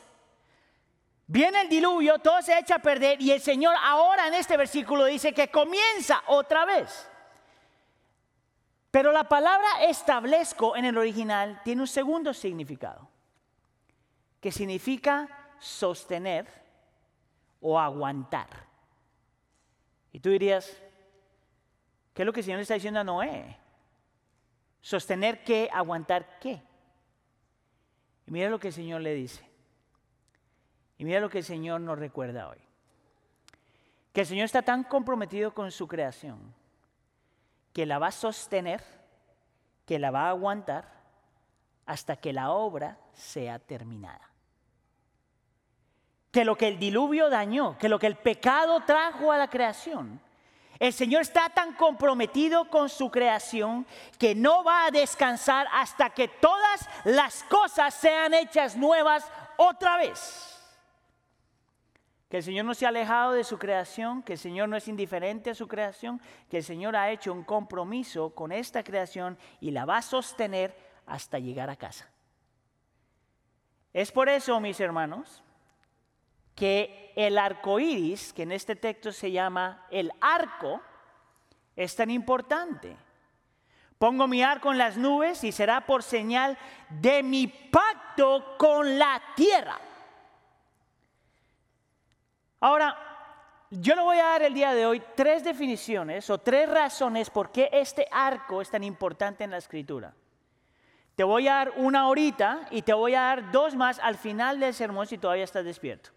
Viene 1.32 1.62
el 1.62 1.70
diluvio, 1.70 2.18
todo 2.18 2.42
se 2.42 2.58
echa 2.58 2.78
a 2.78 2.80
perder 2.80 3.22
y 3.22 3.30
el 3.30 3.40
Señor 3.40 3.76
ahora 3.84 4.28
en 4.28 4.34
este 4.34 4.58
versículo 4.58 5.06
dice 5.06 5.32
que 5.32 5.52
comienza 5.52 6.24
otra 6.26 6.66
vez. 6.66 7.08
Pero 8.90 9.12
la 9.12 9.30
palabra 9.30 9.68
establezco 9.84 10.76
en 10.76 10.86
el 10.86 10.98
original 10.98 11.62
tiene 11.64 11.82
un 11.84 11.88
segundo 11.88 12.34
significado, 12.34 13.08
que 14.42 14.52
significa 14.52 15.54
sostener 15.60 16.48
o 17.62 17.80
aguantar. 17.80 18.48
Y 20.12 20.20
tú 20.20 20.32
dirías, 20.32 20.82
¿qué 22.16 22.24
es 22.24 22.26
lo 22.26 22.34
que 22.34 22.40
el 22.40 22.46
Señor 22.46 22.62
está 22.62 22.74
diciendo 22.74 23.02
a 23.02 23.04
Noé? 23.04 23.56
¿Sostener 24.82 25.44
qué? 25.44 25.70
¿Aguantar 25.72 26.40
qué? 26.40 26.60
Y 28.26 28.32
mira 28.32 28.50
lo 28.50 28.60
que 28.60 28.70
el 28.70 28.74
Señor 28.74 29.02
le 29.02 29.14
dice. 29.14 29.49
Y 31.00 31.06
mira 31.06 31.22
lo 31.22 31.30
que 31.30 31.40
el 31.40 31.46
Señor 31.46 31.80
nos 31.80 31.98
recuerda 31.98 32.50
hoy. 32.50 32.58
Que 34.12 34.22
el 34.22 34.28
Señor 34.28 34.46
está 34.46 34.62
tan 34.62 34.84
comprometido 34.84 35.54
con 35.54 35.72
su 35.72 35.88
creación 35.88 36.54
que 37.72 37.86
la 37.86 38.00
va 38.00 38.08
a 38.08 38.12
sostener, 38.12 38.84
que 39.86 39.98
la 39.98 40.12
va 40.12 40.26
a 40.26 40.30
aguantar 40.32 40.92
hasta 41.86 42.18
que 42.18 42.34
la 42.34 42.52
obra 42.52 42.98
sea 43.14 43.60
terminada. 43.60 44.30
Que 46.32 46.44
lo 46.44 46.58
que 46.58 46.68
el 46.68 46.78
diluvio 46.78 47.30
dañó, 47.30 47.78
que 47.78 47.88
lo 47.88 47.98
que 47.98 48.08
el 48.08 48.18
pecado 48.18 48.82
trajo 48.82 49.32
a 49.32 49.38
la 49.38 49.50
creación, 49.50 50.20
el 50.80 50.92
Señor 50.92 51.22
está 51.22 51.50
tan 51.50 51.76
comprometido 51.76 52.70
con 52.70 52.90
su 52.90 53.10
creación 53.10 53.88
que 54.18 54.36
no 54.36 54.66
va 54.66 54.88
a 54.88 54.92
descansar 54.92 55.66
hasta 55.72 56.10
que 56.10 56.28
todas 56.28 56.90
las 57.06 57.44
cosas 57.44 57.94
sean 57.94 58.34
hechas 58.34 58.76
nuevas 58.76 59.26
otra 59.56 59.96
vez 59.96 60.59
que 62.30 62.38
el 62.38 62.44
Señor 62.44 62.66
no 62.66 62.76
se 62.76 62.86
ha 62.86 62.90
alejado 62.90 63.34
de 63.34 63.44
su 63.44 63.58
creación, 63.58 64.22
que 64.22 64.34
el 64.34 64.40
Señor 64.40 64.70
no 64.70 64.78
es 64.78 64.88
indiferente 64.88 65.50
a 65.50 65.56
su 65.56 65.68
creación, 65.68 66.22
que 66.48 66.58
el 66.58 66.64
Señor 66.64 66.96
ha 66.96 67.10
hecho 67.10 67.34
un 67.34 67.44
compromiso 67.44 68.30
con 68.36 68.52
esta 68.52 68.84
creación 68.84 69.38
y 69.60 69.72
la 69.72 69.86
va 69.86 69.98
a 69.98 70.02
sostener 70.04 70.76
hasta 71.08 71.40
llegar 71.40 71.72
a 71.72 71.76
casa. 71.76 72.08
Es 73.92 74.12
por 74.12 74.30
eso, 74.30 74.60
mis 74.60 74.80
hermanos, 74.80 75.44
que 76.54 77.12
el 77.16 77.40
arco 77.40 77.80
iris, 77.80 78.32
que 78.32 78.44
en 78.44 78.52
este 78.52 78.76
texto 78.76 79.12
se 79.12 79.32
llama 79.32 79.88
el 79.90 80.12
arco, 80.22 80.82
es 81.76 81.96
tan 81.96 82.12
importante. 82.12 82.96
Pongo 83.98 84.28
mi 84.28 84.44
arco 84.44 84.72
en 84.72 84.78
las 84.78 84.98
nubes 84.98 85.44
y 85.44 85.52
será 85.52 85.86
por 85.88 86.04
señal 86.04 86.60
de 86.90 87.24
mi 87.24 87.48
pacto 87.48 88.56
con 88.60 89.00
la 89.00 89.20
tierra. 89.36 89.80
Ahora, 92.60 92.98
yo 93.70 93.96
le 93.96 94.02
voy 94.02 94.18
a 94.18 94.26
dar 94.26 94.44
el 94.44 94.54
día 94.54 94.74
de 94.74 94.86
hoy 94.86 95.02
tres 95.16 95.44
definiciones 95.44 96.30
o 96.30 96.40
tres 96.40 96.68
razones 96.70 97.30
por 97.30 97.52
qué 97.52 97.70
este 97.72 98.08
arco 98.12 98.62
es 98.62 98.70
tan 98.70 98.84
importante 98.84 99.44
en 99.44 99.52
la 99.52 99.58
escritura. 99.58 100.14
Te 101.16 101.24
voy 101.24 101.48
a 101.48 101.56
dar 101.56 101.74
una 101.76 102.02
ahorita 102.02 102.68
y 102.72 102.82
te 102.82 102.94
voy 102.94 103.14
a 103.14 103.22
dar 103.22 103.52
dos 103.52 103.76
más 103.76 104.00
al 104.00 104.16
final 104.16 104.60
del 104.60 104.74
sermón 104.74 105.06
si 105.06 105.18
todavía 105.18 105.44
estás 105.44 105.66
despierto. 105.66 106.12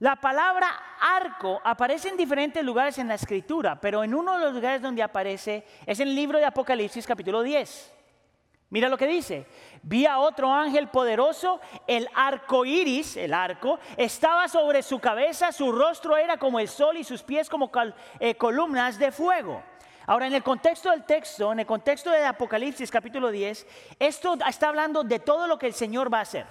La 0.00 0.16
palabra 0.16 0.68
arco 1.00 1.60
aparece 1.62 2.08
en 2.08 2.16
diferentes 2.16 2.64
lugares 2.64 2.98
en 2.98 3.06
la 3.06 3.14
escritura, 3.14 3.80
pero 3.80 4.02
en 4.02 4.14
uno 4.14 4.36
de 4.36 4.46
los 4.46 4.54
lugares 4.54 4.82
donde 4.82 5.02
aparece 5.02 5.64
es 5.86 6.00
en 6.00 6.08
el 6.08 6.16
libro 6.16 6.38
de 6.40 6.46
Apocalipsis 6.46 7.06
capítulo 7.06 7.42
10. 7.42 8.01
Mira 8.72 8.88
lo 8.88 8.96
que 8.96 9.06
dice. 9.06 9.44
Vi 9.82 10.06
a 10.06 10.18
otro 10.18 10.50
ángel 10.50 10.88
poderoso, 10.88 11.60
el 11.86 12.08
arco 12.14 12.64
iris, 12.64 13.18
el 13.18 13.34
arco, 13.34 13.78
estaba 13.98 14.48
sobre 14.48 14.82
su 14.82 14.98
cabeza, 14.98 15.52
su 15.52 15.70
rostro 15.72 16.16
era 16.16 16.38
como 16.38 16.58
el 16.58 16.68
sol 16.68 16.96
y 16.96 17.04
sus 17.04 17.22
pies 17.22 17.50
como 17.50 17.70
eh, 18.18 18.34
columnas 18.36 18.98
de 18.98 19.12
fuego. 19.12 19.62
Ahora, 20.06 20.26
en 20.26 20.32
el 20.32 20.42
contexto 20.42 20.90
del 20.90 21.04
texto, 21.04 21.52
en 21.52 21.60
el 21.60 21.66
contexto 21.66 22.10
de 22.10 22.24
Apocalipsis 22.24 22.90
capítulo 22.90 23.30
10, 23.30 23.66
esto 23.98 24.38
está 24.48 24.70
hablando 24.70 25.04
de 25.04 25.18
todo 25.18 25.46
lo 25.46 25.58
que 25.58 25.66
el 25.66 25.74
Señor 25.74 26.10
va 26.10 26.20
a 26.20 26.22
hacer. 26.22 26.46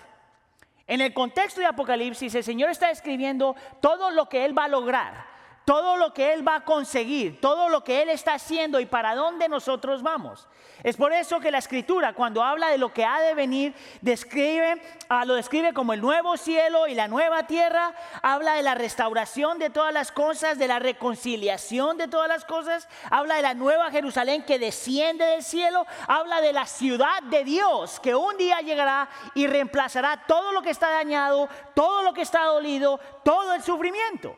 En 0.86 1.02
el 1.02 1.16
contexto 1.16 1.60
de 1.60 1.66
Apocalipsis, 1.66 2.36
el 2.36 2.44
Señor 2.44 2.70
está 2.70 2.92
escribiendo 2.92 3.56
todo 3.80 4.12
lo 4.12 4.30
que 4.30 4.46
Él 4.46 4.56
va 4.56 4.66
a 4.66 4.68
lograr 4.68 5.31
todo 5.66 5.98
lo 5.98 6.14
que 6.14 6.34
Él 6.34 6.48
va 6.48 6.56
a 6.56 6.66
conseguir, 6.66 7.40
todo 7.40 7.70
lo 7.70 7.84
que 7.84 8.02
Él 8.02 8.10
está 8.10 8.34
haciendo 8.34 8.80
y 8.80 8.86
para 8.86 9.16
dónde 9.16 9.48
nosotros 9.48 10.02
vamos. 10.02 10.48
Es 10.84 10.98
por 10.98 11.14
eso 11.14 11.40
que 11.40 11.52
la 11.52 11.60
escritura 11.60 12.14
cuando 12.14 12.44
habla 12.44 12.70
de 12.70 12.80
lo 12.80 12.92
que 12.92 13.06
ha 13.06 13.20
de 13.22 13.36
venir, 13.36 13.76
describe, 14.02 14.82
ah, 15.10 15.26
lo 15.26 15.36
describe 15.36 15.74
como 15.74 15.94
el 15.94 16.02
nuevo 16.02 16.38
cielo 16.38 16.88
y 16.88 16.96
la 16.96 17.08
nueva 17.08 17.46
tierra, 17.46 17.94
habla 18.24 18.54
de 18.54 18.64
la 18.64 18.74
restauración 18.74 19.60
de 19.60 19.70
todas 19.70 19.94
las 19.94 20.12
cosas, 20.12 20.58
de 20.58 20.68
la 20.68 20.80
reconciliación 20.80 21.98
de 21.98 22.08
todas 22.08 22.28
las 22.28 22.46
cosas, 22.46 22.88
habla 23.10 23.36
de 23.36 23.42
la 23.44 23.54
nueva 23.54 23.92
Jerusalén 23.92 24.44
que 24.44 24.60
desciende 24.60 25.26
del 25.26 25.44
cielo, 25.44 25.86
habla 26.08 26.42
de 26.42 26.54
la 26.54 26.66
ciudad 26.66 27.22
de 27.24 27.44
Dios 27.44 28.00
que 28.00 28.16
un 28.16 28.38
día 28.38 28.62
llegará 28.62 29.10
y 29.36 29.48
reemplazará 29.48 30.24
todo 30.28 30.52
lo 30.52 30.62
que 30.62 30.72
está 30.72 30.90
dañado, 30.90 31.48
todo 31.76 32.04
lo 32.04 32.14
que 32.14 32.22
está 32.22 32.44
dolido, 32.46 33.00
todo 33.24 33.54
el 33.54 33.62
sufrimiento. 33.62 34.36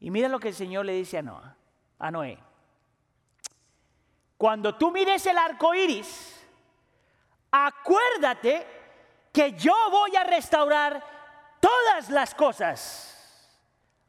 Y 0.00 0.10
mira 0.10 0.28
lo 0.28 0.40
que 0.40 0.48
el 0.48 0.54
Señor 0.54 0.86
le 0.86 0.94
dice 0.94 1.18
a, 1.18 1.56
a 1.98 2.10
Noé. 2.10 2.38
Cuando 4.36 4.74
tú 4.74 4.90
mires 4.90 5.24
el 5.26 5.36
arco 5.36 5.74
iris, 5.74 6.42
acuérdate 7.50 8.66
que 9.30 9.52
yo 9.52 9.74
voy 9.90 10.16
a 10.16 10.24
restaurar 10.24 11.04
todas 11.60 12.08
las 12.08 12.34
cosas. 12.34 13.06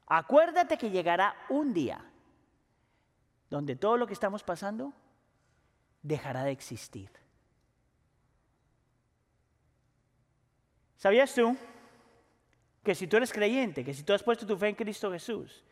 Acuérdate 0.08 0.78
que 0.78 0.90
llegará 0.90 1.36
un 1.50 1.74
día 1.74 2.04
donde 3.50 3.76
todo 3.76 3.98
lo 3.98 4.08
que 4.08 4.14
estamos 4.14 4.44
pasando 4.44 4.94
dejará 6.02 6.46
de 6.46 6.52
existir. 6.52 7.12
¿Sabías 10.96 11.34
tú 11.34 11.58
que 12.84 12.96
si 12.96 13.08
tú 13.08 13.18
eres 13.18 13.34
creyente, 13.34 13.84
que 13.84 13.94
si 13.94 14.04
tú 14.04 14.14
has 14.14 14.24
puesto 14.24 14.46
tu 14.46 14.56
fe 14.56 14.70
en 14.70 14.76
Cristo 14.76 15.12
Jesús, 15.12 15.64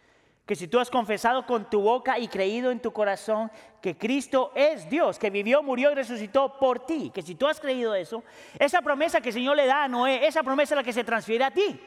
que 0.49 0.55
si 0.55 0.67
tú 0.67 0.79
has 0.79 0.89
confesado 0.89 1.45
con 1.45 1.69
tu 1.69 1.79
boca 1.79 2.17
y 2.17 2.27
creído 2.27 2.71
en 2.71 2.79
tu 2.79 2.91
corazón 2.91 3.51
que 3.79 3.95
Cristo 3.95 4.51
es 4.55 4.89
Dios, 4.89 5.19
que 5.19 5.29
vivió, 5.29 5.61
murió 5.61 5.91
y 5.91 5.93
resucitó 5.93 6.57
por 6.57 6.87
ti, 6.87 7.11
que 7.13 7.21
si 7.21 7.35
tú 7.35 7.45
has 7.45 7.59
creído 7.59 7.93
eso, 7.93 8.23
esa 8.57 8.81
promesa 8.81 9.21
que 9.21 9.29
el 9.29 9.35
Señor 9.35 9.57
le 9.57 9.67
da 9.67 9.83
a 9.83 9.87
Noé, 9.87 10.25
esa 10.25 10.41
promesa 10.41 10.73
es 10.73 10.77
la 10.77 10.83
que 10.83 10.91
se 10.91 11.03
transfiere 11.03 11.43
a 11.43 11.51
ti. 11.51 11.79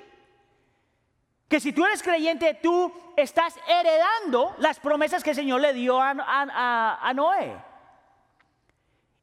Que 1.49 1.59
si 1.59 1.73
tú 1.73 1.85
eres 1.85 2.05
creyente, 2.05 2.57
tú 2.63 2.93
estás 3.17 3.59
heredando 3.67 4.55
las 4.59 4.79
promesas 4.79 5.25
que 5.25 5.31
el 5.31 5.37
Señor 5.37 5.61
le 5.61 5.73
dio 5.73 6.01
a, 6.01 6.13
a 6.13 7.13
Noé. 7.15 7.57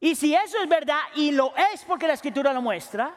Y 0.01 0.15
si 0.15 0.35
eso 0.35 0.61
es 0.61 0.67
verdad, 0.67 0.99
y 1.15 1.31
lo 1.31 1.55
es 1.71 1.85
porque 1.85 2.07
la 2.07 2.13
escritura 2.15 2.51
lo 2.51 2.61
muestra, 2.61 3.15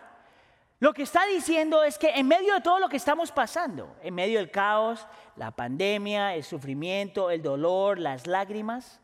lo 0.83 0.92
que 0.92 1.05
está 1.05 1.25
diciendo 1.27 1.85
es 1.85 1.97
que 1.97 2.11
en 2.11 2.27
medio 2.27 2.55
de 2.55 2.61
todo 2.61 2.81
lo 2.81 2.88
que 2.88 2.97
estamos 2.97 3.31
pasando, 3.31 3.95
en 4.03 4.16
medio 4.16 4.40
del 4.40 4.51
caos, 4.51 5.07
la 5.37 5.53
pandemia, 5.53 6.35
el 6.35 6.42
sufrimiento, 6.42 7.31
el 7.31 7.40
dolor, 7.40 8.01
las 8.01 8.27
lágrimas, 8.27 9.01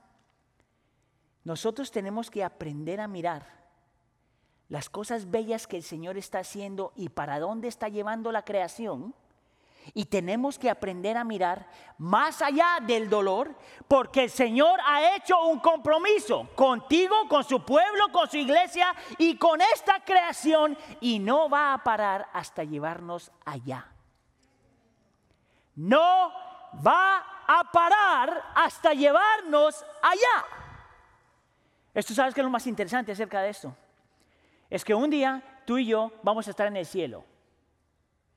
nosotros 1.45 1.93
tenemos 1.93 2.33
que 2.33 2.43
aprender 2.43 3.01
a 3.01 3.07
mirar 3.07 3.47
las 4.69 4.91
cosas 4.91 5.31
bellas 5.31 5.69
que 5.69 5.77
el 5.77 5.85
Señor 5.85 6.19
está 6.19 6.41
haciendo 6.41 6.93
y 6.97 7.11
para 7.11 7.39
dónde 7.39 7.69
está 7.69 7.89
llevando 7.89 8.33
la 8.33 8.45
creación 8.45 9.15
y 9.95 10.07
tenemos 10.07 10.59
que 10.59 10.71
aprender 10.71 11.17
a 11.17 11.25
mirar 11.25 11.69
más 11.99 12.43
allá 12.43 12.79
del 12.83 13.09
dolor, 13.09 13.55
porque 13.87 14.25
el 14.25 14.31
Señor 14.31 14.79
ha 14.87 15.17
hecho 15.17 15.41
un 15.47 15.61
compromiso 15.61 16.49
contigo, 16.55 17.29
con 17.29 17.45
su 17.45 17.65
pueblo, 17.65 18.11
con 18.13 18.29
su 18.29 18.37
iglesia 18.37 18.95
y 19.19 19.37
con 19.37 19.61
esta 19.61 20.05
creación, 20.05 20.77
y 21.01 21.19
no 21.19 21.49
va 21.49 21.75
a 21.75 21.85
parar 21.85 22.29
hasta 22.33 22.65
llevarnos 22.65 23.31
allá. 23.45 23.87
No 25.75 26.33
va 26.87 27.25
a 27.47 27.65
parar 27.73 28.45
hasta 28.55 28.93
llevarnos 28.93 29.85
allá. 30.03 30.47
Esto 31.95 32.15
sabes 32.15 32.35
que 32.35 32.41
es 32.41 32.45
lo 32.45 32.51
más 32.51 32.67
interesante 32.67 33.13
acerca 33.13 33.41
de 33.41 33.51
esto. 33.51 33.75
Es 34.71 34.85
que 34.85 34.95
un 34.95 35.09
día 35.09 35.43
tú 35.65 35.79
y 35.79 35.87
yo 35.87 36.13
vamos 36.23 36.47
a 36.47 36.51
estar 36.51 36.67
en 36.67 36.77
el 36.77 36.87
cielo. 36.87 37.25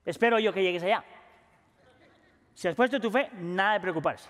Espero 0.06 0.40
yo 0.40 0.54
que 0.54 0.64
llegues 0.64 0.84
allá. 0.84 1.04
Si 2.54 2.68
has 2.68 2.76
puesto 2.76 3.00
tu 3.00 3.10
fe, 3.10 3.30
nada 3.34 3.74
de 3.74 3.80
preocuparse. 3.80 4.30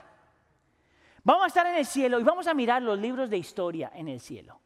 Vamos 1.24 1.44
a 1.44 1.48
estar 1.48 1.68
en 1.68 1.76
el 1.76 1.86
cielo 1.86 2.20
y 2.20 2.24
vamos 2.24 2.48
a 2.48 2.54
mirar 2.54 2.82
los 2.82 2.98
libros 2.98 3.30
de 3.30 3.38
historia 3.38 3.92
en 3.94 4.08
el 4.08 4.20
cielo. 4.20 4.60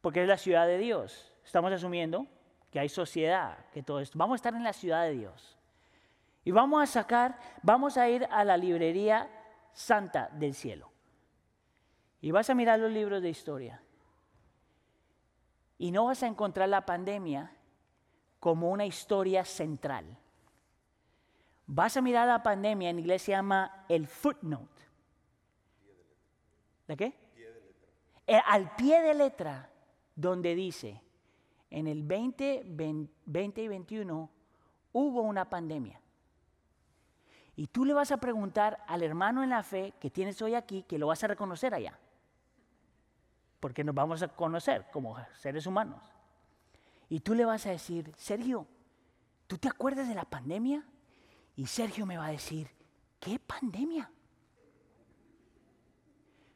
Porque 0.00 0.22
es 0.22 0.28
la 0.28 0.36
ciudad 0.36 0.66
de 0.66 0.78
Dios. 0.78 1.32
Estamos 1.44 1.72
asumiendo 1.72 2.26
que 2.70 2.80
hay 2.80 2.88
sociedad, 2.88 3.66
que 3.72 3.82
todo 3.82 4.00
esto. 4.00 4.18
Vamos 4.18 4.34
a 4.34 4.36
estar 4.36 4.54
en 4.54 4.64
la 4.64 4.72
ciudad 4.72 5.04
de 5.04 5.12
Dios. 5.12 5.58
Y 6.44 6.50
vamos 6.50 6.82
a 6.82 6.86
sacar, 6.86 7.38
vamos 7.62 7.96
a 7.96 8.08
ir 8.08 8.26
a 8.30 8.44
la 8.44 8.56
librería 8.56 9.28
santa 9.72 10.28
del 10.32 10.54
cielo. 10.54 10.90
Y 12.20 12.30
vas 12.30 12.48
a 12.50 12.54
mirar 12.54 12.78
los 12.78 12.90
libros 12.90 13.22
de 13.22 13.28
historia. 13.28 13.82
Y 15.78 15.90
no 15.90 16.06
vas 16.06 16.22
a 16.22 16.26
encontrar 16.26 16.68
la 16.68 16.86
pandemia 16.86 17.52
como 18.40 18.70
una 18.70 18.86
historia 18.86 19.44
central 19.44 20.16
Vas 21.74 21.96
a 21.96 22.02
mirar 22.02 22.28
la 22.28 22.42
pandemia, 22.42 22.90
en 22.90 22.98
inglés 22.98 23.22
se 23.22 23.32
llama 23.32 23.86
el 23.88 24.06
footnote. 24.06 24.82
¿De 26.86 26.96
qué? 26.98 27.14
Eh, 28.26 28.38
al 28.46 28.76
pie 28.76 29.00
de 29.00 29.14
letra, 29.14 29.70
donde 30.14 30.54
dice, 30.54 31.02
en 31.70 31.86
el 31.86 32.02
20, 32.02 32.64
20 33.24 33.62
y 33.62 33.68
21 33.68 34.30
hubo 34.92 35.22
una 35.22 35.48
pandemia. 35.48 35.98
Y 37.56 37.68
tú 37.68 37.86
le 37.86 37.94
vas 37.94 38.12
a 38.12 38.18
preguntar 38.18 38.84
al 38.86 39.02
hermano 39.02 39.42
en 39.42 39.48
la 39.48 39.62
fe 39.62 39.94
que 39.98 40.10
tienes 40.10 40.42
hoy 40.42 40.54
aquí, 40.54 40.82
que 40.82 40.98
lo 40.98 41.06
vas 41.06 41.24
a 41.24 41.28
reconocer 41.28 41.72
allá. 41.72 41.98
Porque 43.60 43.82
nos 43.82 43.94
vamos 43.94 44.22
a 44.22 44.28
conocer 44.28 44.90
como 44.92 45.16
seres 45.36 45.66
humanos. 45.66 46.02
Y 47.08 47.20
tú 47.20 47.32
le 47.32 47.46
vas 47.46 47.64
a 47.64 47.70
decir, 47.70 48.12
Sergio, 48.14 48.66
¿tú 49.46 49.56
te 49.56 49.68
acuerdas 49.68 50.06
de 50.06 50.14
la 50.14 50.26
pandemia? 50.26 50.84
Y 51.56 51.66
Sergio 51.66 52.06
me 52.06 52.16
va 52.16 52.26
a 52.26 52.30
decir, 52.30 52.70
¿qué 53.20 53.38
pandemia? 53.38 54.10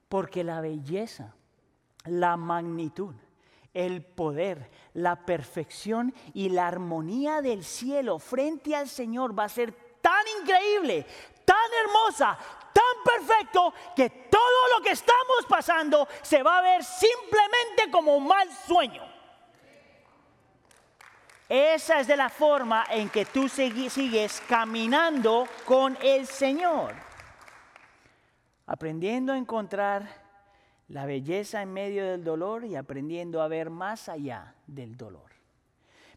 Porque 0.08 0.42
la 0.42 0.60
belleza, 0.60 1.34
la 2.04 2.36
magnitud, 2.36 3.14
el 3.74 4.02
poder, 4.02 4.70
la 4.94 5.26
perfección 5.26 6.14
y 6.32 6.48
la 6.48 6.66
armonía 6.66 7.42
del 7.42 7.64
cielo 7.64 8.18
frente 8.18 8.74
al 8.74 8.88
Señor 8.88 9.38
va 9.38 9.44
a 9.44 9.48
ser 9.50 9.72
tan 10.00 10.24
increíble, 10.40 11.04
tan 11.44 11.56
hermosa, 11.84 12.38
tan 12.72 13.18
perfecto, 13.18 13.74
que 13.94 14.08
todo 14.30 14.76
lo 14.76 14.82
que 14.82 14.92
estamos 14.92 15.44
pasando 15.48 16.08
se 16.22 16.42
va 16.42 16.58
a 16.58 16.62
ver 16.62 16.84
simplemente 16.84 17.90
como 17.90 18.16
un 18.16 18.26
mal 18.26 18.48
sueño. 18.66 19.15
Esa 21.48 22.00
es 22.00 22.08
de 22.08 22.16
la 22.16 22.28
forma 22.28 22.86
en 22.90 23.08
que 23.08 23.24
tú 23.24 23.48
sigues 23.48 24.42
caminando 24.48 25.46
con 25.64 25.96
el 26.02 26.26
Señor. 26.26 26.94
Aprendiendo 28.66 29.32
a 29.32 29.38
encontrar 29.38 30.08
la 30.88 31.06
belleza 31.06 31.62
en 31.62 31.72
medio 31.72 32.04
del 32.04 32.24
dolor 32.24 32.64
y 32.64 32.74
aprendiendo 32.74 33.42
a 33.42 33.48
ver 33.48 33.70
más 33.70 34.08
allá 34.08 34.54
del 34.66 34.96
dolor. 34.96 35.30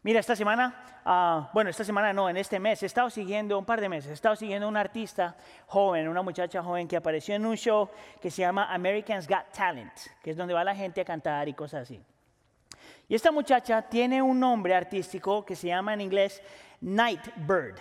Mira, 0.02 0.18
esta 0.18 0.34
semana, 0.34 1.02
ah, 1.04 1.50
bueno, 1.52 1.70
esta 1.70 1.84
semana 1.84 2.12
no, 2.12 2.28
en 2.28 2.36
este 2.36 2.58
mes, 2.58 2.82
he 2.82 2.86
estado 2.86 3.10
siguiendo, 3.10 3.58
un 3.58 3.66
par 3.66 3.80
de 3.80 3.88
meses, 3.88 4.10
he 4.10 4.14
estado 4.14 4.34
siguiendo 4.34 4.66
una 4.66 4.80
artista 4.80 5.36
joven, 5.66 6.08
una 6.08 6.22
muchacha 6.22 6.62
joven 6.62 6.88
que 6.88 6.96
apareció 6.96 7.34
en 7.34 7.44
un 7.44 7.56
show 7.56 7.88
que 8.20 8.30
se 8.30 8.40
llama 8.40 8.72
Americans 8.72 9.28
Got 9.28 9.52
Talent, 9.52 9.92
que 10.22 10.30
es 10.30 10.36
donde 10.36 10.54
va 10.54 10.64
la 10.64 10.74
gente 10.74 11.02
a 11.02 11.04
cantar 11.04 11.48
y 11.48 11.52
cosas 11.52 11.82
así. 11.82 12.02
Y 13.10 13.16
esta 13.16 13.32
muchacha 13.32 13.82
tiene 13.82 14.22
un 14.22 14.38
nombre 14.38 14.72
artístico 14.72 15.44
que 15.44 15.56
se 15.56 15.66
llama 15.66 15.94
en 15.94 16.00
inglés 16.00 16.40
Night 16.80 17.22
Bird, 17.38 17.74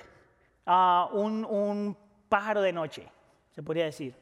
ah, 0.66 1.08
un, 1.14 1.96
pájaro 2.28 2.64
de 2.64 2.74
noche, 2.74 3.08
se 3.54 3.62
podría 3.62 3.86
decir. 3.86 4.16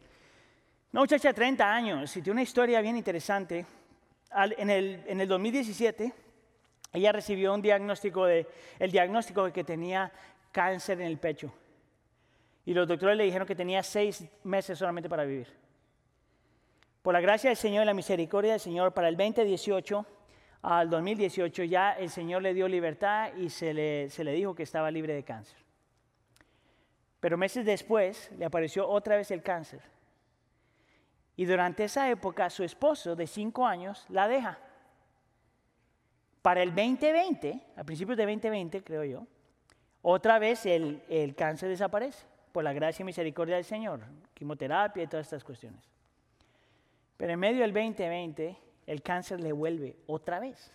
Una 0.92 1.04
muchacha 1.04 1.30
de 1.30 1.34
30 1.34 1.74
años 1.74 2.18
y 2.18 2.22
tiene 2.22 2.34
una 2.34 2.42
historia 2.42 2.82
bien 2.82 2.98
interesante. 2.98 3.66
en, 4.36 4.70
el, 4.70 5.02
en 5.08 5.22
el 5.22 5.30
2017, 5.30 6.14
ella 6.92 7.14
recibió 7.14 7.54
un 7.54 7.62
diagnóstico 7.62 8.26
de, 8.26 8.46
el 8.78 8.92
diagnóstico 8.92 9.46
de 9.46 9.54
que 9.54 9.64
tenía 9.64 10.12
cáncer 10.52 11.00
en 11.00 11.08
el 11.08 11.18
pecho. 11.20 11.54
Y 12.66 12.74
los 12.74 12.86
doctores 12.86 13.16
le 13.16 13.24
dijeron 13.24 13.48
que 13.48 13.56
tenía 13.56 13.82
seis 13.82 14.26
meses 14.44 14.78
solamente 14.78 15.08
para 15.08 15.24
vivir. 15.24 15.48
Por 17.02 17.14
la 17.14 17.22
gracia 17.22 17.50
del 17.50 17.56
Señor 17.56 17.84
y 17.84 17.86
la 17.86 17.94
misericordia 17.94 18.52
del 18.52 18.60
Señor, 18.60 18.94
para 18.94 19.08
el 19.08 19.16
2018 19.16 20.06
al 20.68 20.90
2018 20.90 21.64
ya 21.64 21.94
el 21.94 22.10
Señor 22.10 22.42
le 22.42 22.54
dio 22.54 22.68
libertad 22.68 23.34
y 23.38 23.50
se 23.50 23.74
le, 23.74 24.10
se 24.10 24.26
le 24.26 24.34
dijo 24.34 24.54
que 24.54 24.64
estaba 24.64 24.92
libre 24.92 25.14
de 25.14 25.24
cáncer. 25.24 25.58
Pero 27.22 27.38
meses 27.38 27.66
después 27.66 28.30
le 28.38 28.44
apareció 28.44 28.86
otra 28.86 29.16
vez 29.16 29.32
el 29.32 29.42
cáncer. 29.42 29.80
Y 31.38 31.46
durante 31.46 31.86
esa 31.86 32.10
época 32.10 32.50
su 32.50 32.66
esposo 32.66 33.16
de 33.16 33.28
cinco 33.28 33.66
años 33.66 34.06
la 34.10 34.28
deja. 34.28 34.60
Para 36.42 36.62
el 36.64 36.76
2020, 36.76 37.62
a 37.78 37.84
principios 37.86 38.18
de 38.18 38.26
2020 38.26 38.84
creo 38.84 39.06
yo, 39.06 39.26
otra 40.02 40.38
vez 40.38 40.66
el, 40.66 41.02
el 41.08 41.34
cáncer 41.34 41.70
desaparece 41.70 42.26
por 42.52 42.66
la 42.66 42.74
gracia 42.74 43.04
y 43.04 43.06
misericordia 43.06 43.56
del 43.56 43.64
Señor, 43.64 44.02
quimioterapia 44.34 45.04
y 45.04 45.08
todas 45.08 45.28
estas 45.28 45.46
cuestiones. 45.46 45.82
Pero 47.16 47.32
en 47.32 47.40
medio 47.40 47.62
del 47.62 47.72
2020 47.72 48.67
el 48.88 49.04
cáncer 49.04 49.40
le 49.40 49.52
vuelve 49.52 49.98
otra 50.08 50.40
vez. 50.40 50.74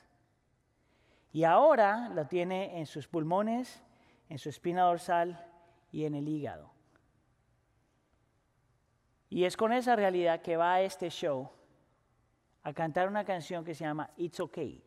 Y 1.33 1.45
ahora 1.45 2.11
lo 2.11 2.27
tiene 2.27 2.79
en 2.79 2.87
sus 2.87 3.09
pulmones, 3.09 3.83
en 4.29 4.39
su 4.39 4.51
espina 4.51 4.83
dorsal 4.83 5.45
y 5.91 6.05
en 6.05 6.15
el 6.15 6.29
hígado. 6.29 6.71
Y 9.31 9.45
es 9.45 9.57
con 9.57 9.73
esa 9.73 9.97
realidad 9.97 10.43
que 10.43 10.59
va 10.59 10.75
a 10.75 10.83
este 10.83 11.09
show 11.09 11.51
a 12.63 12.73
cantar 12.75 13.09
una 13.09 13.25
canción 13.25 13.65
que 13.65 13.75
se 13.75 13.85
llama 13.85 14.11
It's 14.17 14.39
Okay. 14.39 14.85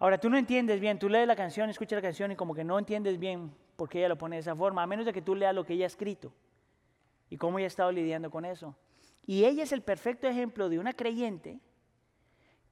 Ahora, 0.00 0.18
tú 0.18 0.28
no 0.28 0.36
entiendes 0.36 0.80
bien, 0.80 0.98
tú 0.98 1.08
lees 1.08 1.26
la 1.26 1.36
canción, 1.36 1.70
escuchas 1.70 1.96
la 1.96 2.02
canción 2.02 2.32
y 2.32 2.36
como 2.36 2.52
que 2.52 2.64
no 2.64 2.78
entiendes 2.78 3.18
bien 3.18 3.54
por 3.76 3.88
qué 3.88 4.00
ella 4.00 4.08
lo 4.08 4.18
pone 4.18 4.36
de 4.36 4.40
esa 4.40 4.56
forma, 4.56 4.82
a 4.82 4.86
menos 4.88 5.06
de 5.06 5.12
que 5.12 5.22
tú 5.22 5.36
leas 5.36 5.54
lo 5.54 5.64
que 5.64 5.74
ella 5.74 5.84
ha 5.84 5.86
escrito 5.86 6.32
y 7.30 7.36
cómo 7.36 7.58
ella 7.58 7.66
ha 7.66 7.68
estado 7.68 7.92
lidiando 7.92 8.28
con 8.28 8.44
eso. 8.44 8.76
Y 9.26 9.44
ella 9.44 9.62
es 9.62 9.72
el 9.72 9.82
perfecto 9.82 10.28
ejemplo 10.28 10.68
de 10.68 10.78
una 10.78 10.92
creyente 10.92 11.60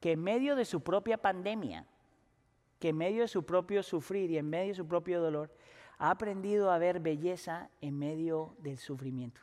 que 0.00 0.12
en 0.12 0.22
medio 0.22 0.56
de 0.56 0.64
su 0.64 0.82
propia 0.82 1.16
pandemia, 1.16 1.86
que 2.78 2.88
en 2.88 2.96
medio 2.96 3.22
de 3.22 3.28
su 3.28 3.44
propio 3.44 3.82
sufrir 3.82 4.30
y 4.30 4.38
en 4.38 4.50
medio 4.50 4.68
de 4.68 4.74
su 4.74 4.86
propio 4.86 5.20
dolor, 5.20 5.54
ha 5.98 6.10
aprendido 6.10 6.70
a 6.70 6.78
ver 6.78 6.98
belleza 6.98 7.70
en 7.80 7.96
medio 7.98 8.56
del 8.58 8.78
sufrimiento. 8.78 9.40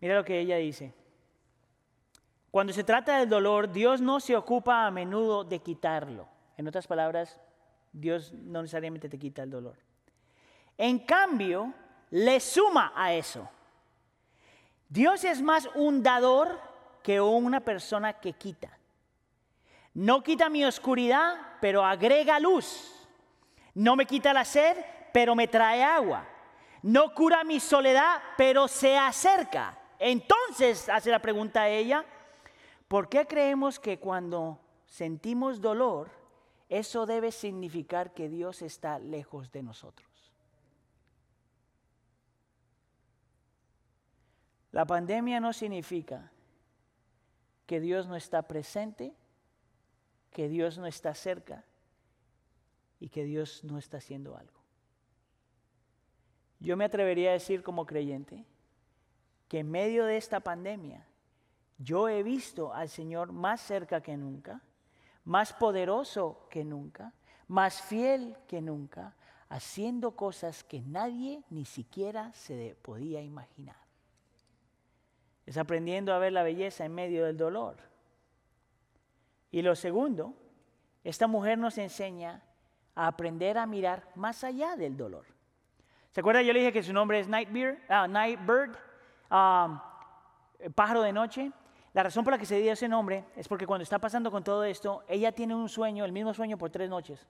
Mira 0.00 0.14
lo 0.14 0.24
que 0.24 0.40
ella 0.40 0.56
dice. 0.56 0.94
Cuando 2.50 2.72
se 2.72 2.84
trata 2.84 3.18
del 3.18 3.28
dolor, 3.28 3.70
Dios 3.70 4.00
no 4.00 4.18
se 4.18 4.34
ocupa 4.34 4.86
a 4.86 4.90
menudo 4.90 5.44
de 5.44 5.58
quitarlo. 5.58 6.26
En 6.56 6.66
otras 6.66 6.86
palabras, 6.86 7.38
Dios 7.92 8.32
no 8.32 8.62
necesariamente 8.62 9.10
te 9.10 9.18
quita 9.18 9.42
el 9.42 9.50
dolor. 9.50 9.76
En 10.78 11.00
cambio, 11.00 11.74
le 12.10 12.40
suma 12.40 12.92
a 12.94 13.12
eso. 13.12 13.46
Dios 14.88 15.24
es 15.24 15.42
más 15.42 15.68
un 15.74 16.02
dador 16.02 16.60
que 17.02 17.20
una 17.20 17.60
persona 17.60 18.14
que 18.14 18.32
quita. 18.32 18.76
No 19.94 20.22
quita 20.22 20.48
mi 20.48 20.64
oscuridad, 20.64 21.34
pero 21.60 21.84
agrega 21.84 22.38
luz. 22.38 22.92
No 23.74 23.96
me 23.96 24.06
quita 24.06 24.32
la 24.32 24.44
sed, 24.44 24.76
pero 25.12 25.34
me 25.34 25.48
trae 25.48 25.82
agua. 25.82 26.26
No 26.82 27.14
cura 27.14 27.44
mi 27.44 27.60
soledad, 27.60 28.22
pero 28.36 28.68
se 28.68 28.96
acerca. 28.96 29.78
Entonces 29.98 30.88
hace 30.88 31.10
la 31.10 31.20
pregunta 31.20 31.62
a 31.62 31.68
ella, 31.68 32.04
¿por 32.88 33.08
qué 33.08 33.26
creemos 33.26 33.80
que 33.80 33.98
cuando 33.98 34.60
sentimos 34.86 35.60
dolor, 35.60 36.10
eso 36.68 37.06
debe 37.06 37.32
significar 37.32 38.12
que 38.12 38.28
Dios 38.28 38.62
está 38.62 38.98
lejos 38.98 39.50
de 39.50 39.62
nosotros? 39.62 40.15
La 44.76 44.84
pandemia 44.84 45.40
no 45.40 45.54
significa 45.54 46.30
que 47.64 47.80
Dios 47.80 48.06
no 48.08 48.14
está 48.14 48.42
presente, 48.42 49.14
que 50.30 50.50
Dios 50.50 50.76
no 50.76 50.86
está 50.86 51.14
cerca 51.14 51.64
y 53.00 53.08
que 53.08 53.24
Dios 53.24 53.64
no 53.64 53.78
está 53.78 53.96
haciendo 53.96 54.36
algo. 54.36 54.60
Yo 56.60 56.76
me 56.76 56.84
atrevería 56.84 57.30
a 57.30 57.32
decir 57.32 57.62
como 57.62 57.86
creyente 57.86 58.44
que 59.48 59.60
en 59.60 59.70
medio 59.70 60.04
de 60.04 60.18
esta 60.18 60.40
pandemia 60.40 61.06
yo 61.78 62.10
he 62.10 62.22
visto 62.22 62.74
al 62.74 62.90
Señor 62.90 63.32
más 63.32 63.62
cerca 63.62 64.02
que 64.02 64.18
nunca, 64.18 64.60
más 65.24 65.54
poderoso 65.54 66.48
que 66.50 66.66
nunca, 66.66 67.14
más 67.48 67.80
fiel 67.80 68.36
que 68.46 68.60
nunca, 68.60 69.16
haciendo 69.48 70.16
cosas 70.16 70.64
que 70.64 70.82
nadie 70.82 71.42
ni 71.48 71.64
siquiera 71.64 72.30
se 72.34 72.76
podía 72.82 73.22
imaginar. 73.22 73.85
Es 75.46 75.56
aprendiendo 75.56 76.12
a 76.12 76.18
ver 76.18 76.32
la 76.32 76.42
belleza 76.42 76.84
en 76.84 76.94
medio 76.94 77.24
del 77.24 77.36
dolor. 77.36 77.76
Y 79.52 79.62
lo 79.62 79.76
segundo, 79.76 80.34
esta 81.04 81.28
mujer 81.28 81.56
nos 81.56 81.78
enseña 81.78 82.42
a 82.96 83.06
aprender 83.06 83.56
a 83.56 83.66
mirar 83.66 84.10
más 84.16 84.42
allá 84.42 84.74
del 84.76 84.96
dolor. 84.96 85.24
¿Se 86.10 86.20
acuerda? 86.20 86.42
Yo 86.42 86.52
le 86.52 86.58
dije 86.58 86.72
que 86.72 86.82
su 86.82 86.92
nombre 86.92 87.20
es 87.20 87.28
Nightbird, 87.28 87.78
uh, 87.88 88.08
Nightbird 88.08 88.76
um, 89.30 89.78
pájaro 90.74 91.02
de 91.02 91.12
noche. 91.12 91.52
La 91.92 92.02
razón 92.02 92.24
por 92.24 92.32
la 92.32 92.38
que 92.38 92.46
se 92.46 92.58
dio 92.58 92.72
ese 92.72 92.88
nombre 92.88 93.24
es 93.36 93.46
porque 93.46 93.66
cuando 93.66 93.84
está 93.84 93.98
pasando 93.98 94.30
con 94.30 94.42
todo 94.42 94.64
esto, 94.64 95.04
ella 95.08 95.30
tiene 95.32 95.54
un 95.54 95.68
sueño, 95.68 96.04
el 96.04 96.12
mismo 96.12 96.34
sueño 96.34 96.58
por 96.58 96.70
tres 96.70 96.90
noches. 96.90 97.24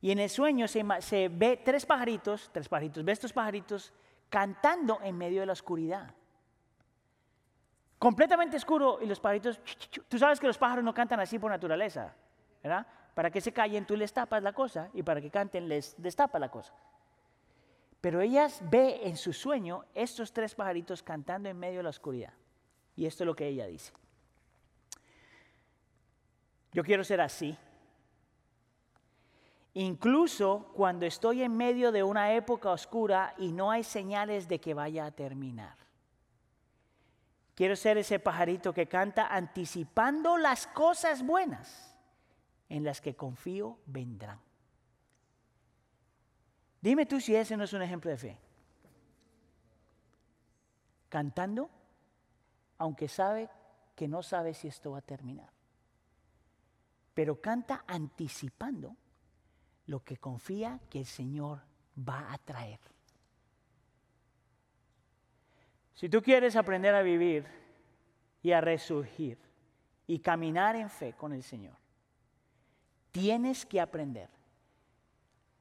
Y 0.00 0.12
en 0.12 0.20
el 0.20 0.30
sueño 0.30 0.66
se, 0.66 0.84
se 1.00 1.28
ve 1.28 1.60
tres 1.62 1.84
pajaritos, 1.84 2.50
tres 2.52 2.68
pajaritos, 2.68 3.04
ve 3.04 3.12
estos 3.12 3.32
pajaritos 3.32 3.92
cantando 4.28 5.00
en 5.02 5.18
medio 5.18 5.40
de 5.40 5.46
la 5.46 5.52
oscuridad 5.52 6.14
completamente 7.98 8.56
oscuro 8.56 8.98
y 9.02 9.06
los 9.06 9.20
pajaritos, 9.20 9.60
tú 10.08 10.18
sabes 10.18 10.38
que 10.38 10.46
los 10.46 10.58
pájaros 10.58 10.84
no 10.84 10.94
cantan 10.94 11.20
así 11.20 11.38
por 11.38 11.50
naturaleza, 11.50 12.14
¿verdad? 12.62 12.86
Para 13.14 13.30
que 13.30 13.40
se 13.40 13.52
callen 13.52 13.84
tú 13.86 13.96
les 13.96 14.12
tapas 14.12 14.42
la 14.42 14.52
cosa 14.52 14.88
y 14.94 15.02
para 15.02 15.20
que 15.20 15.30
canten 15.30 15.68
les 15.68 16.00
destapa 16.00 16.38
la 16.38 16.50
cosa. 16.50 16.72
Pero 18.00 18.20
ellas 18.20 18.62
ve 18.70 19.00
en 19.08 19.16
su 19.16 19.32
sueño 19.32 19.84
estos 19.94 20.32
tres 20.32 20.54
pajaritos 20.54 21.02
cantando 21.02 21.48
en 21.48 21.58
medio 21.58 21.78
de 21.78 21.82
la 21.82 21.90
oscuridad. 21.90 22.32
Y 22.94 23.06
esto 23.06 23.24
es 23.24 23.26
lo 23.26 23.34
que 23.34 23.48
ella 23.48 23.66
dice. 23.66 23.92
Yo 26.72 26.84
quiero 26.84 27.02
ser 27.02 27.20
así. 27.20 27.56
Incluso 29.74 30.70
cuando 30.74 31.06
estoy 31.06 31.42
en 31.42 31.56
medio 31.56 31.90
de 31.90 32.02
una 32.02 32.34
época 32.34 32.70
oscura 32.70 33.34
y 33.38 33.52
no 33.52 33.70
hay 33.70 33.82
señales 33.82 34.48
de 34.48 34.60
que 34.60 34.74
vaya 34.74 35.06
a 35.06 35.10
terminar. 35.10 35.87
Quiero 37.58 37.74
ser 37.74 37.98
ese 37.98 38.20
pajarito 38.20 38.72
que 38.72 38.86
canta 38.86 39.34
anticipando 39.34 40.38
las 40.38 40.68
cosas 40.68 41.26
buenas 41.26 41.92
en 42.68 42.84
las 42.84 43.00
que 43.00 43.16
confío 43.16 43.80
vendrán. 43.84 44.40
Dime 46.80 47.04
tú 47.04 47.20
si 47.20 47.34
ese 47.34 47.56
no 47.56 47.64
es 47.64 47.72
un 47.72 47.82
ejemplo 47.82 48.12
de 48.12 48.16
fe. 48.16 48.38
Cantando, 51.08 51.68
aunque 52.78 53.08
sabe 53.08 53.50
que 53.96 54.06
no 54.06 54.22
sabe 54.22 54.54
si 54.54 54.68
esto 54.68 54.92
va 54.92 54.98
a 54.98 55.02
terminar. 55.02 55.50
Pero 57.12 57.40
canta 57.40 57.82
anticipando 57.88 58.94
lo 59.86 60.04
que 60.04 60.18
confía 60.18 60.78
que 60.88 61.00
el 61.00 61.06
Señor 61.06 61.62
va 62.08 62.32
a 62.32 62.38
traer. 62.38 62.78
Si 65.98 66.08
tú 66.08 66.22
quieres 66.22 66.54
aprender 66.54 66.94
a 66.94 67.02
vivir 67.02 67.44
y 68.40 68.52
a 68.52 68.60
resurgir 68.60 69.36
y 70.06 70.20
caminar 70.20 70.76
en 70.76 70.88
fe 70.88 71.12
con 71.14 71.32
el 71.32 71.42
Señor, 71.42 71.74
tienes 73.10 73.66
que 73.66 73.80
aprender 73.80 74.30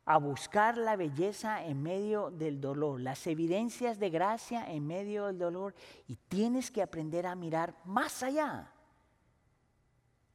a 0.05 0.17
buscar 0.17 0.77
la 0.77 0.95
belleza 0.95 1.65
en 1.65 1.81
medio 1.81 2.29
del 2.29 2.61
dolor, 2.61 2.99
las 3.01 3.25
evidencias 3.25 3.97
de 3.97 4.11
gracia 4.11 4.71
en 4.71 4.85
medio 4.85 5.25
del 5.25 5.39
dolor 5.39 5.73
y 6.05 6.17
tienes 6.27 6.69
que 6.69 6.83
aprender 6.83 7.25
a 7.25 7.33
mirar 7.33 7.73
más 7.83 8.21
allá 8.21 8.71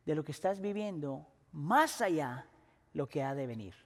de 0.05 0.17
lo 0.17 0.25
que 0.25 0.33
estás 0.33 0.61
viviendo, 0.61 1.29
más 1.53 2.01
allá 2.01 2.49
lo 2.93 3.09
que 3.09 3.23
ha 3.23 3.37
de 3.37 3.47
venir. 3.47 3.77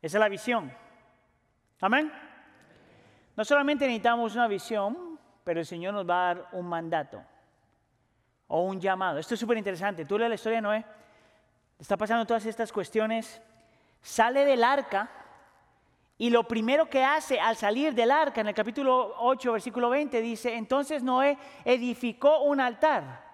Esa 0.00 0.18
es 0.18 0.20
la 0.20 0.28
visión. 0.28 0.72
Amén. 1.80 2.12
No 3.38 3.44
solamente 3.44 3.86
necesitamos 3.86 4.34
una 4.34 4.48
visión, 4.48 5.07
pero 5.48 5.60
el 5.60 5.66
Señor 5.66 5.94
nos 5.94 6.06
va 6.06 6.14
a 6.14 6.34
dar 6.34 6.48
un 6.52 6.68
mandato 6.68 7.22
o 8.48 8.60
un 8.64 8.78
llamado. 8.78 9.18
Esto 9.18 9.32
es 9.32 9.40
súper 9.40 9.56
interesante. 9.56 10.04
Tú 10.04 10.18
lees 10.18 10.28
la 10.28 10.34
historia 10.34 10.58
de 10.58 10.62
Noé, 10.62 10.84
está 11.78 11.96
pasando 11.96 12.26
todas 12.26 12.44
estas 12.44 12.70
cuestiones, 12.70 13.40
sale 14.02 14.44
del 14.44 14.62
arca 14.62 15.08
y 16.18 16.28
lo 16.28 16.42
primero 16.44 16.90
que 16.90 17.02
hace 17.02 17.40
al 17.40 17.56
salir 17.56 17.94
del 17.94 18.10
arca, 18.10 18.42
en 18.42 18.48
el 18.48 18.54
capítulo 18.54 19.14
8, 19.20 19.52
versículo 19.52 19.88
20, 19.88 20.20
dice, 20.20 20.54
entonces 20.54 21.02
Noé 21.02 21.38
edificó 21.64 22.42
un 22.42 22.60
altar 22.60 23.24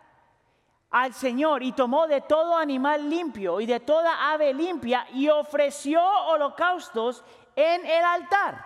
al 0.92 1.14
Señor 1.14 1.64
y 1.64 1.72
tomó 1.72 2.07
de 2.07 2.20
todo 2.20 2.57
animal 2.57 3.11
limpio 3.11 3.61
y 3.61 3.66
de 3.66 3.81
toda 3.81 4.33
ave 4.33 4.55
limpia 4.55 5.05
y 5.12 5.29
ofreció 5.29 6.00
holocaustos 6.29 7.24
en 7.57 7.85
el 7.85 8.05
altar. 8.05 8.64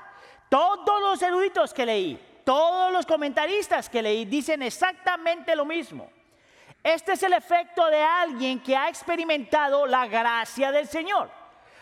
Todos 0.50 1.00
los 1.00 1.22
eruditos 1.22 1.72
que 1.72 1.86
leí, 1.86 2.27
todos 2.48 2.90
los 2.90 3.04
comentaristas 3.04 3.90
que 3.90 4.00
leí 4.00 4.24
dicen 4.24 4.62
exactamente 4.62 5.54
lo 5.54 5.66
mismo. 5.66 6.08
Este 6.82 7.12
es 7.12 7.22
el 7.22 7.34
efecto 7.34 7.84
de 7.88 8.02
alguien 8.02 8.62
que 8.62 8.74
ha 8.74 8.88
experimentado 8.88 9.86
la 9.86 10.06
gracia 10.06 10.72
del 10.72 10.88
Señor. 10.88 11.30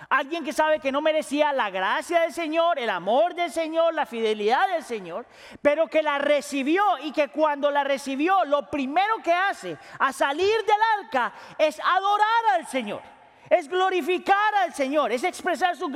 Alguien 0.09 0.43
que 0.43 0.53
sabe 0.53 0.81
que 0.81 0.91
no 0.91 1.01
merecía 1.01 1.53
la 1.53 1.71
gracia 1.71 2.23
del 2.23 2.33
Señor, 2.33 2.81
el 2.81 2.91
amor 2.91 3.37
del 3.37 3.53
Señor, 3.53 3.95
la 3.95 4.07
fidelidad 4.07 4.69
del 4.71 4.83
Señor, 4.83 5.25
pero 5.63 5.87
que 5.87 6.03
la 6.03 6.19
recibió 6.19 6.83
y 7.05 7.13
que 7.13 7.29
cuando 7.29 7.71
la 7.71 7.85
recibió 7.85 8.45
lo 8.45 8.69
primero 8.69 9.19
que 9.23 9.33
hace 9.33 9.79
a 10.01 10.13
salir 10.13 10.65
del 10.65 11.05
arca 11.05 11.33
es 11.59 11.79
adorar 11.79 12.45
al 12.57 12.67
Señor. 12.67 13.03
Es 13.49 13.69
glorificar 13.69 14.53
al 14.57 14.75
Señor, 14.75 15.13
es 15.13 15.23
expresar 15.23 15.77
su 15.77 15.89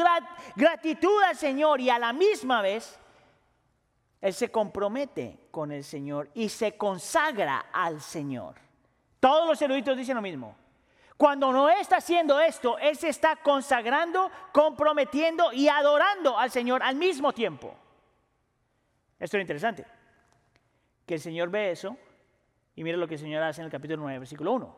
gratitud 0.54 1.22
al 1.24 1.37
Señor 1.37 1.80
y 1.80 1.90
a 1.90 1.98
la 1.98 2.12
misma 2.12 2.62
vez 2.62 2.99
él 4.20 4.35
se 4.35 4.50
compromete 4.50 5.48
con 5.50 5.72
el 5.72 5.83
Señor 5.83 6.28
y 6.35 6.48
se 6.50 6.76
consagra 6.76 7.66
al 7.72 8.00
Señor. 8.00 8.56
Todos 9.18 9.48
los 9.48 9.62
eruditos 9.62 9.96
dicen 9.96 10.16
lo 10.16 10.22
mismo. 10.22 10.56
Cuando 11.16 11.52
no 11.52 11.68
está 11.68 11.96
haciendo 11.96 12.40
esto, 12.40 12.78
Él 12.78 12.96
se 12.96 13.09
está 13.09 13.37
consagrando, 13.37 14.30
comprometiendo 14.52 15.52
y 15.52 15.68
adorando 15.68 16.38
al 16.38 16.50
Señor 16.50 16.83
al 16.83 16.96
mismo 16.96 17.33
tiempo. 17.33 17.74
Esto 19.18 19.37
es 19.37 19.42
interesante. 19.42 19.85
Que 21.04 21.14
el 21.14 21.20
Señor 21.20 21.50
ve 21.50 21.72
eso 21.72 21.96
y 22.74 22.85
mire 22.85 22.96
lo 22.96 23.06
que 23.06 23.14
el 23.14 23.20
Señor 23.20 23.42
hace 23.42 23.61
en 23.61 23.66
el 23.66 23.70
capítulo 23.70 24.02
9, 24.02 24.18
versículo 24.18 24.52
1. 24.52 24.76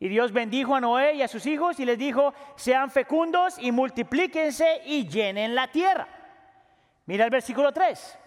Y 0.00 0.08
Dios 0.08 0.32
bendijo 0.32 0.74
a 0.74 0.80
Noé 0.80 1.14
y 1.14 1.22
a 1.22 1.28
sus 1.28 1.44
hijos 1.46 1.78
y 1.78 1.84
les 1.84 1.98
dijo, 1.98 2.32
sean 2.56 2.90
fecundos 2.90 3.58
y 3.58 3.70
multiplíquense 3.72 4.82
y 4.86 5.08
llenen 5.08 5.54
la 5.54 5.70
tierra. 5.70 6.08
Mira 7.06 7.24
el 7.24 7.30
versículo 7.30 7.72
3. 7.72 8.18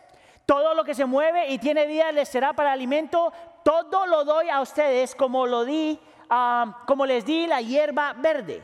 Todo 0.52 0.74
lo 0.74 0.84
que 0.84 0.94
se 0.94 1.06
mueve 1.06 1.48
y 1.48 1.60
tiene 1.60 1.86
vida 1.86 2.12
les 2.12 2.28
será 2.28 2.52
para 2.52 2.74
alimento. 2.74 3.32
Todo 3.64 4.06
lo 4.06 4.26
doy 4.26 4.50
a 4.50 4.60
ustedes 4.60 5.16
como 5.16 5.48
lo 5.48 5.64
di, 5.64 5.98
ah, 6.30 6.84
como 6.86 7.06
les 7.06 7.24
di 7.24 7.48
la 7.48 7.62
hierba 7.62 8.12
verde. 8.12 8.62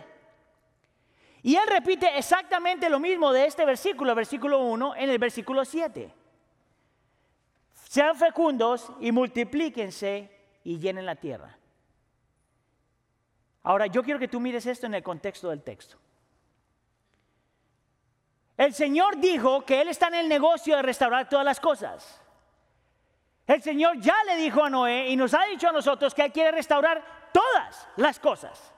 Y 1.43 1.55
él 1.55 1.65
repite 1.65 2.17
exactamente 2.17 2.89
lo 2.89 2.99
mismo 2.99 3.31
de 3.31 3.45
este 3.45 3.63
versículo, 3.63 4.13
versículo 4.15 4.59
1, 4.63 4.95
en 4.97 5.09
el 5.09 5.17
versículo 5.17 5.63
7. 5.63 6.13
Sean 7.73 8.17
fecundos 8.17 8.91
y 8.99 9.13
multiplíquense 9.13 10.29
y 10.65 10.79
llenen 10.79 11.05
la 11.05 11.15
tierra. 11.15 11.57
Ahora, 13.63 13.87
yo 13.87 14.03
quiero 14.03 14.19
que 14.19 14.27
tú 14.27 14.41
mires 14.41 14.65
esto 14.65 14.87
en 14.87 14.93
el 14.93 15.03
contexto 15.03 15.51
del 15.51 15.63
texto. 15.63 15.97
El 18.57 18.73
Señor 18.73 19.17
dijo 19.17 19.63
que 19.63 19.81
Él 19.81 19.87
está 19.89 20.07
en 20.07 20.15
el 20.15 20.27
negocio 20.27 20.75
de 20.75 20.81
restaurar 20.81 21.29
todas 21.29 21.45
las 21.45 21.59
cosas. 21.59 22.19
El 23.45 23.61
Señor 23.61 23.99
ya 23.99 24.15
le 24.25 24.35
dijo 24.35 24.63
a 24.63 24.69
Noé 24.69 25.07
y 25.09 25.15
nos 25.15 25.33
ha 25.35 25.45
dicho 25.45 25.69
a 25.69 25.71
nosotros 25.71 26.13
que 26.13 26.23
Él 26.23 26.31
quiere 26.31 26.51
restaurar 26.51 27.29
todas 27.31 27.87
las 27.95 28.19
cosas. 28.19 28.73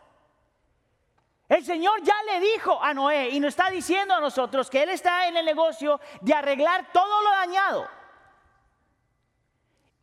El 1.48 1.66
Señor 1.66 2.04
ya 2.04 2.16
le 2.24 2.40
dijo 2.42 2.84
a 2.84 2.94
Noé 2.94 3.30
y 3.30 3.40
nos 3.40 3.50
está 3.50 3.72
diciendo 3.72 4.14
a 4.14 4.20
nosotros 4.20 4.70
que 4.70 4.84
Él 4.84 4.90
está 4.90 5.28
en 5.28 5.38
el 5.38 5.46
negocio 5.46 6.00
de 6.22 6.34
arreglar 6.34 6.92
todo 6.92 7.24
lo 7.24 7.30
dañado. 7.32 7.88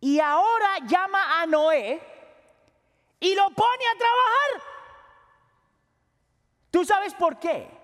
Y 0.00 0.18
ahora 0.18 0.78
llama 0.86 1.40
a 1.40 1.46
Noé 1.46 2.00
y 3.20 3.34
lo 3.34 3.50
pone 3.50 3.84
a 3.94 3.98
trabajar. 3.98 4.62
¿Tú 6.70 6.84
sabes 6.84 7.14
por 7.14 7.38
qué? 7.38 7.75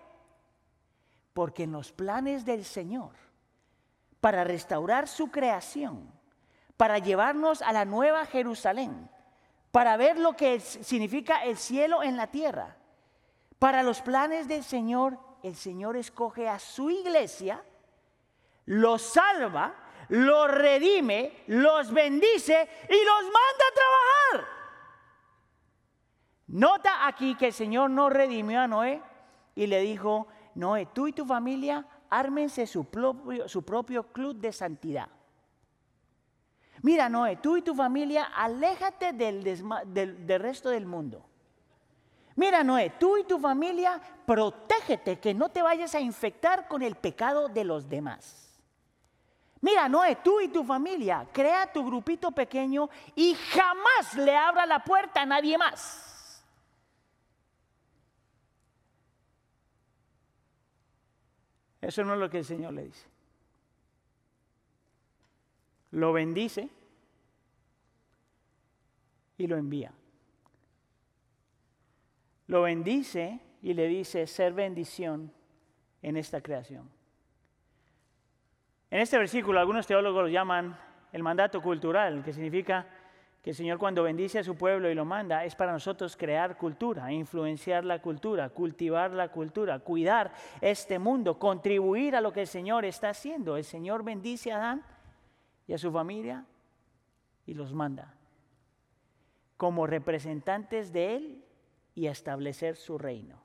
Porque 1.33 1.65
en 1.65 1.73
los 1.73 1.93
planes 1.93 2.45
del 2.45 2.65
Señor, 2.65 3.13
para 4.21 4.45
restaurar 4.45 5.09
su 5.09 5.31
creación, 5.31 6.13
para 6.77 6.99
llevarnos 6.99 7.63
a 7.63 7.73
la 7.73 7.85
nueva 7.85 8.27
Jerusalén, 8.27 9.11
para 9.71 9.97
ver 9.97 10.19
lo 10.19 10.37
que 10.37 10.61
significa 10.61 11.45
el 11.45 11.57
cielo 11.57 12.03
en 12.03 12.17
la 12.17 12.27
tierra, 12.27 12.77
para 13.59 13.83
los 13.83 14.01
planes 14.03 14.49
del 14.49 14.65
Señor, 14.65 15.19
el 15.43 15.57
Señor 15.57 15.97
escoge 15.97 16.49
a 16.49 16.59
su 16.59 16.91
iglesia, 16.91 17.63
los 18.67 19.03
salva, 19.03 19.75
los 20.09 20.51
redime, 20.51 21.45
los 21.47 21.93
bendice 21.93 22.69
y 22.89 23.05
los 23.05 23.23
manda 23.23 23.65
a 23.71 23.75
trabajar. 23.75 24.53
Nota 26.49 27.07
aquí 27.07 27.35
que 27.35 27.47
el 27.47 27.53
Señor 27.53 27.91
no 27.91 28.11
redimió 28.11 28.61
a 28.61 28.69
Noé 28.69 29.03
y 29.55 29.67
le 29.67 29.81
dijo, 29.81 30.27
Noé, 30.55 30.87
tú 30.87 31.07
y 31.09 31.13
tu 31.13 31.25
familia 31.25 31.87
ármense 32.11 32.67
su 32.67 32.85
propio, 32.85 33.49
su 33.49 33.63
propio 33.63 34.05
club 34.13 34.37
de 34.37 34.53
santidad. 34.53 35.09
Mira, 36.83 37.09
Noé, 37.09 37.37
tú 37.37 37.57
y 37.57 37.63
tu 37.63 37.75
familia, 37.75 38.25
aléjate 38.35 39.13
del, 39.13 39.45
del, 39.45 40.41
resto 40.41 40.69
del 40.69 40.85
mundo. 40.85 41.25
Mira, 42.35 42.65
Noé, 42.65 42.91
tú 42.99 43.17
y 43.19 43.25
tu 43.25 43.39
familia, 43.39 44.01
protégete 44.27 45.21
que 45.21 45.33
no 45.33 45.49
te 45.49 45.63
vayas 45.63 45.95
a 45.95 46.01
infectar 46.01 46.67
con 46.67 46.83
el 46.83 46.97
pecado 46.97 47.49
de 47.49 47.65
los 47.65 47.89
demás. 47.89 48.61
Mira, 49.61 49.89
Noé, 49.89 50.17
tú 50.17 50.41
y 50.41 50.49
tu 50.49 50.65
familia, 50.65 51.29
crea 51.33 51.73
tu 51.73 51.85
grupito 51.87 52.33
pequeño 52.33 52.91
y 53.15 53.35
jamás 53.35 54.15
le 54.15 54.37
abra 54.37 54.67
la 54.67 54.83
puerta 54.83 55.23
a 55.23 55.27
nadie 55.27 55.57
más. 55.57 56.12
Eso 61.83 62.05
no 62.05 62.15
es 62.15 62.21
lo 62.21 62.31
que 62.31 62.39
el 62.39 62.45
Señor 62.45 62.73
le 62.73 62.85
dice. 62.85 63.07
Lo 65.91 66.13
bendice 66.13 66.71
y 69.37 69.47
lo 69.49 69.57
envía. 69.57 69.93
Lo 72.47 72.63
bendice 72.63 73.41
y 73.63 73.75
le 73.75 73.89
dice 73.89 74.27
ser 74.27 74.53
bendición 74.53 75.33
en 76.01 76.17
esta 76.17 76.41
creación. 76.41 76.89
En 78.91 79.01
este 79.01 79.19
versículo 79.19 79.59
algunos 79.59 79.87
teólogos 79.87 80.23
lo 80.23 80.29
llaman 80.29 80.79
el 81.13 81.23
mandato 81.23 81.61
cultural, 81.61 82.23
que 82.23 82.33
significa 82.33 82.87
que 83.43 83.51
el 83.51 83.57
Señor 83.57 83.79
cuando 83.79 84.05
bendice 84.05 84.39
a 84.39 84.45
su 84.45 84.55
pueblo 84.55 84.89
y 84.89 84.95
lo 84.95 85.05
manda 85.05 85.45
es 85.45 85.57
para 85.57 85.73
nosotros 85.73 86.17
crear 86.17 86.57
cultura, 86.57 87.13
influenciar 87.13 87.85
la 87.85 88.01
cultura, 88.01 88.49
cultivar 88.51 89.11
la 89.11 89.31
cultura, 89.31 89.81
cuidar 89.81 90.33
este 90.61 91.01
mundo, 91.01 91.41
contribuir 91.41 92.15
a 92.15 92.21
lo 92.21 92.33
que 92.33 92.43
el 92.43 92.47
Señor 92.47 92.85
está 92.85 93.11
haciendo. 93.11 93.57
El 93.57 93.65
Señor 93.65 94.05
bendice 94.05 94.53
a 94.53 94.59
Adán 94.59 94.85
y 95.67 95.73
a 95.73 95.79
su 95.79 95.91
familia 95.91 96.47
y 97.45 97.55
los 97.55 97.75
manda 97.75 98.15
como 99.57 99.89
representantes 99.89 100.93
de 100.93 101.17
Él 101.17 101.45
y 101.97 102.07
establecer 102.07 102.77
su 102.77 102.97
reino. 102.97 103.43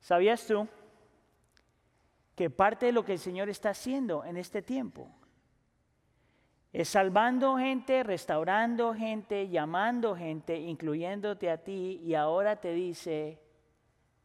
¿Sabías 0.00 0.44
tú 0.44 0.66
que 2.34 2.50
parte 2.50 2.86
de 2.86 2.92
lo 2.92 3.04
que 3.04 3.12
el 3.12 3.18
Señor 3.20 3.48
está 3.48 3.70
haciendo 3.70 4.24
en 4.24 4.36
este 4.36 4.60
tiempo 4.60 5.08
es 6.72 6.88
salvando 6.88 7.56
gente, 7.56 8.02
restaurando 8.04 8.94
gente, 8.94 9.48
llamando 9.48 10.14
gente, 10.14 10.56
incluyéndote 10.56 11.50
a 11.50 11.58
ti, 11.58 12.00
y 12.04 12.14
ahora 12.14 12.56
te 12.56 12.72
dice, 12.72 13.40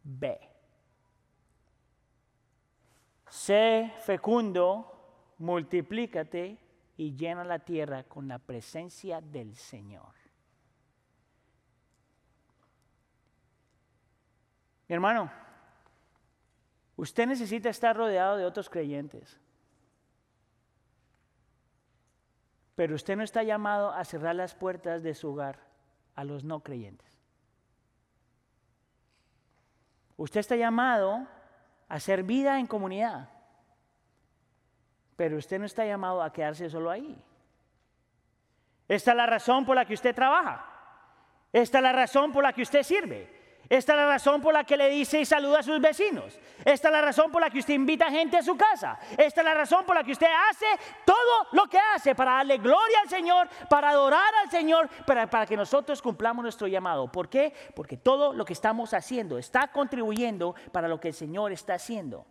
ve. 0.04 0.40
Sé 3.30 3.92
fecundo, 4.04 5.34
multiplícate 5.40 6.58
y 6.98 7.16
llena 7.16 7.44
la 7.44 7.60
tierra 7.60 8.04
con 8.04 8.28
la 8.28 8.38
presencia 8.38 9.22
del 9.22 9.56
Señor. 9.56 10.14
Mi 14.88 14.94
hermano, 14.94 15.32
usted 16.96 17.26
necesita 17.26 17.70
estar 17.70 17.98
rodeado 17.98 18.38
de 18.38 18.46
otros 18.46 18.70
creyentes. 18.70 19.40
Pero 22.76 22.96
usted 22.96 23.16
no 23.16 23.24
está 23.24 23.44
llamado 23.44 23.92
a 23.92 24.04
cerrar 24.04 24.36
las 24.36 24.54
puertas 24.54 25.02
de 25.02 25.14
su 25.14 25.32
hogar 25.32 25.60
a 26.16 26.24
los 26.24 26.44
no 26.44 26.62
creyentes. 26.62 27.08
Usted 30.18 30.42
está 30.42 30.56
llamado 30.56 31.28
a 31.88 31.96
hacer 31.96 32.24
vida 32.24 32.60
en 32.60 32.68
comunidad. 32.68 33.30
Pero 35.16 35.38
usted 35.38 35.60
no 35.60 35.66
está 35.66 35.86
llamado 35.86 36.22
a 36.22 36.32
quedarse 36.32 36.70
solo 36.70 36.92
ahí. 36.92 37.22
Esta 38.88 39.12
es 39.12 39.18
la 39.18 39.26
razón 39.26 39.66
por 39.66 39.76
la 39.76 39.86
que 39.86 39.94
usted 39.94 40.14
trabaja. 40.14 40.66
Esta 41.52 41.78
es 41.78 41.84
la 41.84 41.94
razón 41.94 42.32
por 42.32 42.44
la 42.44 42.54
que 42.54 42.62
usted 42.62 42.84
sirve. 42.84 43.35
Esta 43.68 43.94
es 43.94 43.98
la 43.98 44.08
razón 44.08 44.42
por 44.42 44.54
la 44.54 44.64
que 44.64 44.78
le 44.78 44.90
dice 44.90 45.20
y 45.20 45.26
saluda 45.26 45.60
a 45.60 45.64
sus 45.64 45.82
vecinos. 45.82 46.40
Esta 46.64 46.88
es 46.88 46.92
la 46.92 47.02
razón 47.02 47.32
por 47.32 47.42
la 47.42 47.50
que 47.50 47.60
usted 47.60 47.74
invita 47.74 48.10
gente 48.12 48.38
a 48.38 48.44
su 48.44 48.56
casa. 48.56 49.00
Esta 49.18 49.42
es 49.42 49.46
la 49.46 49.54
razón 49.54 49.86
por 49.86 49.96
la 49.96 50.04
que 50.04 50.12
usted 50.12 50.28
hace 50.50 50.66
todo 51.04 51.48
lo 51.52 51.68
que 51.68 51.80
hace 51.80 52.14
para 52.14 52.34
darle 52.34 52.58
gloria 52.58 53.00
al 53.02 53.10
Señor, 53.10 53.50
para 53.70 53.90
adorar 53.90 54.34
al 54.44 54.52
Señor, 54.52 54.90
para, 55.06 55.28
para 55.28 55.46
que 55.46 55.58
nosotros 55.58 56.02
cumplamos 56.02 56.44
nuestro 56.44 56.68
llamado. 56.68 57.12
¿Por 57.12 57.28
qué? 57.28 57.54
Porque 57.76 57.98
todo 57.98 58.34
lo 58.34 58.46
que 58.46 58.54
estamos 58.54 58.94
haciendo 58.94 59.38
está 59.38 59.68
contribuyendo 59.68 60.56
para 60.72 60.88
lo 60.88 61.00
que 61.00 61.10
el 61.10 61.14
Señor 61.14 61.52
está 61.52 61.76
haciendo. 61.76 62.26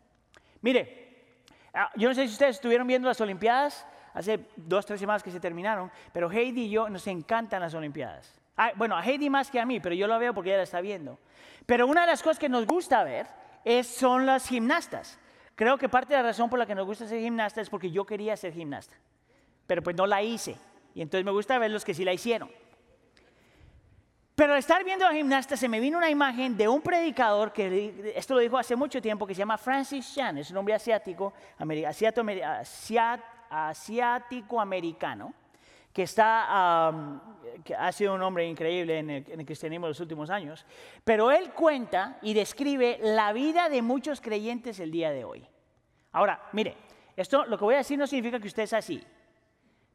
Mire, 0.60 1.36
ah, 1.74 1.90
yo 1.96 2.08
no 2.08 2.14
sé 2.14 2.26
si 2.26 2.32
ustedes 2.32 2.56
estuvieron 2.56 2.86
viendo 2.86 3.08
las 3.08 3.20
Olimpiadas 3.20 3.86
hace 4.14 4.46
dos, 4.56 4.86
tres 4.86 5.00
semanas 5.00 5.22
que 5.22 5.30
se 5.30 5.40
terminaron, 5.40 5.90
pero 6.12 6.30
Heidi 6.30 6.66
y 6.66 6.70
yo 6.70 6.88
nos 6.88 7.06
encantan 7.08 7.60
las 7.60 7.74
Olimpiadas. 7.74 8.43
Ah, 8.56 8.72
bueno, 8.76 8.96
a 8.96 9.04
Heidi 9.04 9.28
más 9.30 9.50
que 9.50 9.58
a 9.58 9.66
mí, 9.66 9.80
pero 9.80 9.94
yo 9.94 10.06
lo 10.06 10.18
veo 10.18 10.32
porque 10.32 10.50
ella 10.50 10.58
la 10.58 10.62
está 10.64 10.80
viendo. 10.80 11.18
Pero 11.66 11.86
una 11.86 12.02
de 12.02 12.08
las 12.08 12.22
cosas 12.22 12.38
que 12.38 12.48
nos 12.48 12.66
gusta 12.66 13.02
ver 13.02 13.26
es, 13.64 13.86
son 13.86 14.26
las 14.26 14.48
gimnastas. 14.48 15.18
Creo 15.56 15.76
que 15.78 15.88
parte 15.88 16.14
de 16.14 16.22
la 16.22 16.28
razón 16.28 16.50
por 16.50 16.58
la 16.58 16.66
que 16.66 16.74
nos 16.74 16.86
gusta 16.86 17.06
ser 17.06 17.20
gimnasta 17.20 17.60
es 17.60 17.70
porque 17.70 17.90
yo 17.90 18.04
quería 18.04 18.36
ser 18.36 18.52
gimnasta, 18.52 18.96
pero 19.66 19.82
pues 19.82 19.96
no 19.96 20.06
la 20.06 20.22
hice. 20.22 20.56
Y 20.94 21.02
entonces 21.02 21.24
me 21.24 21.30
gusta 21.30 21.58
ver 21.58 21.70
los 21.70 21.84
que 21.84 21.94
sí 21.94 22.04
la 22.04 22.12
hicieron. 22.12 22.50
Pero 24.34 24.52
al 24.52 24.58
estar 24.58 24.84
viendo 24.84 25.06
a 25.06 25.12
gimnasta 25.12 25.56
se 25.56 25.68
me 25.68 25.78
vino 25.78 25.96
una 25.96 26.10
imagen 26.10 26.56
de 26.56 26.66
un 26.66 26.82
predicador 26.82 27.52
que 27.52 28.12
esto 28.16 28.34
lo 28.34 28.40
dijo 28.40 28.58
hace 28.58 28.74
mucho 28.74 29.00
tiempo 29.00 29.26
que 29.26 29.34
se 29.34 29.38
llama 29.38 29.56
Francis 29.56 30.12
Chan, 30.12 30.38
es 30.38 30.50
un 30.50 30.56
hombre 30.56 30.74
asiático, 30.74 31.32
asiático 33.48 34.60
americano 34.60 35.32
que, 35.94 36.02
está, 36.02 36.88
ha 36.88 37.92
sido 37.92 38.14
un 38.14 38.22
hombre 38.22 38.46
increíble 38.46 38.98
en 38.98 39.10
el, 39.10 39.46
cristianismo 39.46 39.86
de 39.86 39.90
los 39.90 40.00
últimos 40.00 40.28
años, 40.28 40.66
pero 41.04 41.30
él 41.30 41.52
cuenta 41.52 42.18
y 42.20 42.34
describe 42.34 42.98
la 43.00 43.32
vida 43.32 43.68
de 43.68 43.80
muchos 43.80 44.20
creyentes 44.20 44.80
el 44.80 44.90
día 44.90 45.12
de 45.12 45.24
hoy. 45.24 45.46
Ahora, 46.10 46.48
mire, 46.52 46.76
esto 47.16 47.46
lo 47.46 47.56
que 47.56 47.64
voy 47.64 47.74
a 47.76 47.78
decir 47.78 47.96
no 47.96 48.08
significa 48.08 48.40
que 48.40 48.48
usted 48.48 48.64
es 48.64 48.72
así, 48.72 49.04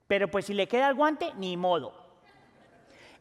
pero 0.07 0.29
pues 0.29 0.45
si 0.45 0.53
le 0.53 0.69
queda 0.69 0.87
el 0.87 0.95
guante, 0.95 1.33
ni 1.35 1.57
modo. 1.57 1.93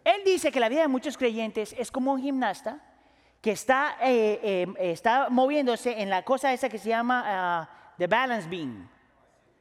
Él 0.05 0.23
dice 0.25 0.53
que 0.53 0.61
la 0.61 0.69
vida 0.69 0.83
de 0.83 0.89
muchos 0.89 1.19
creyentes 1.19 1.75
es 1.77 1.91
como 1.91 2.13
un 2.13 2.23
gimnasta 2.23 2.81
que 3.41 3.51
está, 3.51 3.97
eh, 4.03 4.39
eh, 4.43 4.67
está 4.79 5.31
moviéndose 5.31 6.01
en 6.01 6.11
la 6.11 6.23
cosa 6.23 6.53
esa 6.53 6.69
que 6.69 6.79
se 6.79 6.91
llama 6.91 7.25
ah, 7.27 7.69
the 7.99 8.07
balance 8.07 8.49
beam. 8.49 8.89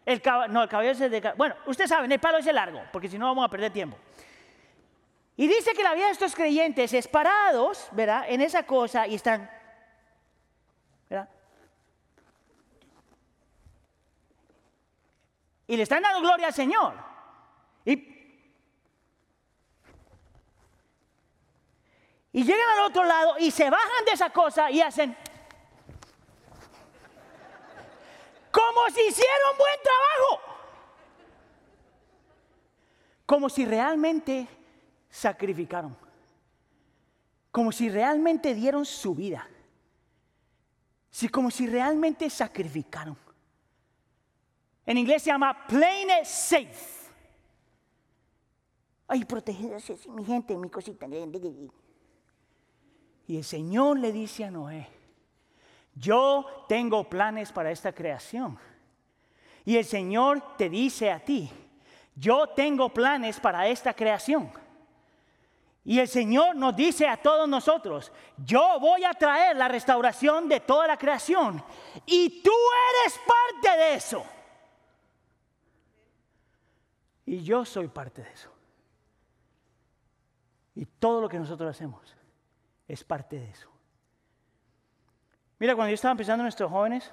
El 0.08 0.22
no, 0.52 0.64
el 0.64 0.70
caballo 0.70 0.92
es 0.92 1.00
de... 1.00 1.34
Bueno, 1.36 1.54
ustedes 1.66 1.90
saben, 1.90 2.10
el 2.10 2.20
palo 2.20 2.38
es 2.38 2.46
largo, 2.46 2.82
porque 2.94 3.10
si 3.10 3.18
no 3.18 3.26
vamos 3.26 3.46
a 3.46 3.50
perder 3.50 3.74
tiempo. 3.74 3.98
Y 5.36 5.50
dice 5.50 5.74
que 5.74 5.84
la 5.84 5.94
vida 5.96 6.06
de 6.06 6.14
estos 6.14 6.34
creyentes 6.34 6.94
es 6.94 7.10
parados, 7.10 7.90
¿verdad? 7.92 8.24
En 8.30 8.40
esa 8.40 8.64
cosa 8.64 9.06
y 9.06 9.16
están, 9.16 9.52
¿verdad? 11.10 11.28
Y 15.68 15.76
le 15.76 15.84
están 15.84 16.02
dando 16.02 16.22
gloria 16.22 16.48
al 16.48 16.54
Señor. 16.54 16.94
Y, 17.84 17.92
y 22.32 22.44
llegan 22.46 22.70
al 22.78 22.86
otro 22.86 23.04
lado 23.04 23.36
y 23.40 23.52
se 23.52 23.70
bajan 23.70 24.06
de 24.06 24.12
esa 24.14 24.30
cosa 24.30 24.72
y 24.72 24.80
hacen... 24.80 25.18
como 28.78 28.90
si 28.96 29.02
hicieron 29.08 29.58
buen 29.58 29.80
trabajo. 29.84 30.42
Como 33.26 33.50
si 33.50 33.66
realmente 33.66 34.48
sacrificaron. 35.10 35.98
Como 37.52 37.72
si 37.72 37.90
realmente 37.90 38.54
dieron 38.54 38.86
su 38.86 39.16
vida. 39.16 39.50
Sí, 41.10 41.28
como 41.28 41.50
si 41.50 41.68
realmente 41.68 42.30
sacrificaron. 42.30 43.18
En 44.86 44.98
inglés 44.98 45.24
se 45.24 45.32
llama 45.32 45.66
Plain 45.68 46.10
Safe. 46.24 46.98
Ay, 49.08 49.26
protegidas, 49.26 50.08
mi 50.08 50.24
gente, 50.24 50.56
mi 50.56 50.70
cosita. 50.70 51.08
Y 53.26 53.38
el 53.38 53.44
Señor 53.44 54.00
le 54.00 54.12
dice 54.12 54.46
a 54.46 54.52
Noé, 54.52 54.88
yo 55.96 56.66
tengo 56.70 57.10
planes 57.10 57.52
para 57.52 57.72
esta 57.72 57.92
creación. 57.92 58.60
Y 59.68 59.76
el 59.76 59.84
Señor 59.84 60.56
te 60.56 60.70
dice 60.70 61.12
a 61.12 61.20
ti, 61.20 61.52
yo 62.16 62.48
tengo 62.48 62.88
planes 62.88 63.38
para 63.38 63.68
esta 63.68 63.94
creación. 63.94 64.50
Y 65.84 66.00
el 66.00 66.08
Señor 66.08 66.56
nos 66.56 66.74
dice 66.74 67.06
a 67.06 67.18
todos 67.18 67.50
nosotros, 67.50 68.14
yo 68.38 68.80
voy 68.80 69.04
a 69.04 69.14
traer 69.14 69.58
la 69.58 69.68
restauración 69.68 70.48
de 70.48 70.62
toda 70.62 70.88
la 70.88 70.98
creación. 70.98 71.62
Y 72.06 72.42
tú 72.42 72.54
eres 73.04 73.20
parte 73.28 73.78
de 73.78 73.94
eso. 73.96 74.26
Y 77.26 77.44
yo 77.44 77.66
soy 77.66 77.90
parte 77.90 78.22
de 78.22 78.32
eso. 78.32 78.50
Y 80.76 80.86
todo 80.86 81.20
lo 81.20 81.28
que 81.28 81.40
nosotros 81.40 81.70
hacemos 81.70 82.16
es 82.88 83.04
parte 83.04 83.38
de 83.38 83.50
eso. 83.50 83.70
Mira, 85.60 85.76
cuando 85.76 85.90
yo 85.90 85.96
estaba 85.96 86.14
empezando 86.14 86.44
nuestros 86.44 86.72
jóvenes, 86.72 87.12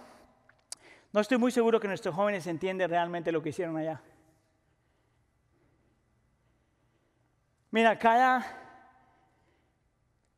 no 1.15 1.21
estoy 1.21 1.39
muy 1.39 1.53
seguro 1.53 1.79
que 1.79 1.87
nuestros 1.87 2.13
jóvenes 2.13 2.45
entienden 2.49 2.91
realmente 2.91 3.31
lo 3.31 3.41
que 3.41 3.51
hicieron 3.51 3.77
allá. 3.77 4.03
Mira, 7.71 7.97
cada, 7.97 8.45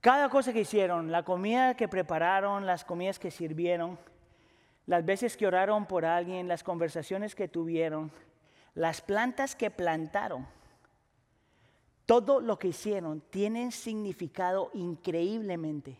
cada 0.03 0.29
cosa 0.29 0.53
que 0.53 0.61
hicieron, 0.61 1.11
la 1.11 1.23
comida 1.23 1.75
que 1.79 1.89
prepararon, 1.89 2.67
las 2.67 2.85
comidas 2.85 3.19
que 3.19 3.31
sirvieron, 3.31 3.99
las 4.85 5.03
veces 5.03 5.39
que 5.39 5.47
oraron 5.47 5.87
por 5.87 6.05
alguien, 6.05 6.47
las 6.47 6.63
conversaciones 6.63 7.35
que 7.35 7.49
tuvieron, 7.49 8.13
las 8.75 9.01
plantas 9.01 9.57
que 9.57 9.71
plantaron, 9.71 10.47
todo 12.05 12.39
lo 12.43 12.59
que 12.59 12.69
hicieron 12.69 13.23
tiene 13.31 13.73
significado 13.73 14.71
increíblemente 14.75 15.97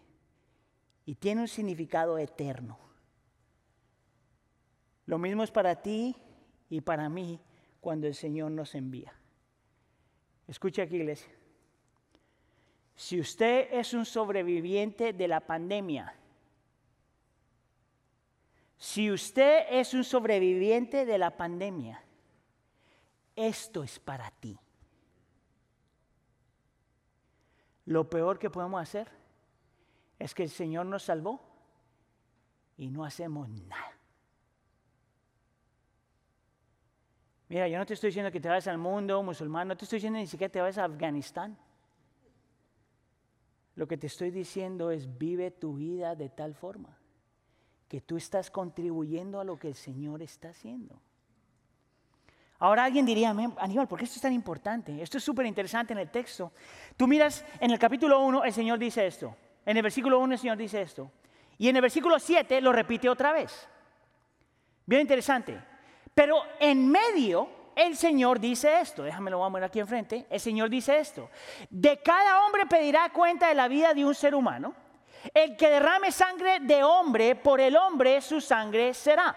y 1.07 1.15
tiene 1.15 1.41
un 1.41 1.49
significado 1.49 2.19
eterno. 2.19 2.86
Lo 5.07 5.19
mismo 5.19 5.43
es 5.43 5.51
para 5.51 5.81
ti 5.81 6.17
y 6.69 6.81
para 6.81 7.09
mí 7.09 7.41
cuando 7.81 8.07
el 8.07 8.15
Señor 8.15 8.51
nos 8.51 8.75
envía. 8.75 9.15
Escucha 10.47 10.83
aquí, 10.83 10.97
iglesia. 10.97 11.33
Si 12.95 13.21
usted 13.21 13.69
es 13.73 13.95
un 13.95 14.05
sobreviviente 14.05 15.13
de 15.13 15.29
la 15.29 15.41
pandemia, 15.41 16.15
si 18.79 19.11
usted 19.11 19.67
es 19.71 19.95
un 19.95 20.05
sobreviviente 20.05 21.05
de 21.05 21.19
la 21.19 21.37
pandemia, 21.37 22.03
esto 23.35 23.83
es 23.83 23.99
para 23.99 24.31
ti. 24.31 24.59
Lo 27.87 28.09
peor 28.09 28.39
que 28.39 28.51
podemos 28.51 28.81
hacer 28.81 29.09
es 30.19 30.35
que 30.35 30.43
el 30.43 30.51
Señor 30.51 30.87
nos 30.87 31.05
salvó 31.05 31.41
y 32.77 32.89
no 32.89 33.05
hacemos 33.05 33.49
nada. 33.49 33.86
Mira, 37.49 37.69
yo 37.69 37.79
no 37.79 37.87
te 37.87 37.95
estoy 37.95 38.09
diciendo 38.09 38.33
que 38.33 38.41
te 38.41 38.49
vayas 38.49 38.67
al 38.67 38.79
mundo 38.79 39.23
musulmán, 39.23 39.69
no 39.69 39.77
te 39.77 39.85
estoy 39.85 39.99
diciendo 39.99 40.19
ni 40.19 40.27
siquiera 40.27 40.51
te 40.51 40.61
vayas 40.61 40.79
a 40.79 40.85
Afganistán. 40.85 41.57
Lo 43.77 43.87
que 43.87 43.97
te 43.97 44.07
estoy 44.07 44.31
diciendo 44.31 44.91
es 44.91 45.19
vive 45.19 45.51
tu 45.51 45.75
vida 45.75 46.17
de 46.17 46.29
tal 46.29 46.55
forma 46.55 46.99
que 47.89 48.01
tú 48.01 48.17
estás 48.17 48.51
contribuyendo 48.51 49.39
a 49.39 49.45
lo 49.45 49.59
que 49.59 49.69
el 49.69 49.75
Señor 49.75 50.23
está 50.23 50.49
haciendo. 50.49 51.01
Ahora 52.59 52.85
alguien 52.85 53.05
diría, 53.05 53.31
Aníbal, 53.31 53.87
¿por 53.87 53.99
qué 53.99 54.07
esto 54.07 54.17
es 54.17 54.23
tan 54.23 54.33
importante? 54.33 55.01
Esto 55.03 55.19
es 55.19 55.25
súper 55.25 55.45
interesante 55.47 55.93
en 55.93 55.99
el 55.99 56.11
texto. 56.11 56.53
Tú 56.97 57.07
miras, 57.07 57.45
en 57.61 57.71
el 57.71 57.79
capítulo 57.79 58.21
1 58.21 58.45
el 58.45 58.53
Señor 58.53 58.79
dice 58.79 59.07
esto. 59.07 59.37
En 59.65 59.77
el 59.77 59.83
versículo 59.83 60.19
1 60.19 60.33
el 60.33 60.39
Señor 60.39 60.57
dice 60.57 60.81
esto. 60.81 61.11
Y 61.59 61.69
en 61.69 61.77
el 61.77 61.83
versículo 61.83 62.19
7 62.19 62.61
lo 62.61 62.73
repite 62.73 63.09
otra 63.09 63.33
vez. 63.33 63.69
Bien 64.87 65.03
interesante. 65.03 65.76
Pero 66.17 66.43
en 66.61 66.89
medio 66.91 67.47
el 67.75 67.95
Señor 67.95 68.41
dice 68.41 68.81
esto. 68.81 69.03
Déjame 69.03 69.31
lo 69.31 69.39
vamos 69.39 69.51
a 69.51 69.53
poner 69.53 69.69
aquí 69.69 69.81
enfrente. 69.81 70.27
El 70.31 70.41
Señor 70.41 70.71
dice 70.71 70.99
esto. 70.99 71.29
De 71.69 72.01
cada 72.01 72.47
hombre 72.47 72.65
pedirá 72.65 73.11
cuenta 73.11 73.49
de 73.49 73.55
la 73.55 73.69
vida 73.69 73.93
de 73.93 74.03
un 74.03 74.15
ser 74.15 74.35
humano. 74.35 74.75
El 75.35 75.59
que 75.59 75.69
derrame 75.69 76.11
sangre 76.11 76.61
de 76.61 76.83
hombre, 76.83 77.35
por 77.35 77.61
el 77.61 77.77
hombre 77.77 78.23
su 78.23 78.41
sangre 78.41 78.95
será 78.95 79.37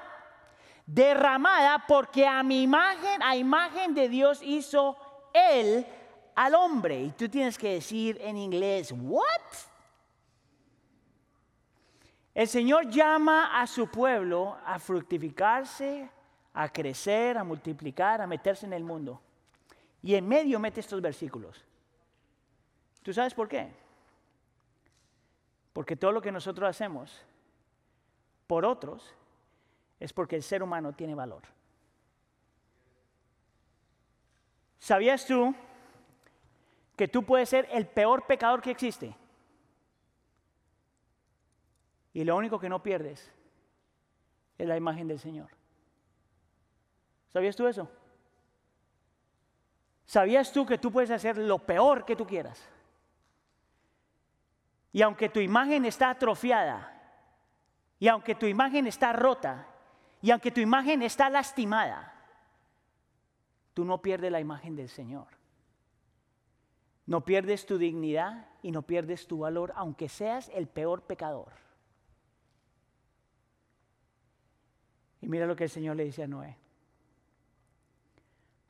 derramada 0.85 1.83
porque 1.85 2.25
a 2.25 2.41
mi 2.43 2.63
imagen, 2.63 3.21
a 3.23 3.35
imagen 3.35 3.93
de 3.93 4.07
Dios 4.07 4.39
hizo 4.41 4.95
Él 5.33 5.85
al 6.33 6.55
hombre. 6.55 7.01
Y 7.01 7.11
tú 7.11 7.27
tienes 7.27 7.57
que 7.57 7.73
decir 7.73 8.17
en 8.21 8.37
inglés, 8.37 8.93
¿what? 8.93 9.27
El 12.33 12.47
Señor 12.47 12.89
llama 12.89 13.59
a 13.59 13.67
su 13.67 13.89
pueblo 13.89 14.57
a 14.65 14.79
fructificarse, 14.79 16.09
a 16.53 16.69
crecer, 16.69 17.37
a 17.37 17.43
multiplicar, 17.43 18.21
a 18.21 18.27
meterse 18.27 18.65
en 18.65 18.73
el 18.73 18.83
mundo. 18.83 19.21
Y 20.01 20.15
en 20.15 20.27
medio 20.27 20.59
mete 20.59 20.79
estos 20.79 21.01
versículos. 21.01 21.63
¿Tú 23.03 23.13
sabes 23.13 23.33
por 23.33 23.47
qué? 23.47 23.71
Porque 25.73 25.95
todo 25.95 26.11
lo 26.11 26.21
que 26.21 26.31
nosotros 26.31 26.69
hacemos 26.69 27.21
por 28.47 28.65
otros 28.65 29.13
es 29.99 30.13
porque 30.13 30.35
el 30.35 30.43
ser 30.43 30.63
humano 30.63 30.93
tiene 30.93 31.15
valor. 31.15 31.43
¿Sabías 34.79 35.25
tú 35.25 35.53
que 36.95 37.07
tú 37.07 37.23
puedes 37.23 37.49
ser 37.49 37.67
el 37.71 37.85
peor 37.85 38.25
pecador 38.25 38.61
que 38.61 38.71
existe? 38.71 39.15
Y 42.13 42.23
lo 42.23 42.35
único 42.35 42.59
que 42.59 42.69
no 42.69 42.81
pierdes 42.81 43.31
es 44.57 44.67
la 44.67 44.77
imagen 44.77 45.07
del 45.07 45.19
Señor. 45.19 45.58
¿Sabías 47.31 47.55
tú 47.55 47.67
eso? 47.67 47.89
¿Sabías 50.05 50.51
tú 50.51 50.65
que 50.65 50.77
tú 50.77 50.91
puedes 50.91 51.11
hacer 51.11 51.37
lo 51.37 51.59
peor 51.59 52.03
que 52.03 52.15
tú 52.15 52.25
quieras? 52.25 52.67
Y 54.91 55.03
aunque 55.03 55.29
tu 55.29 55.39
imagen 55.39 55.85
está 55.85 56.09
atrofiada, 56.09 56.95
y 57.99 58.07
aunque 58.07 58.33
tu 58.33 58.47
imagen 58.47 58.87
está 58.87 59.13
rota, 59.13 59.67
y 60.21 60.31
aunque 60.31 60.51
tu 60.51 60.59
imagen 60.59 61.03
está 61.03 61.29
lastimada, 61.29 62.13
tú 63.73 63.85
no 63.85 64.01
pierdes 64.01 64.31
la 64.31 64.39
imagen 64.39 64.75
del 64.75 64.89
Señor. 64.89 65.27
No 67.05 67.23
pierdes 67.23 67.65
tu 67.65 67.77
dignidad 67.77 68.47
y 68.61 68.71
no 68.71 68.81
pierdes 68.81 69.27
tu 69.27 69.39
valor, 69.39 69.73
aunque 69.75 70.09
seas 70.09 70.49
el 70.53 70.67
peor 70.67 71.03
pecador. 71.03 71.53
Y 75.21 75.27
mira 75.27 75.45
lo 75.45 75.55
que 75.55 75.65
el 75.65 75.69
Señor 75.69 75.95
le 75.95 76.05
dice 76.05 76.23
a 76.23 76.27
Noé. 76.27 76.57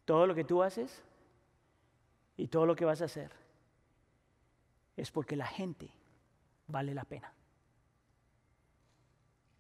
Todo 0.10 0.26
lo 0.26 0.34
que 0.34 0.43
tú 0.43 0.64
haces 0.64 1.03
y 2.36 2.47
todo 2.47 2.66
lo 2.66 2.76
que 2.76 2.84
vas 2.84 2.99
a 3.03 3.05
hacer 3.05 3.30
es 4.97 5.12
porque 5.12 5.36
la 5.36 5.45
gente 5.45 5.88
vale 6.66 6.95
la 6.95 7.03
pena. 7.03 7.32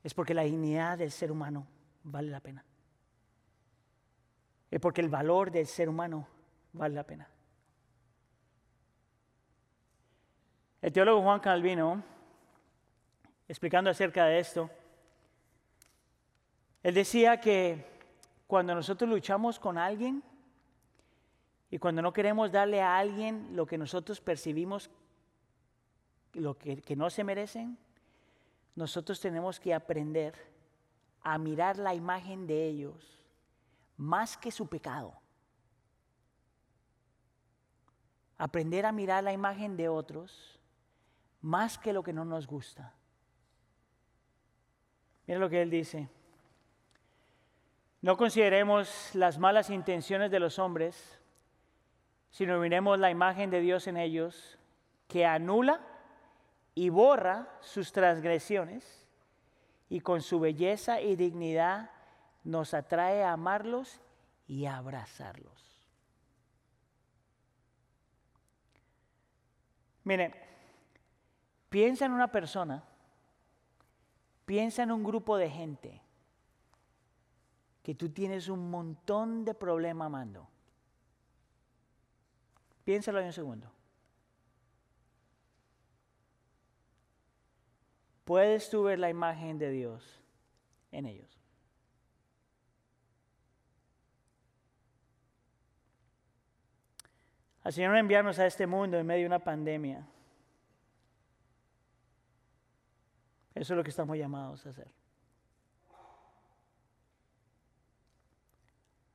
Es 0.03 0.15
porque 0.15 0.33
la 0.33 0.41
dignidad 0.41 0.97
del 0.97 1.11
ser 1.11 1.31
humano 1.31 1.67
vale 2.01 2.31
la 2.31 2.39
pena. 2.39 2.65
Es 4.71 4.79
porque 4.79 5.01
el 5.01 5.09
valor 5.09 5.51
del 5.51 5.67
ser 5.67 5.87
humano 5.87 6.27
vale 6.73 6.95
la 6.95 7.03
pena. 7.03 7.29
El 10.81 10.91
teólogo 10.91 11.21
Juan 11.21 11.41
Calvino, 11.41 12.03
explicando 13.47 13.91
acerca 13.91 14.25
de 14.25 14.39
esto, 14.39 14.67
él 16.81 16.95
decía 16.95 17.39
que 17.39 17.85
cuando 18.47 18.73
nosotros 18.73 19.07
luchamos 19.07 19.59
con 19.59 19.77
alguien 19.77 20.23
y 21.71 21.77
cuando 21.77 22.01
no 22.01 22.13
queremos 22.13 22.51
darle 22.51 22.81
a 22.81 22.97
alguien 22.97 23.55
lo 23.55 23.65
que 23.65 23.77
nosotros 23.77 24.21
percibimos, 24.21 24.89
lo 26.33 26.57
que, 26.57 26.81
que 26.81 26.95
no 26.95 27.09
se 27.09 27.23
merecen, 27.23 27.77
nosotros 28.75 29.19
tenemos 29.19 29.59
que 29.59 29.73
aprender 29.73 30.33
a 31.21 31.37
mirar 31.37 31.77
la 31.77 31.93
imagen 31.93 32.47
de 32.47 32.65
ellos 32.65 33.19
más 33.97 34.37
que 34.37 34.51
su 34.51 34.67
pecado. 34.67 35.13
Aprender 38.37 38.85
a 38.85 38.91
mirar 38.91 39.23
la 39.23 39.33
imagen 39.33 39.75
de 39.75 39.89
otros 39.89 40.59
más 41.41 41.77
que 41.77 41.93
lo 41.93 42.01
que 42.03 42.13
no 42.13 42.25
nos 42.25 42.47
gusta. 42.47 42.93
Mira 45.27 45.39
lo 45.39 45.49
que 45.49 45.61
él 45.61 45.69
dice. 45.69 46.09
No 48.01 48.15
consideremos 48.15 49.13
las 49.13 49.37
malas 49.37 49.69
intenciones 49.69 50.31
de 50.31 50.39
los 50.39 50.57
hombres, 50.57 51.18
sino 52.29 52.59
miremos 52.59 52.99
la 52.99 53.09
imagen 53.09 53.49
de 53.49 53.61
Dios 53.61 53.87
en 53.87 53.97
ellos, 53.97 54.57
que 55.07 55.25
anula 55.25 55.81
y 56.75 56.89
borra 56.89 57.49
sus 57.61 57.91
transgresiones 57.91 59.07
y 59.89 60.01
con 60.01 60.21
su 60.21 60.39
belleza 60.39 61.01
y 61.01 61.15
dignidad 61.15 61.89
nos 62.43 62.73
atrae 62.73 63.23
a 63.23 63.33
amarlos 63.33 63.99
y 64.47 64.65
a 64.65 64.77
abrazarlos. 64.77 65.59
Mire, 70.03 70.33
piensa 71.69 72.05
en 72.05 72.13
una 72.13 72.31
persona, 72.31 72.83
piensa 74.45 74.83
en 74.83 74.91
un 74.91 75.03
grupo 75.03 75.37
de 75.37 75.49
gente 75.49 76.01
que 77.83 77.95
tú 77.95 78.09
tienes 78.09 78.49
un 78.49 78.69
montón 78.69 79.45
de 79.45 79.53
problema 79.53 80.05
amando. 80.05 80.47
Piénsalo 82.89 83.19
en 83.19 83.27
un 83.27 83.33
segundo. 83.33 83.71
Puedes 88.25 88.67
tú 88.67 88.81
ver 88.81 88.97
la 88.97 89.11
imagen 89.11 89.59
de 89.59 89.69
Dios 89.69 90.23
en 90.91 91.05
ellos. 91.05 91.39
Al 97.61 97.73
Señor 97.73 97.95
enviarnos 97.95 98.39
a 98.39 98.47
este 98.47 98.65
mundo 98.65 98.97
en 98.97 99.05
medio 99.05 99.21
de 99.21 99.27
una 99.27 99.43
pandemia. 99.43 100.07
Eso 103.53 103.73
es 103.73 103.77
lo 103.77 103.83
que 103.83 103.91
estamos 103.91 104.17
llamados 104.17 104.65
a 104.65 104.71
hacer. 104.71 104.87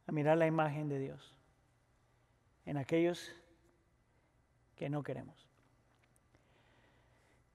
A 0.07 0.12
mirar 0.12 0.39
la 0.39 0.47
imagen 0.47 0.89
de 0.89 1.01
Dios 1.01 1.35
en 2.66 2.77
aquellos 2.77 3.35
que 4.77 4.89
no 4.89 5.03
queremos. 5.03 5.49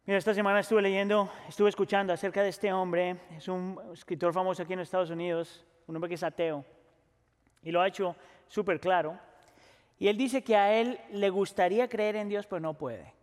Mira, 0.06 0.18
esta 0.18 0.34
semana 0.34 0.62
estuve 0.62 0.82
leyendo, 0.82 1.32
estuve 1.48 1.70
escuchando 1.70 2.12
acerca 2.12 2.42
de 2.42 2.50
este 2.50 2.74
hombre, 2.74 3.18
es 3.38 3.48
un 3.48 3.80
escritor 3.94 4.34
famoso 4.34 4.64
aquí 4.64 4.74
en 4.74 4.80
Estados 4.80 5.12
Unidos, 5.12 5.66
un 5.86 5.96
hombre 5.96 6.10
que 6.10 6.16
es 6.16 6.24
ateo, 6.24 6.66
y 7.62 7.72
lo 7.72 7.82
ha 7.82 7.88
hecho 7.88 8.16
súper 8.48 8.80
claro. 8.80 9.20
Y 10.00 10.08
él 10.08 10.18
dice 10.18 10.44
que 10.44 10.56
a 10.56 10.74
él 10.74 11.00
le 11.12 11.30
gustaría 11.30 11.88
creer 11.88 12.16
en 12.16 12.30
Dios, 12.30 12.48
pero 12.48 12.60
no 12.60 12.74
puede. 12.74 13.14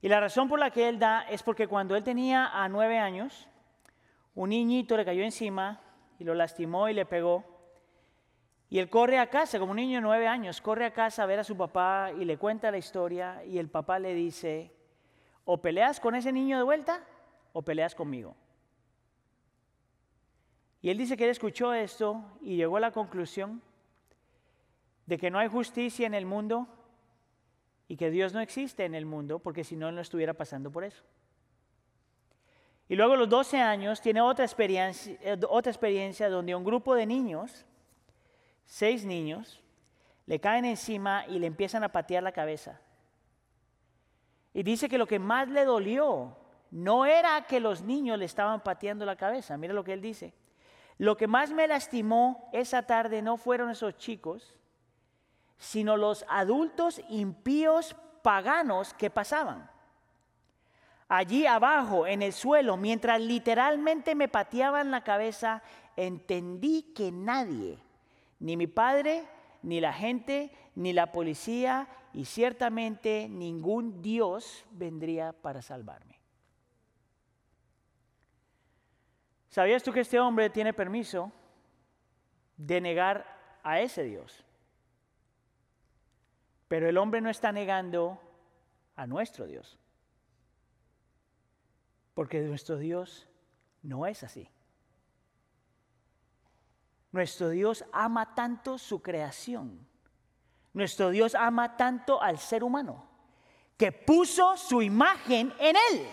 Y 0.00 0.08
la 0.08 0.20
razón 0.20 0.48
por 0.48 0.58
la 0.58 0.70
que 0.70 0.88
él 0.88 0.98
da 0.98 1.22
es 1.28 1.42
porque 1.42 1.68
cuando 1.68 1.96
él 1.96 2.02
tenía 2.02 2.46
a 2.48 2.68
nueve 2.68 2.98
años, 2.98 3.48
un 4.34 4.50
niñito 4.50 4.96
le 4.96 5.04
cayó 5.04 5.22
encima 5.22 5.80
y 6.18 6.24
lo 6.24 6.34
lastimó 6.34 6.88
y 6.88 6.94
le 6.94 7.06
pegó. 7.06 7.44
Y 8.68 8.78
él 8.78 8.90
corre 8.90 9.18
a 9.18 9.28
casa, 9.30 9.58
como 9.58 9.70
un 9.70 9.76
niño 9.76 9.98
de 9.98 10.02
nueve 10.02 10.26
años, 10.26 10.60
corre 10.60 10.86
a 10.86 10.92
casa 10.92 11.22
a 11.22 11.26
ver 11.26 11.38
a 11.38 11.44
su 11.44 11.56
papá 11.56 12.10
y 12.18 12.24
le 12.24 12.36
cuenta 12.36 12.70
la 12.70 12.78
historia 12.78 13.44
y 13.44 13.58
el 13.58 13.68
papá 13.68 13.98
le 13.98 14.12
dice, 14.12 14.72
o 15.44 15.60
peleas 15.60 16.00
con 16.00 16.14
ese 16.14 16.32
niño 16.32 16.56
de 16.56 16.64
vuelta 16.64 17.04
o 17.52 17.62
peleas 17.62 17.94
conmigo. 17.94 18.34
Y 20.82 20.90
él 20.90 20.98
dice 20.98 21.16
que 21.16 21.24
él 21.24 21.30
escuchó 21.30 21.72
esto 21.72 22.22
y 22.42 22.56
llegó 22.56 22.76
a 22.76 22.80
la 22.80 22.90
conclusión 22.90 23.62
de 25.06 25.18
que 25.18 25.30
no 25.30 25.38
hay 25.38 25.48
justicia 25.48 26.06
en 26.06 26.14
el 26.14 26.26
mundo 26.26 26.66
y 27.88 27.96
que 27.96 28.10
Dios 28.10 28.32
no 28.32 28.40
existe 28.40 28.84
en 28.84 28.94
el 28.94 29.06
mundo, 29.06 29.38
porque 29.38 29.64
si 29.64 29.76
no, 29.76 29.90
no 29.92 30.00
estuviera 30.00 30.34
pasando 30.34 30.70
por 30.70 30.84
eso. 30.84 31.04
Y 32.88 32.96
luego 32.96 33.14
a 33.14 33.16
los 33.16 33.28
12 33.28 33.60
años 33.60 34.00
tiene 34.00 34.20
eh, 34.20 34.24
otra 35.48 35.70
experiencia 35.70 36.28
donde 36.28 36.54
un 36.54 36.64
grupo 36.64 36.94
de 36.94 37.06
niños, 37.06 37.64
seis 38.66 39.04
niños, 39.04 39.62
le 40.26 40.40
caen 40.40 40.64
encima 40.64 41.24
y 41.26 41.38
le 41.38 41.46
empiezan 41.46 41.84
a 41.84 41.92
patear 41.92 42.22
la 42.22 42.32
cabeza. 42.32 42.80
Y 44.52 44.62
dice 44.62 44.88
que 44.88 44.98
lo 44.98 45.06
que 45.06 45.18
más 45.18 45.48
le 45.48 45.64
dolió 45.64 46.36
no 46.70 47.06
era 47.06 47.46
que 47.46 47.60
los 47.60 47.82
niños 47.82 48.18
le 48.18 48.24
estaban 48.24 48.62
pateando 48.62 49.06
la 49.06 49.16
cabeza. 49.16 49.56
Mira 49.56 49.72
lo 49.72 49.84
que 49.84 49.92
él 49.92 50.00
dice. 50.00 50.34
Lo 50.98 51.16
que 51.16 51.26
más 51.26 51.50
me 51.50 51.68
lastimó 51.68 52.48
esa 52.52 52.82
tarde 52.82 53.22
no 53.22 53.36
fueron 53.36 53.70
esos 53.70 53.96
chicos, 53.98 54.54
sino 55.58 55.96
los 55.96 56.24
adultos 56.28 57.00
impíos 57.08 57.96
paganos 58.22 58.94
que 58.94 59.10
pasaban. 59.10 59.70
Allí 61.08 61.46
abajo, 61.46 62.06
en 62.06 62.22
el 62.22 62.32
suelo, 62.32 62.76
mientras 62.76 63.20
literalmente 63.20 64.14
me 64.14 64.28
pateaban 64.28 64.90
la 64.90 65.04
cabeza, 65.04 65.62
entendí 65.94 66.82
que 66.94 67.12
nadie, 67.12 67.78
ni 68.38 68.56
mi 68.56 68.66
padre, 68.66 69.24
ni 69.62 69.80
la 69.80 69.92
gente, 69.92 70.50
ni 70.74 70.92
la 70.92 71.12
policía, 71.12 71.88
y 72.12 72.24
ciertamente 72.24 73.28
ningún 73.28 74.02
Dios 74.02 74.64
vendría 74.70 75.32
para 75.32 75.62
salvarme. 75.62 76.20
¿Sabías 79.48 79.82
tú 79.82 79.92
que 79.92 80.00
este 80.00 80.20
hombre 80.20 80.50
tiene 80.50 80.72
permiso 80.74 81.32
de 82.56 82.80
negar 82.80 83.58
a 83.62 83.80
ese 83.80 84.02
Dios? 84.02 84.44
Pero 86.68 86.88
el 86.88 86.98
hombre 86.98 87.20
no 87.20 87.30
está 87.30 87.52
negando 87.52 88.20
a 88.96 89.06
nuestro 89.06 89.46
Dios. 89.46 89.78
Porque 92.14 92.40
nuestro 92.40 92.76
Dios 92.76 93.28
no 93.82 94.06
es 94.06 94.22
así. 94.22 94.50
Nuestro 97.16 97.50
Dios 97.50 97.84
ama 97.92 98.34
tanto 98.34 98.78
su 98.78 99.02
creación. 99.02 99.86
Nuestro 100.72 101.10
Dios 101.10 101.34
ama 101.34 101.76
tanto 101.76 102.22
al 102.22 102.38
ser 102.38 102.62
humano 102.62 103.04
que 103.76 103.90
puso 103.90 104.56
su 104.56 104.82
imagen 104.82 105.52
en 105.58 105.76
él. 105.90 106.08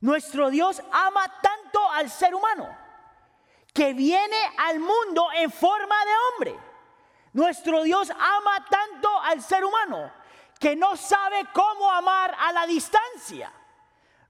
Nuestro 0.00 0.50
Dios 0.50 0.82
ama 0.92 1.26
tanto 1.40 1.90
al 1.92 2.10
ser 2.10 2.34
humano 2.34 2.68
que 3.72 3.94
viene 3.94 4.36
al 4.58 4.80
mundo 4.80 5.28
en 5.34 5.50
forma 5.50 5.96
de 6.04 6.10
hombre 6.28 6.72
nuestro 7.32 7.82
Dios 7.82 8.10
ama 8.10 8.66
tanto 8.68 9.08
al 9.20 9.40
ser 9.40 9.64
humano 9.64 10.12
que 10.58 10.76
no 10.76 10.96
sabe 10.96 11.46
cómo 11.52 11.90
amar 11.90 12.34
a 12.38 12.52
la 12.52 12.66
distancia. 12.66 13.50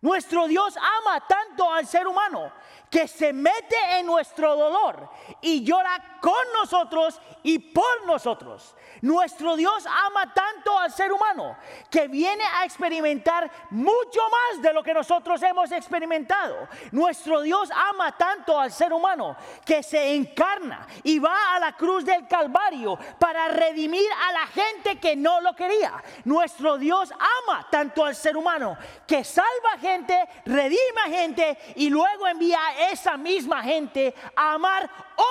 Nuestro 0.01 0.47
Dios 0.47 0.76
ama 0.76 1.20
tanto 1.26 1.70
al 1.70 1.87
ser 1.87 2.07
humano 2.07 2.53
que 2.93 3.09
se 3.09 3.32
mete 3.32 3.99
en 3.99 4.07
nuestro 4.07 4.55
dolor 4.55 5.09
y 5.40 5.64
llora 5.64 6.12
con 6.23 6.53
nosotros 6.55 7.20
y 7.43 7.59
por 7.59 8.07
nosotros. 8.07 8.77
Nuestro 9.01 9.57
Dios 9.57 9.85
ama 10.07 10.33
tanto 10.33 10.79
al 10.79 10.93
ser 10.93 11.12
humano 11.12 11.57
que 11.91 12.07
viene 12.07 12.45
a 12.45 12.64
experimentar 12.64 13.51
mucho 13.70 14.20
más 14.31 14.62
de 14.62 14.73
lo 14.73 14.85
que 14.85 14.95
nosotros 14.95 15.43
hemos 15.43 15.73
experimentado. 15.73 16.68
Nuestro 16.93 17.41
Dios 17.41 17.68
ama 17.73 18.16
tanto 18.16 18.57
al 18.61 18.70
ser 18.70 18.93
humano 18.93 19.37
que 19.64 19.83
se 19.83 20.14
encarna 20.14 20.87
y 21.03 21.18
va 21.18 21.57
a 21.57 21.59
la 21.59 21.73
cruz 21.73 22.05
del 22.05 22.29
Calvario 22.29 22.97
para 23.18 23.49
redimir 23.49 24.07
a 24.29 24.33
la 24.33 24.47
gente 24.47 25.01
que 25.01 25.16
no 25.16 25.41
lo 25.41 25.57
quería. 25.57 26.01
Nuestro 26.25 26.79
Dios 26.79 27.11
ama 27.11 27.66
tanto 27.68 28.05
al 28.05 28.14
ser 28.14 28.37
humano 28.37 28.79
que 29.09 29.25
salva 29.25 29.77
gente, 29.81 30.16
redime 30.45 31.03
gente 31.09 31.59
y 31.75 31.91
luego 31.91 32.29
envía 32.29 32.64
a 32.64 32.91
esa 32.91 33.16
misma 33.16 33.61
gente 33.64 34.14
a 34.37 34.53
amar 34.53 34.89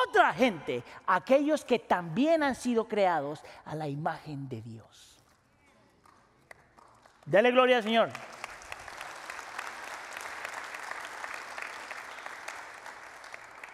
otra 0.08 0.34
gente, 0.34 0.84
aquellos 1.06 1.66
que 1.66 1.80
también 1.80 2.44
han 2.44 2.56
sido 2.56 2.88
creados 2.88 3.42
a 3.66 3.76
la 3.76 3.88
imagen 3.88 4.48
de 4.48 4.62
Dios. 4.62 5.18
Dale 7.26 7.52
gloria 7.52 7.78
al 7.78 7.84
Señor. 7.84 8.10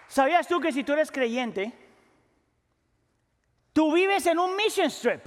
¿Sabías 0.07 0.47
tú 0.47 0.59
que 0.59 0.72
si 0.72 0.84
tú 0.84 0.93
eres 0.93 1.11
creyente, 1.11 1.72
tú 3.74 3.93
vives 3.93 4.26
en 4.26 4.39
un 4.39 4.55
mission 4.55 4.89
trip? 4.89 5.22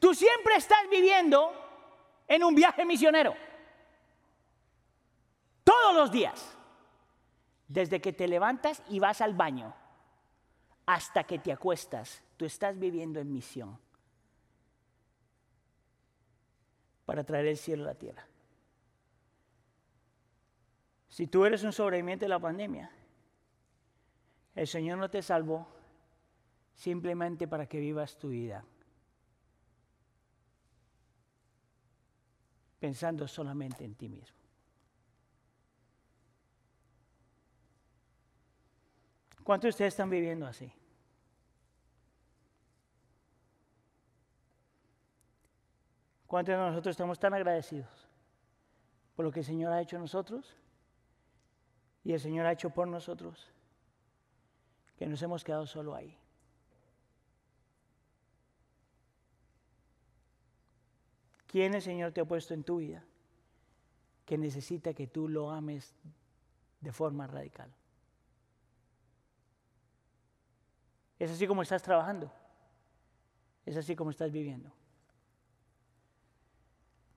Tú 0.00 0.14
siempre 0.14 0.56
estás 0.56 0.88
viviendo 0.90 1.52
en 2.26 2.42
un 2.42 2.54
viaje 2.54 2.84
misionero. 2.84 3.36
Todos 5.62 5.94
los 5.94 6.10
días. 6.10 6.56
Desde 7.72 8.02
que 8.02 8.12
te 8.12 8.28
levantas 8.28 8.82
y 8.90 8.98
vas 8.98 9.22
al 9.22 9.32
baño 9.32 9.74
hasta 10.84 11.24
que 11.24 11.38
te 11.38 11.50
acuestas, 11.50 12.22
tú 12.36 12.44
estás 12.44 12.78
viviendo 12.78 13.18
en 13.18 13.32
misión 13.32 13.78
para 17.06 17.24
traer 17.24 17.46
el 17.46 17.56
cielo 17.56 17.84
a 17.84 17.86
la 17.86 17.94
tierra. 17.94 18.26
Si 21.08 21.26
tú 21.28 21.46
eres 21.46 21.62
un 21.62 21.72
sobreviviente 21.72 22.26
de 22.26 22.28
la 22.28 22.38
pandemia, 22.38 22.90
el 24.54 24.66
Señor 24.66 24.98
no 24.98 25.08
te 25.08 25.22
salvó 25.22 25.66
simplemente 26.74 27.48
para 27.48 27.66
que 27.66 27.80
vivas 27.80 28.18
tu 28.18 28.28
vida 28.28 28.62
pensando 32.78 33.26
solamente 33.26 33.82
en 33.82 33.94
ti 33.94 34.10
mismo. 34.10 34.41
¿Cuántos 39.44 39.64
de 39.64 39.70
ustedes 39.70 39.94
están 39.94 40.10
viviendo 40.10 40.46
así? 40.46 40.72
¿Cuántos 46.26 46.54
de 46.54 46.58
nosotros 46.58 46.92
estamos 46.92 47.18
tan 47.18 47.34
agradecidos 47.34 48.08
por 49.14 49.24
lo 49.24 49.30
que 49.30 49.40
el 49.40 49.46
Señor 49.46 49.72
ha 49.72 49.80
hecho 49.82 49.96
a 49.96 50.00
nosotros 50.00 50.56
Y 52.04 52.12
el 52.12 52.20
Señor 52.20 52.46
ha 52.46 52.52
hecho 52.52 52.70
por 52.70 52.88
nosotros 52.88 53.52
que 55.02 55.08
nos 55.08 55.20
hemos 55.22 55.42
quedado 55.42 55.66
solo 55.66 55.96
ahí. 55.96 56.16
¿Quién 61.48 61.74
el 61.74 61.82
Señor 61.82 62.12
te 62.12 62.20
ha 62.20 62.24
puesto 62.24 62.54
en 62.54 62.62
tu 62.62 62.76
vida 62.76 63.04
que 64.24 64.38
necesita 64.38 64.94
que 64.94 65.08
tú 65.08 65.28
lo 65.28 65.50
ames 65.50 65.92
de 66.80 66.92
forma 66.92 67.26
radical? 67.26 67.74
Es 71.22 71.30
así 71.30 71.46
como 71.46 71.62
estás 71.62 71.84
trabajando. 71.84 72.32
Es 73.64 73.76
así 73.76 73.94
como 73.94 74.10
estás 74.10 74.32
viviendo. 74.32 74.72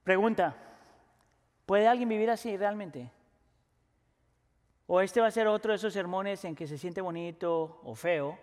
Pregunta, 0.04 0.56
¿puede 1.66 1.88
alguien 1.88 2.10
vivir 2.10 2.30
así 2.30 2.56
realmente? 2.56 3.12
O 4.86 5.02
este 5.02 5.22
va 5.22 5.26
a 5.26 5.32
ser 5.32 5.48
otro 5.48 5.72
de 5.72 5.78
esos 5.78 5.92
sermones 5.92 6.46
en 6.46 6.56
que 6.56 6.68
se 6.68 6.78
siente 6.78 7.02
bonito 7.02 7.82
o 7.84 7.96
feo 7.96 8.38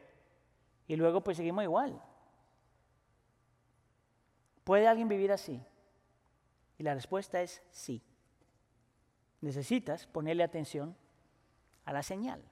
y 0.88 0.96
luego 0.96 1.20
pues 1.20 1.36
seguimos 1.36 1.62
igual. 1.62 2.02
¿Puede 4.64 4.88
alguien 4.88 5.06
vivir 5.06 5.30
así? 5.30 5.64
Y 6.76 6.82
la 6.82 6.94
respuesta 6.94 7.40
es 7.40 7.62
sí. 7.70 8.02
Necesitas 9.40 10.08
ponerle 10.08 10.42
atención 10.42 10.96
a 11.84 11.92
la 11.92 12.02
señal. 12.02 12.42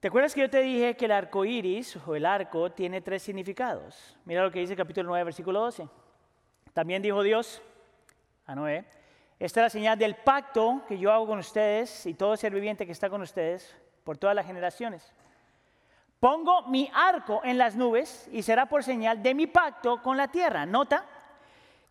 ¿Te 0.00 0.06
acuerdas 0.06 0.32
que 0.32 0.42
yo 0.42 0.50
te 0.50 0.60
dije 0.60 0.96
que 0.96 1.06
el 1.06 1.10
arco 1.10 1.44
iris 1.44 1.96
o 2.06 2.14
el 2.14 2.24
arco 2.24 2.70
tiene 2.70 3.00
tres 3.00 3.20
significados? 3.20 4.16
Mira 4.24 4.44
lo 4.44 4.52
que 4.52 4.60
dice 4.60 4.74
el 4.74 4.76
capítulo 4.76 5.08
9, 5.08 5.24
versículo 5.24 5.58
12. 5.58 5.88
También 6.72 7.02
dijo 7.02 7.20
Dios 7.24 7.60
a 8.46 8.54
Noé: 8.54 8.84
Esta 9.40 9.60
es 9.60 9.64
la 9.64 9.70
señal 9.70 9.98
del 9.98 10.14
pacto 10.14 10.82
que 10.86 10.96
yo 10.98 11.10
hago 11.10 11.26
con 11.26 11.40
ustedes 11.40 12.06
y 12.06 12.14
todo 12.14 12.36
ser 12.36 12.54
viviente 12.54 12.86
que 12.86 12.92
está 12.92 13.10
con 13.10 13.22
ustedes 13.22 13.76
por 14.04 14.16
todas 14.16 14.36
las 14.36 14.46
generaciones. 14.46 15.12
Pongo 16.20 16.62
mi 16.68 16.88
arco 16.94 17.40
en 17.42 17.58
las 17.58 17.74
nubes 17.74 18.28
y 18.30 18.44
será 18.44 18.66
por 18.66 18.84
señal 18.84 19.20
de 19.20 19.34
mi 19.34 19.48
pacto 19.48 20.00
con 20.00 20.16
la 20.16 20.28
tierra. 20.28 20.64
Nota 20.64 21.04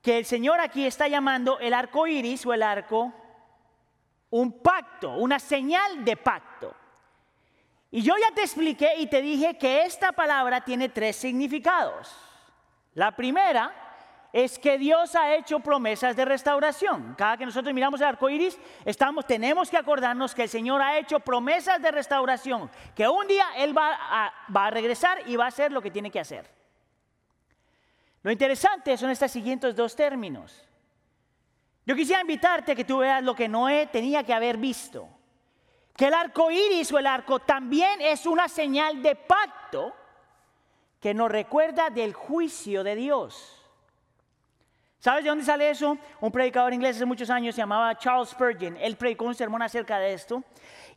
que 0.02 0.18
el 0.18 0.24
Señor 0.24 0.62
aquí 0.62 0.86
está 0.86 1.10
llamando 1.10 1.60
el 1.60 1.74
arco 1.74 2.08
iris 2.08 2.46
o 2.46 2.54
el 2.54 2.64
arco 2.64 3.12
un 4.30 4.62
pacto, 4.62 5.18
una 5.18 5.40
señal 5.40 6.06
de 6.06 6.16
pacto. 6.16 6.74
Y 7.90 8.02
yo 8.02 8.14
ya 8.20 8.34
te 8.36 8.42
expliqué 8.42 8.96
y 8.98 9.08
te 9.08 9.22
dije 9.22 9.58
que 9.58 9.84
esta 9.84 10.12
palabra 10.12 10.62
tiene 10.62 10.90
tres 10.90 11.16
significados. 11.16 12.14
La 12.94 13.16
primera 13.16 13.74
es 14.34 14.60
que 14.60 14.78
Dios 14.78 15.16
ha 15.16 15.36
hecho 15.36 15.62
promesas 15.62 16.16
de 16.16 16.26
restauración. 16.26 17.16
Cada 17.18 17.38
que 17.38 17.46
nosotros 17.46 17.74
miramos 17.74 18.02
el 18.02 18.08
arco 18.08 18.30
iris, 18.30 18.60
estamos, 18.84 19.26
tenemos 19.26 19.70
que 19.70 19.78
acordarnos 19.78 20.36
que 20.36 20.44
el 20.44 20.50
Señor 20.50 20.82
ha 20.82 20.98
hecho 20.98 21.20
promesas 21.22 21.82
de 21.82 21.92
restauración, 21.92 22.70
que 22.94 23.08
un 23.08 23.26
día 23.26 23.46
Él 23.56 23.76
va 23.76 23.94
a, 23.94 24.34
va 24.56 24.68
a 24.68 24.70
regresar 24.72 25.22
y 25.26 25.38
va 25.38 25.46
a 25.46 25.48
hacer 25.48 25.72
lo 25.72 25.82
que 25.82 25.92
tiene 25.92 26.12
que 26.12 26.20
hacer. 26.20 26.50
Lo 28.22 28.32
interesante 28.32 28.98
son 28.98 29.12
estos 29.12 29.32
siguientes 29.32 29.76
dos 29.76 29.96
términos. 29.96 30.68
Yo 31.86 31.96
quisiera 31.96 32.20
invitarte 32.20 32.74
a 32.74 32.76
que 32.76 32.84
tú 32.84 32.98
veas 32.98 33.24
lo 33.24 33.34
que 33.34 33.48
Noé 33.48 33.88
tenía 33.88 34.24
que 34.24 34.34
haber 34.34 34.58
visto 34.58 35.08
que 35.98 36.08
el 36.08 36.14
arco 36.14 36.52
iris 36.52 36.92
o 36.94 37.00
el 37.00 37.08
arco 37.08 37.40
también 37.40 38.00
es 38.00 38.28
una 38.28 38.48
señal 38.48 39.02
de 39.02 39.16
pacto 39.16 39.94
que 41.02 41.14
nos 41.14 41.30
recuerda 41.30 41.90
del 41.90 42.14
juicio 42.14 42.84
de 42.84 42.96
Dios. 42.96 43.54
¿Sabes 45.00 45.24
de 45.24 45.30
dónde 45.30 45.44
sale 45.44 45.70
eso? 45.70 45.98
Un 46.22 46.32
predicador 46.32 46.74
inglés 46.74 46.98
hace 46.98 47.06
muchos 47.06 47.30
años 47.30 47.56
se 47.56 47.62
llamaba 47.62 47.98
Charles 47.98 48.30
Spurgeon. 48.30 48.78
Él 48.78 48.96
predicó 48.96 49.26
un 49.26 49.34
sermón 49.34 49.62
acerca 49.62 49.98
de 49.98 50.14
esto. 50.14 50.44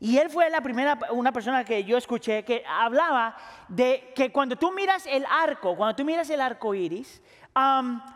Y 0.01 0.18
él 0.18 0.28
fue 0.28 0.51
la 0.51 0.61
primera, 0.61 0.98
una 1.11 1.32
persona 1.32 1.64
que 1.64 1.84
yo 1.84 1.96
escuché 1.96 2.42
que 2.44 2.62
hablaba 2.66 3.36
de 3.68 4.12
que 4.14 4.32
cuando 4.32 4.57
tú 4.57 4.72
miras 4.72 5.07
el 5.07 5.24
arco, 5.30 5.76
cuando 5.76 5.96
tú 5.96 6.05
miras 6.05 6.28
el 6.28 6.40
arco 6.40 6.74
iris, 6.74 7.22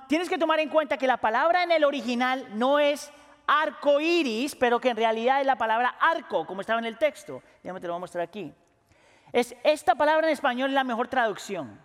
tienes 0.09 0.29
que 0.29 0.39
tomar 0.39 0.61
en 0.61 0.69
cuenta 0.69 0.99
que 0.99 1.07
la 1.07 1.17
palabra 1.17 1.63
en 1.63 1.73
el 1.73 1.85
original 1.85 2.47
no 2.59 2.79
es 2.79 3.11
arco 3.47 4.01
iris, 4.01 4.55
pero 4.55 4.81
que 4.81 4.91
en 4.91 4.97
realidad 4.97 5.41
es 5.41 5.47
la 5.47 5.57
palabra 5.57 5.97
arco, 6.01 6.47
como 6.47 6.61
estaba 6.61 6.79
en 6.79 6.87
el 6.87 6.99
texto. 6.99 7.43
Déjame 7.63 7.81
te 7.81 7.87
lo 7.87 7.95
voy 7.95 7.99
a 7.99 8.01
mostrar 8.01 8.25
aquí. 8.25 8.53
Es, 9.33 9.55
esta 9.65 9.95
palabra 9.95 10.27
en 10.27 10.33
español 10.33 10.71
es 10.71 10.75
la 10.75 10.85
mejor 10.85 11.09
traducción. 11.09 11.81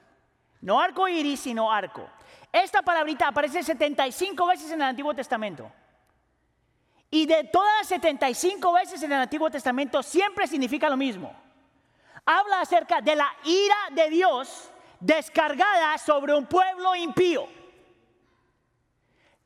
No 0.62 0.80
arco 0.80 1.08
iris, 1.08 1.40
sino 1.40 1.72
arco. 1.72 2.08
Esta 2.52 2.82
palabrita 2.82 3.28
aparece 3.28 3.64
75 3.64 4.46
veces 4.48 4.72
en 4.72 4.82
el 4.82 4.88
Antiguo 4.88 5.14
Testamento. 5.14 5.72
Y 7.12 7.26
de 7.26 7.46
todas 7.46 7.72
las 7.80 7.88
75 7.88 8.74
veces 8.74 9.02
en 9.02 9.12
el 9.12 9.22
Antiguo 9.22 9.50
Testamento 9.50 10.04
siempre 10.04 10.48
significa 10.48 10.90
lo 10.90 10.98
mismo. 10.98 11.34
Habla 12.26 12.62
acerca 12.62 13.02
de 13.02 13.16
la 13.16 13.28
ira 13.44 13.78
de 13.92 14.10
Dios 14.10 14.72
descargada 15.00 15.98
sobre 15.98 16.36
un 16.36 16.46
pueblo 16.46 16.96
impío. 16.96 17.48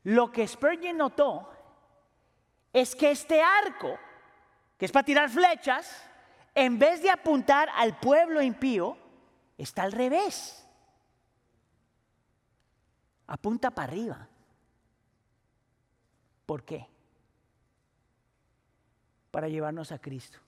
Lo 0.03 0.31
que 0.31 0.45
Spurgeon 0.45 0.97
notó 0.97 1.52
es 2.73 2.95
que 2.95 3.11
este 3.11 3.41
arco, 3.41 3.99
que 4.77 4.85
es 4.85 4.91
para 4.91 5.05
tirar 5.05 5.29
flechas, 5.29 6.03
en 6.55 6.79
vez 6.79 7.03
de 7.03 7.11
apuntar 7.11 7.69
al 7.75 7.99
pueblo 7.99 8.41
impío, 8.41 8.97
está 9.57 9.83
al 9.83 9.91
revés. 9.91 10.67
Apunta 13.27 13.71
para 13.71 13.91
arriba. 13.91 14.27
¿Por 16.47 16.63
qué? 16.63 16.87
Para 19.31 19.47
llevarnos 19.47 19.91
a 19.91 19.99
Cristo. 19.99 20.39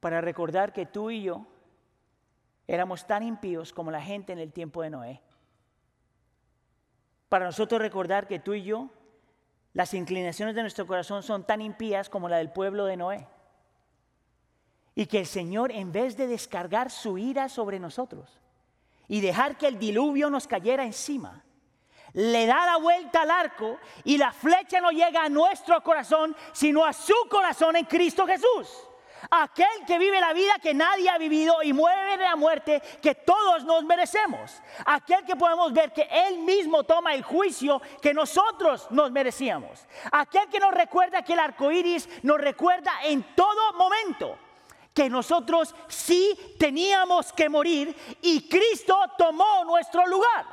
Para 0.00 0.20
recordar 0.20 0.72
que 0.72 0.86
tú 0.86 1.10
y 1.10 1.22
yo 1.24 1.46
éramos 2.66 3.06
tan 3.06 3.22
impíos 3.22 3.72
como 3.72 3.90
la 3.90 4.00
gente 4.00 4.32
en 4.32 4.38
el 4.38 4.52
tiempo 4.52 4.82
de 4.82 4.90
Noé. 4.90 5.20
Para 7.28 7.46
nosotros 7.46 7.80
recordar 7.80 8.26
que 8.26 8.38
tú 8.38 8.54
y 8.54 8.62
yo 8.62 8.90
las 9.72 9.94
inclinaciones 9.94 10.54
de 10.54 10.62
nuestro 10.62 10.86
corazón 10.86 11.22
son 11.22 11.44
tan 11.44 11.60
impías 11.60 12.08
como 12.08 12.28
la 12.28 12.38
del 12.38 12.50
pueblo 12.50 12.86
de 12.86 12.96
Noé. 12.96 13.26
Y 14.94 15.06
que 15.06 15.20
el 15.20 15.26
Señor, 15.26 15.70
en 15.70 15.92
vez 15.92 16.16
de 16.16 16.26
descargar 16.26 16.90
su 16.90 17.16
ira 17.18 17.48
sobre 17.48 17.78
nosotros 17.78 18.40
y 19.06 19.20
dejar 19.20 19.56
que 19.56 19.68
el 19.68 19.78
diluvio 19.78 20.28
nos 20.28 20.46
cayera 20.46 20.84
encima, 20.84 21.44
le 22.12 22.46
da 22.46 22.66
la 22.66 22.76
vuelta 22.78 23.22
al 23.22 23.30
arco 23.30 23.78
y 24.04 24.18
la 24.18 24.32
flecha 24.32 24.80
no 24.80 24.90
llega 24.90 25.24
a 25.24 25.28
nuestro 25.28 25.80
corazón, 25.82 26.36
sino 26.52 26.84
a 26.84 26.92
su 26.92 27.14
corazón 27.30 27.76
en 27.76 27.84
Cristo 27.84 28.26
Jesús. 28.26 28.68
Aquel 29.30 29.84
que 29.86 29.98
vive 29.98 30.20
la 30.20 30.32
vida 30.32 30.58
que 30.62 30.72
nadie 30.72 31.10
ha 31.10 31.18
vivido 31.18 31.62
y 31.62 31.72
muere 31.72 32.16
de 32.16 32.24
la 32.24 32.36
muerte 32.36 32.80
que 33.02 33.14
todos 33.14 33.64
nos 33.64 33.84
merecemos. 33.84 34.62
Aquel 34.86 35.24
que 35.24 35.36
podemos 35.36 35.72
ver 35.72 35.92
que 35.92 36.08
Él 36.10 36.38
mismo 36.38 36.84
toma 36.84 37.14
el 37.14 37.22
juicio 37.22 37.82
que 38.00 38.14
nosotros 38.14 38.86
nos 38.90 39.10
merecíamos. 39.10 39.86
Aquel 40.12 40.48
que 40.48 40.60
nos 40.60 40.72
recuerda 40.72 41.22
que 41.22 41.34
el 41.34 41.40
arco 41.40 41.70
iris 41.70 42.08
nos 42.22 42.40
recuerda 42.40 42.92
en 43.04 43.22
todo 43.34 43.72
momento 43.74 44.38
que 44.94 45.08
nosotros 45.08 45.74
sí 45.88 46.56
teníamos 46.58 47.32
que 47.32 47.48
morir 47.48 47.94
y 48.22 48.48
Cristo 48.48 48.98
tomó 49.16 49.64
nuestro 49.64 50.06
lugar. 50.06 50.46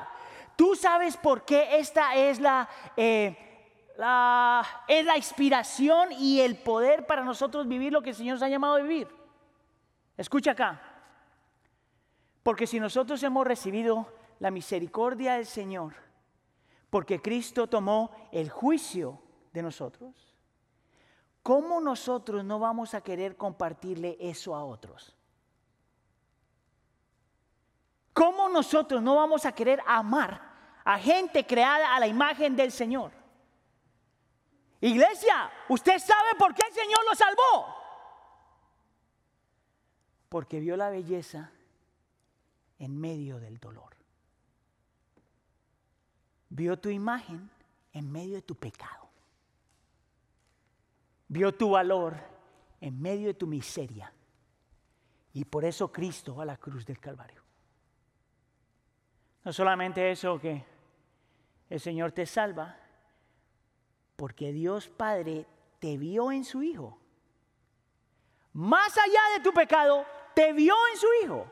Tú 0.55 0.75
sabes 0.75 1.15
por 1.17 1.45
qué 1.45 1.77
esta 1.77 2.15
es 2.15 2.39
la. 2.39 2.67
Eh, 2.95 3.46
es 4.87 5.05
la 5.05 5.17
inspiración 5.17 6.11
y 6.11 6.39
el 6.41 6.57
poder 6.57 7.07
para 7.07 7.23
nosotros 7.23 7.67
vivir 7.67 7.91
lo 7.91 8.01
que 8.01 8.11
el 8.11 8.15
Señor 8.15 8.35
nos 8.35 8.43
ha 8.43 8.49
llamado 8.49 8.75
a 8.75 8.81
vivir. 8.81 9.07
Escucha 10.15 10.51
acá. 10.51 10.81
Porque 12.43 12.67
si 12.67 12.79
nosotros 12.79 13.21
hemos 13.23 13.45
recibido 13.45 14.07
la 14.39 14.51
misericordia 14.51 15.33
del 15.33 15.47
Señor, 15.47 15.95
porque 16.89 17.21
Cristo 17.21 17.67
tomó 17.67 18.11
el 18.31 18.49
juicio 18.49 19.19
de 19.51 19.63
nosotros, 19.63 20.35
¿cómo 21.41 21.81
nosotros 21.81 22.45
no 22.45 22.59
vamos 22.59 22.93
a 22.93 23.01
querer 23.01 23.35
compartirle 23.35 24.15
eso 24.19 24.55
a 24.55 24.63
otros? 24.63 25.15
¿Cómo 28.13 28.47
nosotros 28.47 29.01
no 29.01 29.15
vamos 29.15 29.45
a 29.45 29.51
querer 29.51 29.81
amar 29.85 30.41
a 30.85 30.97
gente 30.99 31.45
creada 31.45 31.95
a 31.95 31.99
la 31.99 32.07
imagen 32.07 32.55
del 32.55 32.71
Señor? 32.71 33.16
Iglesia, 34.81 35.51
¿usted 35.69 35.97
sabe 35.99 36.35
por 36.37 36.53
qué 36.53 36.61
el 36.67 36.73
Señor 36.73 36.99
lo 37.09 37.15
salvó? 37.15 37.75
Porque 40.29 40.59
vio 40.59 40.77
la 40.77 40.89
belleza 40.89 41.51
en 42.79 42.99
medio 42.99 43.39
del 43.39 43.57
dolor. 43.59 43.95
Vio 46.49 46.77
tu 46.77 46.89
imagen 46.89 47.49
en 47.93 48.11
medio 48.11 48.35
de 48.35 48.41
tu 48.41 48.55
pecado. 48.55 49.09
Vio 51.27 51.53
tu 51.53 51.71
valor 51.71 52.17
en 52.79 53.01
medio 53.01 53.27
de 53.27 53.33
tu 53.33 53.47
miseria. 53.47 54.13
Y 55.33 55.45
por 55.45 55.65
eso 55.65 55.91
Cristo 55.91 56.35
va 56.35 56.43
a 56.43 56.47
la 56.47 56.57
cruz 56.57 56.85
del 56.85 56.99
Calvario. 56.99 57.43
No 59.43 59.51
solamente 59.51 60.11
eso 60.11 60.39
que 60.39 60.63
el 61.69 61.79
Señor 61.79 62.11
te 62.11 62.25
salva, 62.25 62.77
Porque 64.17 64.51
Dios 64.51 64.89
Padre 64.89 65.45
te 65.79 65.97
vio 65.97 66.31
en 66.33 66.43
su 66.43 66.61
Hijo. 66.61 66.97
Más 68.51 68.97
allá 68.97 69.21
de 69.37 69.43
tu 69.43 69.53
pecado, 69.53 70.05
te 70.33 70.51
vio 70.51 70.75
en 70.91 70.97
su 70.97 71.07
Hijo. 71.23 71.49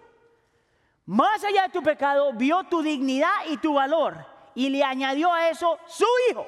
Más 1.05 1.43
allá 1.43 1.63
de 1.63 1.69
tu 1.69 1.83
pecado, 1.83 2.33
vio 2.33 2.63
tu 2.65 2.81
dignidad 2.81 3.45
y 3.47 3.57
tu 3.57 3.75
valor 3.75 4.25
y 4.55 4.69
le 4.69 4.83
añadió 4.83 5.31
a 5.31 5.49
eso 5.49 5.77
su 5.85 6.05
Hijo. 6.29 6.45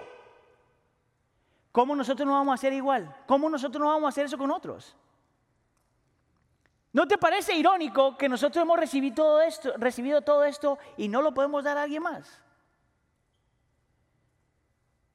¿Cómo 1.72 1.96
nosotros 1.96 2.26
no 2.26 2.34
vamos 2.34 2.54
a 2.54 2.56
hacer 2.56 2.74
igual? 2.74 3.16
¿Cómo 3.28 3.50
nosotros 3.50 3.80
no 3.80 3.90
vamos 3.90 4.08
a 4.08 4.10
hacer 4.10 4.26
eso 4.26 4.38
con 4.38 4.50
otros? 4.50 4.96
¿No 6.92 7.08
te 7.08 7.20
parece 7.20 7.56
irónico 7.56 8.18
que 8.18 8.28
nosotros 8.28 8.64
hemos 8.64 8.80
recibido 8.80 9.14
todo 9.14 9.42
esto, 9.42 9.74
recibido 9.78 10.24
todo 10.24 10.44
esto 10.44 10.80
y 10.98 11.08
no 11.08 11.22
lo 11.22 11.36
podemos 11.36 11.64
dar 11.64 11.78
a 11.78 11.84
alguien 11.84 12.02
más? 12.02 12.42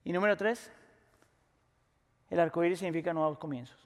Y 0.04 0.12
número 0.12 0.36
tres, 0.36 0.70
el 2.32 2.40
arco 2.40 2.64
iris 2.64 2.78
significa 2.78 3.12
nuevos 3.12 3.36
comienzos. 3.36 3.76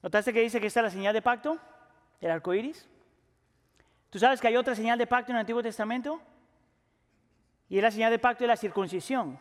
¿Notaste 0.00 0.32
que 0.32 0.40
dice 0.40 0.60
que 0.60 0.68
está 0.68 0.80
la 0.80 0.90
señal 0.90 1.12
de 1.12 1.20
pacto? 1.20 1.58
El 2.20 2.30
arco 2.30 2.54
iris. 2.54 2.88
¿Tú 4.10 4.20
sabes 4.20 4.40
que 4.40 4.46
hay 4.46 4.56
otra 4.56 4.76
señal 4.76 4.96
de 4.96 5.08
pacto 5.08 5.32
en 5.32 5.36
el 5.36 5.40
Antiguo 5.40 5.60
Testamento? 5.60 6.20
Y 7.68 7.78
es 7.78 7.82
la 7.82 7.90
señal 7.90 8.12
de 8.12 8.20
pacto 8.20 8.44
de 8.44 8.48
la 8.48 8.56
circuncisión. 8.56 9.36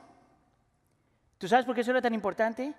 ¿Tú 1.38 1.48
sabes 1.48 1.64
por 1.64 1.76
qué 1.76 1.82
eso 1.82 1.92
era 1.92 2.02
tan 2.02 2.16
importante? 2.16 2.74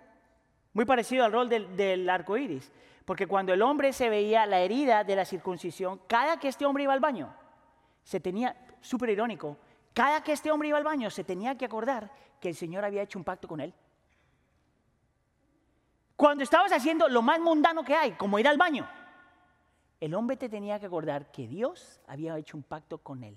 Muy 0.73 0.85
parecido 0.85 1.25
al 1.25 1.31
rol 1.31 1.49
del, 1.49 1.77
del 1.77 2.11
arco 2.11 2.37
iris. 2.37 2.73
Porque 3.05 3.29
cuando 3.29 3.53
el 3.53 3.63
hombre 3.63 3.93
se 3.93 4.09
veía 4.09 4.45
la 4.45 4.59
herida 4.59 5.05
de 5.05 5.15
la 5.15 5.25
circuncisión, 5.25 6.01
cada 6.09 6.41
que 6.41 6.49
este 6.49 6.67
hombre 6.67 6.83
iba 6.83 6.93
al 6.93 6.99
baño, 6.99 7.33
se 8.03 8.19
tenía, 8.19 8.57
súper 8.81 9.11
irónico, 9.11 9.57
cada 9.95 10.25
que 10.25 10.33
este 10.33 10.51
hombre 10.51 10.71
iba 10.71 10.79
al 10.79 10.85
baño 10.85 11.11
se 11.11 11.23
tenía 11.23 11.57
que 11.57 11.65
acordar 11.65 12.11
que 12.41 12.49
el 12.49 12.57
Señor 12.57 12.85
había 12.85 13.03
hecho 13.03 13.21
un 13.21 13.25
pacto 13.25 13.47
con 13.47 13.61
él. 13.61 13.73
Cuando 16.17 16.43
estabas 16.43 16.73
haciendo 16.73 17.09
lo 17.09 17.23
más 17.23 17.39
mundano 17.41 17.85
que 17.85 17.95
hay, 17.95 18.13
como 18.13 18.39
ir 18.39 18.49
al 18.49 18.57
baño, 18.57 18.89
el 20.01 20.15
hombre 20.15 20.37
te 20.37 20.49
tenía 20.49 20.81
que 20.81 20.87
acordar 20.87 21.31
que 21.31 21.47
Dios 21.47 22.01
había 22.07 22.37
hecho 22.39 22.57
un 22.57 22.63
pacto 22.63 22.99
con 22.99 23.23
él 23.23 23.37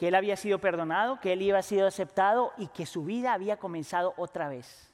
que 0.00 0.08
él 0.08 0.14
había 0.14 0.34
sido 0.34 0.58
perdonado, 0.58 1.20
que 1.20 1.34
él 1.34 1.42
iba 1.42 1.58
a 1.58 1.62
sido 1.62 1.86
aceptado 1.86 2.54
y 2.56 2.68
que 2.68 2.86
su 2.86 3.04
vida 3.04 3.34
había 3.34 3.58
comenzado 3.58 4.14
otra 4.16 4.48
vez. 4.48 4.90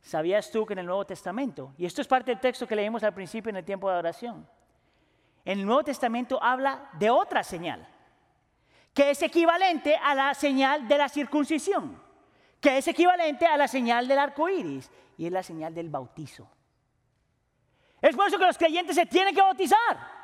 ¿Sabías 0.00 0.50
tú 0.50 0.66
que 0.66 0.72
en 0.72 0.80
el 0.80 0.86
Nuevo 0.86 1.06
Testamento, 1.06 1.72
y 1.78 1.86
esto 1.86 2.00
es 2.00 2.08
parte 2.08 2.32
del 2.32 2.40
texto 2.40 2.66
que 2.66 2.74
leímos 2.74 3.04
al 3.04 3.14
principio 3.14 3.50
en 3.50 3.58
el 3.58 3.64
tiempo 3.64 3.88
de 3.88 3.96
oración, 3.96 4.48
en 5.44 5.60
el 5.60 5.64
Nuevo 5.64 5.84
Testamento 5.84 6.42
habla 6.42 6.90
de 6.94 7.08
otra 7.08 7.44
señal, 7.44 7.86
que 8.92 9.10
es 9.10 9.22
equivalente 9.22 9.94
a 9.94 10.12
la 10.16 10.34
señal 10.34 10.88
de 10.88 10.98
la 10.98 11.08
circuncisión, 11.08 12.02
que 12.60 12.78
es 12.78 12.88
equivalente 12.88 13.46
a 13.46 13.56
la 13.56 13.66
señal 13.66 14.06
del 14.06 14.18
arco 14.18 14.48
iris, 14.48 14.90
y 15.16 15.26
es 15.26 15.32
la 15.32 15.42
señal 15.42 15.74
del 15.74 15.88
bautizo. 15.88 16.48
Es 18.00 18.16
por 18.16 18.28
eso 18.28 18.38
que 18.38 18.46
los 18.46 18.58
creyentes 18.58 18.96
se 18.96 19.06
tienen 19.06 19.34
que 19.34 19.42
bautizar. 19.42 20.19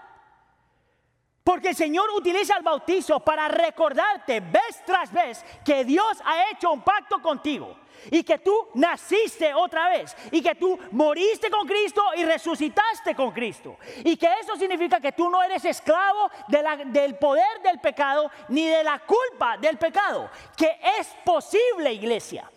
Porque 1.47 1.69
el 1.69 1.77
Señor 1.77 2.11
utiliza 2.11 2.57
el 2.57 2.65
bautizo 2.65 3.21
para 3.21 3.47
recordarte 3.47 4.41
vez 4.41 4.83
tras 4.85 5.13
vez 5.13 5.45
que 5.65 5.85
Dios 5.85 6.19
ha 6.25 6.51
hecho 6.51 6.73
un 6.73 6.81
pacto 6.81 7.23
contigo 7.23 7.77
y 8.11 8.25
que 8.25 8.39
tú 8.39 8.53
naciste 8.75 9.55
otra 9.55 9.89
vez 9.91 10.17
y 10.33 10.43
que 10.43 10.57
tú 10.57 10.77
moriste 10.91 11.49
con 11.49 11.65
Cristo 11.65 12.03
y 12.17 12.25
resucitaste 12.25 13.15
con 13.15 13.31
Cristo. 13.31 13.77
Y 14.03 14.17
que 14.17 14.29
eso 14.41 14.57
significa 14.57 14.99
que 14.99 15.13
tú 15.13 15.31
no 15.31 15.41
eres 15.41 15.65
esclavo 15.65 16.33
del 16.49 17.17
poder 17.17 17.63
del 17.63 17.79
pecado 17.79 18.29
ni 18.49 18.67
de 18.67 18.83
la 18.83 18.99
culpa 18.99 19.57
del 19.57 19.79
pecado. 19.79 20.29
Que 20.57 20.81
es 20.99 21.15
posible, 21.25 21.93
iglesia. 21.93 22.51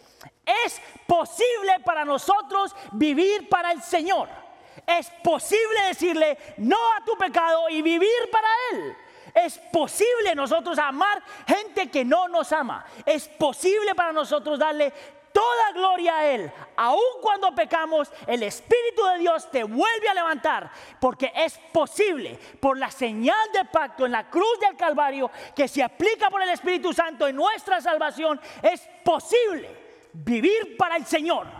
Es 0.65 0.81
posible 1.05 1.79
para 1.85 2.03
nosotros 2.03 2.75
vivir 2.93 3.47
para 3.49 3.71
el 3.71 3.83
Señor 3.83 4.48
es 4.97 5.09
posible 5.23 5.81
decirle 5.87 6.37
no 6.57 6.77
a 6.93 7.03
tu 7.05 7.15
pecado 7.17 7.69
y 7.69 7.81
vivir 7.81 8.29
para 8.31 8.47
Él. 8.71 8.95
Es 9.33 9.57
posible 9.71 10.33
nosotros 10.33 10.79
amar 10.79 11.21
gente 11.47 11.89
que 11.89 12.03
no 12.03 12.27
nos 12.27 12.51
ama. 12.51 12.85
Es 13.05 13.27
posible 13.27 13.93
para 13.93 14.11
nosotros 14.11 14.57
darle 14.57 14.91
toda 15.31 15.71
gloria 15.73 16.17
a 16.17 16.25
Él. 16.25 16.51
Aun 16.75 17.21
cuando 17.21 17.53
pecamos, 17.53 18.11
el 18.25 18.41
Espíritu 18.43 19.05
de 19.05 19.19
Dios 19.19 19.49
te 19.51 19.63
vuelve 19.63 20.09
a 20.09 20.13
levantar. 20.15 20.71
Porque 20.99 21.31
es 21.35 21.57
posible, 21.71 22.39
por 22.59 22.77
la 22.77 22.89
señal 22.89 23.51
de 23.53 23.65
pacto 23.65 24.07
en 24.07 24.11
la 24.11 24.29
cruz 24.29 24.59
del 24.59 24.75
Calvario, 24.75 25.29
que 25.55 25.67
se 25.67 25.83
aplica 25.83 26.29
por 26.29 26.41
el 26.41 26.49
Espíritu 26.49 26.93
Santo 26.93 27.27
en 27.27 27.35
nuestra 27.35 27.79
salvación, 27.79 28.41
es 28.63 28.81
posible 29.03 29.69
vivir 30.13 30.75
para 30.77 30.95
el 30.95 31.05
Señor. 31.05 31.58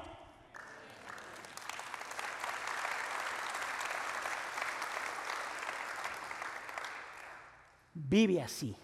Vive 8.09 8.41
así. 8.41 8.75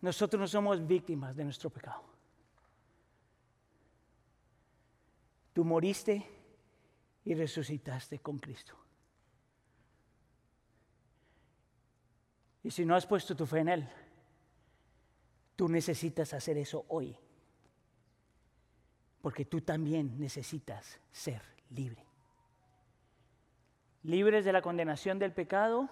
Nosotros 0.00 0.40
no 0.40 0.46
somos 0.46 0.86
víctimas 0.86 1.34
de 1.34 1.44
nuestro 1.44 1.70
pecado. 1.70 2.04
Tú 5.52 5.64
moriste 5.64 6.24
y 7.24 7.34
resucitaste 7.34 8.18
con 8.20 8.38
Cristo. 8.38 8.76
Y 12.62 12.70
si 12.70 12.84
no 12.84 12.94
has 12.94 13.06
puesto 13.06 13.34
tu 13.34 13.46
fe 13.46 13.60
en 13.60 13.68
Él, 13.68 13.88
tú 15.56 15.68
necesitas 15.68 16.32
hacer 16.34 16.58
eso 16.58 16.84
hoy. 16.88 17.16
Porque 19.20 19.46
tú 19.46 19.60
también 19.62 20.18
necesitas 20.18 21.00
ser 21.10 21.42
libre 21.70 22.03
libres 24.04 24.44
de 24.44 24.52
la 24.52 24.62
condenación 24.62 25.18
del 25.18 25.32
pecado 25.32 25.88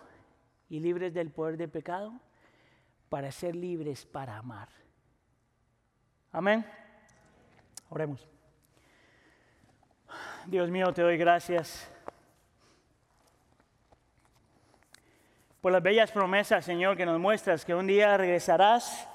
y 0.68 0.80
libres 0.80 1.12
del 1.12 1.30
poder 1.30 1.56
del 1.56 1.70
pecado, 1.70 2.12
para 3.08 3.30
ser 3.32 3.56
libres 3.56 4.06
para 4.06 4.38
amar. 4.38 4.68
Amén. 6.30 6.64
Oremos. 7.90 8.26
Dios 10.46 10.70
mío, 10.70 10.92
te 10.92 11.02
doy 11.02 11.16
gracias 11.16 11.90
por 15.60 15.72
las 15.72 15.82
bellas 15.82 16.10
promesas, 16.10 16.64
Señor, 16.64 16.96
que 16.96 17.06
nos 17.06 17.20
muestras, 17.20 17.64
que 17.64 17.74
un 17.74 17.86
día 17.86 18.16
regresarás 18.16 19.08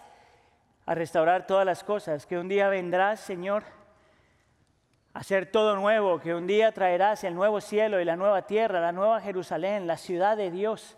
a 0.85 0.95
restaurar 0.95 1.45
todas 1.45 1.65
las 1.65 1.83
cosas, 1.83 2.25
que 2.25 2.37
un 2.37 2.47
día 2.47 2.69
vendrás, 2.69 3.19
Señor, 3.19 3.63
hacer 5.18 5.49
todo 5.51 5.76
nuevo, 5.76 6.20
que 6.20 6.36
un 6.36 6.45
día 6.45 6.72
traerás 6.72 7.24
el 7.24 7.34
nuevo 7.34 7.59
cielo 7.59 7.99
y 7.99 8.05
la 8.05 8.15
nueva 8.15 8.43
tierra, 8.43 8.80
la 8.80 8.91
nueva 8.91 9.20
Jerusalén, 9.20 9.88
la 9.88 9.97
ciudad 9.97 10.38
de 10.38 10.51
Dios. 10.51 10.95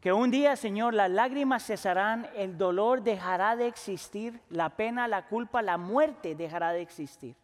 Que 0.00 0.14
un 0.14 0.30
día, 0.30 0.56
Señor, 0.56 0.94
las 0.94 1.10
lágrimas 1.10 1.66
cesarán, 1.66 2.26
el 2.36 2.56
dolor 2.56 3.02
dejará 3.02 3.54
de 3.54 3.66
existir, 3.66 4.40
la 4.48 4.70
pena, 4.70 5.08
la 5.08 5.26
culpa, 5.26 5.60
la 5.60 5.76
muerte 5.76 6.34
dejará 6.34 6.72
de 6.72 6.80
existir. 6.80 7.36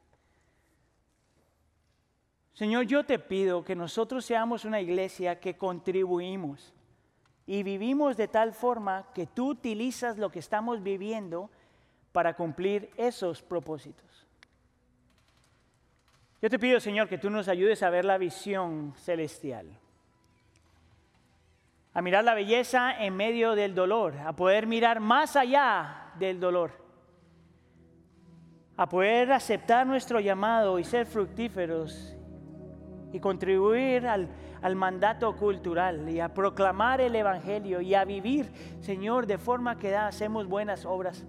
Señor, 2.55 2.87
yo 2.87 3.05
te 3.05 3.19
pido 3.19 3.63
que 3.63 3.77
nosotros 3.77 4.25
seamos 4.25 4.65
una 4.65 4.81
iglesia 4.81 5.39
que 5.39 5.59
contribuimos 5.59 6.73
y 7.45 7.63
vivimos 7.63 8.17
de 8.17 8.29
tal 8.29 8.55
forma 8.55 9.07
que 9.13 9.27
tú 9.27 9.51
utilizas 9.51 10.17
lo 10.17 10.31
que 10.31 10.39
estamos 10.39 10.83
viviendo 10.83 11.51
para 12.13 12.35
cumplir 12.35 12.91
esos 12.97 13.43
propósitos. 13.43 14.10
Yo 16.43 16.49
te 16.49 16.59
pido, 16.59 16.81
Señor, 16.81 17.07
que 17.07 17.19
tú 17.19 17.29
nos 17.29 17.49
ayudes 17.49 17.83
a 17.83 17.91
ver 17.91 18.07
la 18.07 18.17
visión 18.17 18.95
celestial, 18.97 19.67
a 21.93 22.01
mirar 22.01 22.25
la 22.25 22.35
belleza 22.35 23.05
en 23.05 23.15
medio 23.15 23.55
del 23.55 23.75
dolor, 23.75 24.17
a 24.25 24.35
poder 24.35 24.67
mirar 24.67 25.01
más 25.01 25.37
allá 25.37 26.13
del 26.19 26.41
dolor, 26.41 26.73
a 28.79 28.89
poder 28.89 29.33
aceptar 29.33 29.87
nuestro 29.87 30.19
llamado 30.19 30.79
y 30.79 30.85
ser 30.85 31.05
fructíferos 31.05 32.17
y 33.13 33.21
contribuir 33.21 34.07
al, 34.07 34.31
al, 34.63 34.77
mandato 34.77 35.37
cultural 35.37 36.09
y 36.09 36.21
a 36.21 36.33
proclamar 36.33 37.03
el 37.03 37.17
Evangelio 37.17 37.83
y 37.83 37.95
a 37.95 38.07
vivir, 38.07 38.51
Señor, 38.81 39.27
de 39.27 39.37
forma 39.37 39.79
que 39.79 39.95
hacemos 39.95 40.47
buenas 40.47 40.87
obras. 40.87 41.27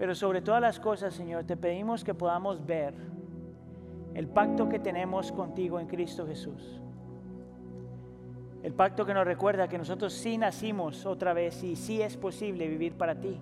Pero 0.00 0.14
sobre 0.14 0.40
todas 0.40 0.62
las 0.62 0.80
cosas, 0.80 1.12
Señor, 1.12 1.44
te 1.44 1.58
pedimos 1.58 2.04
que 2.04 2.14
podamos 2.14 2.64
ver 2.64 2.94
el 4.14 4.28
pacto 4.28 4.66
que 4.66 4.78
tenemos 4.78 5.30
contigo 5.30 5.78
en 5.78 5.86
Cristo 5.86 6.26
Jesús. 6.26 6.80
El 8.62 8.72
pacto 8.72 9.04
que 9.04 9.12
nos 9.12 9.26
recuerda 9.26 9.68
que 9.68 9.76
nosotros 9.76 10.14
sí 10.14 10.38
nacimos 10.38 11.04
otra 11.04 11.34
vez 11.34 11.62
y 11.62 11.76
sí 11.76 12.00
es 12.00 12.16
posible 12.16 12.66
vivir 12.66 12.94
para 12.94 13.20
ti. 13.20 13.38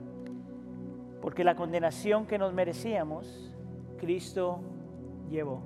Porque 1.23 1.45
la 1.45 1.55
condenación 1.55 2.27
que 2.27 2.39
nos 2.39 2.53
merecíamos, 2.53 3.55
Cristo 3.97 4.59
llevó. 5.31 5.63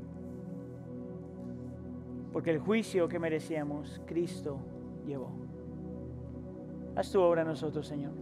Porque 2.35 2.51
el 2.51 2.59
juicio 2.59 3.09
que 3.09 3.19
merecíamos, 3.19 3.99
Cristo 4.05 4.59
llevó. 5.07 5.31
Haz 6.97 7.11
tu 7.11 7.19
obra 7.19 7.41
en 7.41 7.49
nosotros, 7.49 7.87
Señor. 7.87 8.13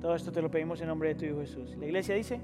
Todo 0.00 0.14
esto 0.14 0.30
te 0.30 0.40
lo 0.40 0.50
pedimos 0.50 0.80
en 0.80 0.88
nombre 0.88 1.08
de 1.10 1.14
tu 1.16 1.24
Hijo 1.24 1.40
Jesús. 1.40 1.76
La 1.78 1.86
iglesia 1.86 2.14
dice... 2.14 2.40